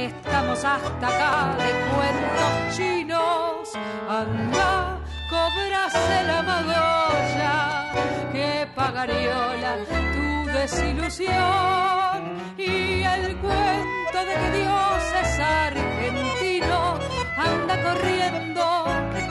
estamos 0.06 0.64
hasta 0.64 1.08
acá 1.08 1.56
de 1.58 1.70
cuentos 1.94 2.76
chinos. 2.76 3.74
Anda, 4.08 5.00
cobrase 5.30 6.24
la 6.26 6.42
magolla 6.44 7.92
que 8.32 8.68
pagariola 8.76 9.78
tu 10.14 10.52
desilusión 10.52 12.20
y 12.58 13.04
el 13.04 13.38
cuento 13.38 14.20
de 14.28 14.34
que 14.42 14.50
Dios 14.60 15.04
es 15.24 15.40
argentino 15.40 17.00
anda 17.38 17.76
corriendo, 17.84 18.86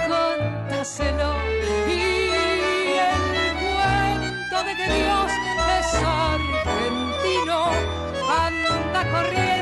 contáselo 0.08 1.34
y 1.88 3.00
el 3.12 3.24
cuento 3.62 4.56
de 4.64 4.76
que 4.76 4.86
Dios 4.94 5.32
es 5.78 5.94
argentino 6.04 7.58
anda 8.46 9.00
corriendo, 9.10 9.55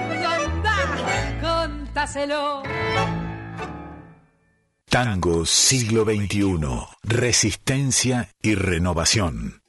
Tango 4.91 5.47
siglo 5.47 6.05
XXI. 6.05 6.61
Resistencia 7.03 8.29
y 8.43 8.55
renovación. 8.55 9.63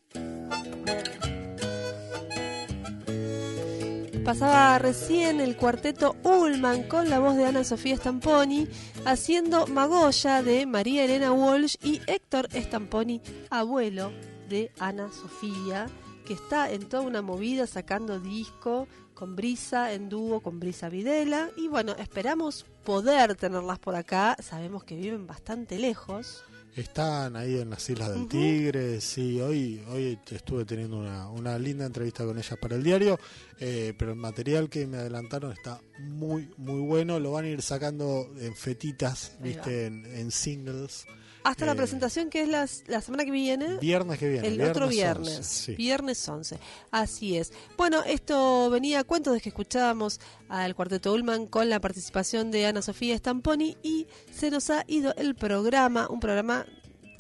Pasaba 4.26 4.78
recién 4.80 5.40
el 5.40 5.56
cuarteto 5.56 6.18
Ullman 6.24 6.84
con 6.84 7.10
la 7.10 7.20
voz 7.20 7.38
de 7.38 7.46
Ana 7.46 7.64
Sofía 7.64 7.96
Stamponi 7.96 8.68
haciendo 9.06 9.66
Magoya 9.68 10.44
de 10.44 10.66
María 10.66 11.06
Elena 11.06 11.32
Walsh 11.32 11.76
y 11.82 12.02
Héctor 12.06 12.50
Stamponi, 12.52 13.22
abuelo 13.50 14.12
de 14.50 14.72
Ana 14.80 15.10
Sofía, 15.10 15.86
que 16.28 16.34
está 16.34 16.70
en 16.70 16.90
toda 16.90 17.04
una 17.04 17.22
movida 17.22 17.66
sacando 17.66 18.20
disco 18.20 18.90
con 19.16 19.36
Brisa 19.36 19.94
en 19.94 20.10
dúo 20.10 20.42
con 20.42 20.60
Brisa 20.60 20.90
Videla 20.90 21.50
y 21.58 21.68
bueno, 21.68 21.96
esperamos 21.98 22.66
poder 22.84 23.36
tenerlas 23.36 23.80
por 23.80 23.96
acá, 23.96 24.38
sabemos 24.44 24.84
que 24.84 24.96
viven 24.96 25.26
bastante 25.26 25.80
lejos. 25.80 26.44
Están 26.76 27.38
ahí 27.38 27.58
en 27.58 27.70
las 27.70 27.90
Islas 27.90 28.10
del. 28.10 28.28
Tigre, 28.28 29.00
sí, 29.00 29.40
hoy, 29.40 29.82
hoy 29.90 30.20
estuve 30.30 30.66
teniendo 30.66 30.98
una, 30.98 31.30
una 31.30 31.58
linda 31.58 31.86
entrevista 31.86 32.26
con 32.26 32.38
ellas 32.38 32.60
para 32.62 32.76
el 32.76 32.84
diario, 32.84 33.18
eh, 33.60 33.94
pero 33.98 34.12
el 34.12 34.18
material 34.18 34.70
que 34.70 34.86
me 34.86 34.98
adelantaron 34.98 35.54
está 35.54 35.80
muy, 36.00 36.50
muy 36.58 36.82
bueno, 36.82 37.18
lo 37.18 37.32
van 37.32 37.46
a 37.46 37.48
ir 37.48 37.62
sacando 37.62 38.30
en 38.38 38.54
fetitas, 38.54 39.38
Ahí 39.42 39.54
viste, 39.54 39.86
en, 39.86 40.06
en 40.06 40.32
singles. 40.32 41.08
Hasta 41.46 41.66
la 41.66 41.72
Eh, 41.74 41.76
presentación 41.76 42.30
que 42.30 42.42
es 42.42 42.48
la, 42.50 42.68
la 42.88 43.02
semana 43.02 43.24
que 43.24 43.32
viene. 43.32 43.78
Viernes 43.78 44.20
que 44.20 44.28
viene, 44.28 44.48
El 44.48 44.54
viernes 44.58 44.72
otro 44.72 44.86
11, 44.88 44.96
viernes. 44.96 45.46
sí. 45.46 45.76
Viernes 45.76 46.28
11. 46.28 46.60
Así 46.92 47.38
es. 47.38 47.54
Bueno, 47.78 48.04
esto 48.04 48.70
venía 48.70 49.00
a 49.00 49.04
cuento 49.04 49.32
de 49.32 49.40
que 49.40 49.50
escuchábamos 49.50 50.20
al 50.50 50.76
Cuarteto 50.76 51.14
Ullman 51.14 51.46
con 51.48 51.70
la 51.70 51.80
participación 51.80 52.52
de 52.52 52.66
Ana 52.66 52.82
Sofía 52.82 53.18
Stamponi 53.18 53.78
y 53.84 54.08
se 54.34 54.52
nos 54.52 54.70
ha 54.70 54.84
ido 54.88 55.14
el 55.16 55.36
programa, 55.36 56.08
un 56.10 56.20
programa 56.20 56.66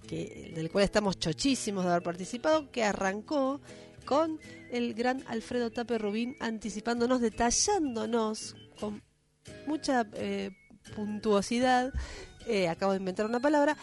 que, 0.08 0.52
del 0.56 0.70
cual 0.72 0.84
estamos 0.84 1.18
chochísimos 1.20 1.84
de 1.86 1.92
haber 1.92 2.04
participado, 2.04 2.72
que 2.72 2.84
arrancó 2.84 3.62
con 4.06 4.40
el 4.72 4.94
gran 4.94 5.24
Alfredo 5.28 5.72
Tape 5.72 5.98
Rubín 5.98 6.36
anticipándonos, 6.40 7.22
detallándonos 7.22 8.56
con 8.80 9.02
mucha 9.66 10.06
eh, 10.14 10.52
puntuosidad, 10.96 11.92
eh, 12.48 12.68
acabo 12.68 12.92
de 12.94 13.00
inventar 13.00 13.26
una 13.26 13.40
palabra, 13.40 13.76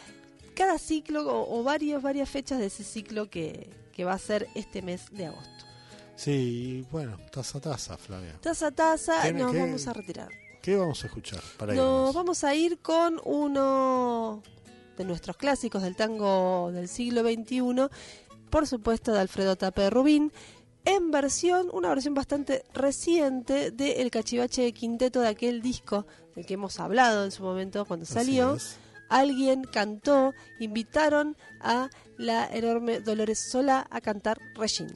cada 0.67 0.79
ciclo 0.79 1.27
o, 1.27 1.59
o 1.61 1.63
varios, 1.63 2.03
varias 2.03 2.29
fechas 2.31 2.59
de 2.59 2.67
ese 2.67 2.85
ciclo 2.85 3.29
que, 3.29 3.71
que 3.93 4.05
va 4.05 4.13
a 4.15 4.19
ser 4.19 4.49
este 4.55 4.81
mes 4.83 5.03
de 5.11 5.27
agosto. 5.27 5.65
Sí, 6.17 6.87
bueno, 6.91 7.19
taza 7.33 7.61
taza, 7.61 7.97
Flavia. 7.97 8.35
Taza 8.41 8.71
taza, 8.71 9.23
¿Qué- 9.23 9.33
nos 9.33 9.51
qué- 9.53 9.59
vamos 9.61 9.87
a 9.89 9.93
retirar. 9.93 10.29
¿Qué 10.63 10.77
vamos 10.77 11.03
a 11.03 11.07
escuchar 11.09 11.41
para 11.59 11.75
Nos 11.75 11.85
irnos? 11.85 12.15
vamos 12.15 12.45
a 12.45 12.55
ir 12.55 12.79
con 12.79 13.21
uno 13.25 14.43
de 14.97 15.05
nuestros 15.05 15.37
clásicos 15.37 15.83
del 15.83 15.97
tango 15.97 16.71
del 16.73 16.87
siglo 16.89 17.23
XXI, 17.23 17.89
por 18.51 18.67
supuesto 18.69 19.13
de 19.13 19.19
Alfredo 19.21 19.57
Tape 19.57 19.91
Rubín, 19.91 20.33
en 20.85 21.11
versión, 21.11 21.69
una 21.73 21.89
versión 21.89 22.15
bastante 22.15 22.65
reciente 22.75 23.71
de 23.73 24.03
El 24.03 24.11
Cachivache 24.13 24.71
Quinteto 24.73 25.21
de 25.21 25.29
aquel 25.29 25.63
disco 25.63 26.07
del 26.37 26.47
que 26.47 26.55
hemos 26.55 26.79
hablado 26.79 27.25
en 27.25 27.33
su 27.33 27.43
momento 27.43 27.85
cuando 27.85 28.05
Así 28.05 28.15
salió. 28.15 28.55
es. 28.55 28.77
Alguien 29.13 29.65
cantó, 29.65 30.33
invitaron 30.59 31.37
a 31.61 31.91
la 32.17 32.47
enorme 32.47 33.01
Dolores 33.01 33.39
Sola 33.39 33.87
a 33.91 34.01
cantar 34.01 34.39
Regine. 34.55 34.95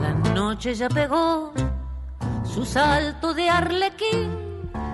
La 0.00 0.14
noche 0.34 0.72
ya 0.74 0.88
pegó 0.88 1.52
su 2.52 2.66
salto 2.66 3.32
de 3.32 3.48
arlequín, 3.48 4.28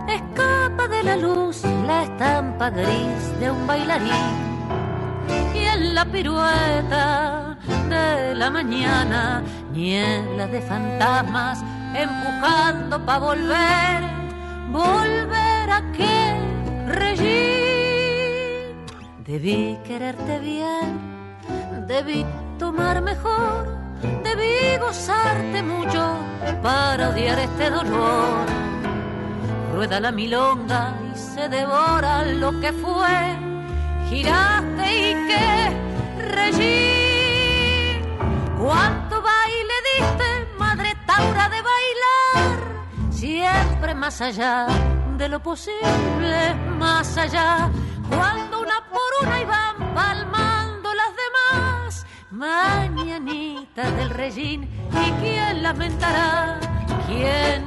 escapa 0.09 0.87
de 0.87 1.03
la 1.03 1.17
luz 1.17 1.65
la 1.87 2.05
estampa 2.05 2.71
gris 2.71 3.41
de 3.41 3.51
un 3.51 3.67
bailarín. 3.67 4.13
Y 5.55 5.65
en 5.65 5.95
la 5.95 6.05
pirueta 6.05 7.59
de 7.89 8.35
la 8.37 8.51
mañana, 8.51 9.43
niebla 9.73 10.47
de 10.47 10.61
fantasmas 10.61 11.65
empujando 11.95 13.05
pa' 13.05 13.19
volver, 13.19 14.03
volver 14.71 15.71
a 15.71 15.83
que 15.97 16.37
regir. 16.87 18.77
Debí 19.27 19.79
quererte 19.85 20.39
bien, 20.39 20.87
debí 21.89 22.25
tomar 22.59 23.03
mejor, 23.03 23.78
debí 24.03 24.77
gozarte 24.79 25.63
mucho 25.63 26.17
para 26.63 27.11
odiar 27.11 27.39
este 27.39 27.71
dolor. 27.71 28.47
Rueda 29.75 30.01
la 30.01 30.13
milonga 30.13 30.95
y 31.15 31.19
se 31.19 31.49
devora 31.49 32.25
lo 32.25 32.59
que 32.61 32.73
fue, 32.73 33.37
giraste 34.09 35.11
y 35.11 35.15
que 35.29 35.77
regí. 36.35 36.99
¿Cuánto 38.59 39.23
baile 39.23 39.75
diste, 39.89 40.49
madre 40.59 40.97
Taura 41.07 41.49
de 41.49 41.63
bailar? 41.63 42.59
Siempre 43.11 43.95
más 43.95 44.21
allá 44.21 44.67
de 45.17 45.29
lo 45.29 45.41
posible, 45.41 46.55
más 46.79 47.17
allá. 47.19 47.71
Cuando 48.09 48.61
una 48.61 48.81
por 48.91 49.27
una 49.27 49.41
iban 49.41 49.95
palmando 49.95 50.38
las 50.38 50.38
demás, 52.39 52.91
mañanitas 52.93 53.97
del 53.97 54.11
rellín. 54.11 54.69
¿Y 54.93 55.11
quién 55.21 55.63
lamentará? 55.63 56.61
¿Quién? 57.09 57.65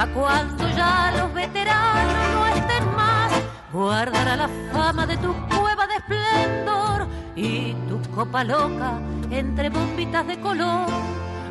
A 0.00 0.06
cuando 0.08 0.68
ya 0.70 1.14
los 1.16 1.32
veteranos 1.32 2.14
no 2.34 2.46
estén 2.48 2.96
más, 2.96 3.32
guardará 3.72 4.36
la 4.36 4.48
fama 4.72 5.06
de 5.06 5.16
tu 5.18 5.32
cueva 5.48 5.86
de 5.86 5.94
esplendor 5.94 7.06
y 7.36 7.74
tu 7.88 8.02
copa 8.12 8.42
loca 8.42 8.98
entre 9.30 9.70
bombitas 9.70 10.26
de 10.26 10.40
color, 10.40 10.88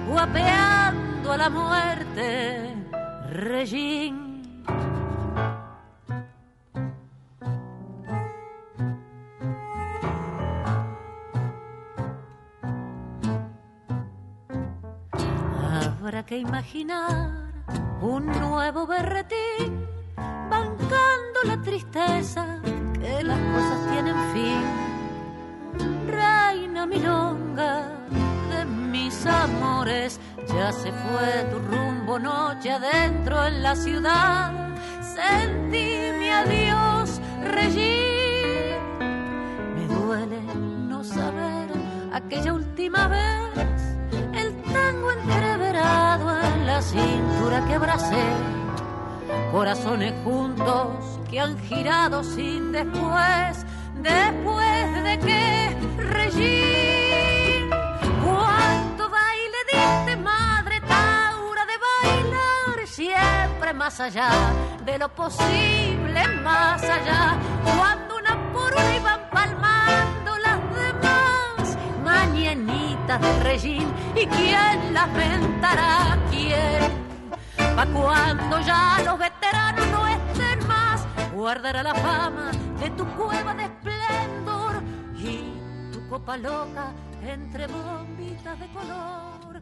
guapeando 0.09 1.31
a 1.31 1.37
la 1.37 1.49
muerte, 1.49 2.75
Regín. 3.29 4.24
Que 16.25 16.39
imaginar 16.39 17.51
un 18.01 18.25
nuevo 18.25 18.87
berretín, 18.87 19.87
bancando 20.49 21.39
la 21.45 21.61
tristeza 21.61 22.59
que 22.99 23.23
las 23.23 23.39
cosas 23.39 23.91
tienen 23.91 24.15
fin. 24.33 24.63
Reina 26.07 26.87
milonga 26.87 27.91
de 28.49 28.65
mis 28.65 29.25
amores, 29.25 30.19
ya 30.47 30.71
se 30.71 30.91
fue 30.91 31.45
tu 31.51 31.59
rumbo 31.59 32.17
noche 32.17 32.71
adentro 32.71 33.45
en 33.45 33.61
la 33.61 33.75
ciudad. 33.75 34.51
Sentí 35.01 35.97
mi 36.17 36.29
adiós, 36.29 37.21
Regín. 37.43 38.77
Me 39.75 39.87
duele 39.87 40.41
no 40.89 41.03
saber 41.03 41.69
aquella 42.13 42.53
última 42.53 43.07
vez 43.07 43.55
el 44.33 44.55
tango 44.73 45.11
en 45.85 46.65
la 46.65 46.81
cintura 46.81 47.65
que 47.67 47.73
abracé. 47.75 48.25
Corazones 49.51 50.13
juntos 50.23 50.87
que 51.29 51.39
han 51.39 51.57
girado 51.59 52.23
sin 52.23 52.71
después, 52.71 53.65
después 54.01 55.03
de 55.03 55.19
que 55.19 55.77
Regín. 55.97 57.69
¿Cuánto 58.23 59.09
baile 59.09 59.57
diste, 59.71 60.17
madre 60.17 60.81
Taura, 60.81 61.65
de 61.65 61.77
bailar 61.87 62.87
siempre 62.87 63.73
más 63.73 63.99
allá 63.99 64.29
de 64.85 64.97
lo 64.97 65.09
posible, 65.09 66.27
más 66.43 66.83
allá? 66.83 67.37
Cuando 67.77 68.14
de 73.07 73.85
¿y 74.15 74.25
quién 74.25 74.93
lamentará? 74.93 76.17
¿Quién? 76.31 77.05
Pa' 77.75 77.85
cuando 77.85 78.59
ya 78.61 79.01
los 79.05 79.19
veteranos 79.19 79.87
no 79.87 80.07
estén 80.07 80.67
más, 80.67 81.05
guardará 81.33 81.83
la 81.83 81.93
fama 81.93 82.51
de 82.79 82.89
tu 82.91 83.05
cueva 83.15 83.53
de 83.53 83.65
esplendor 83.65 84.81
y 85.15 85.53
tu 85.91 86.07
copa 86.09 86.35
loca 86.37 86.93
entre 87.21 87.67
bombitas 87.67 88.59
de 88.59 88.67
color. 88.69 89.61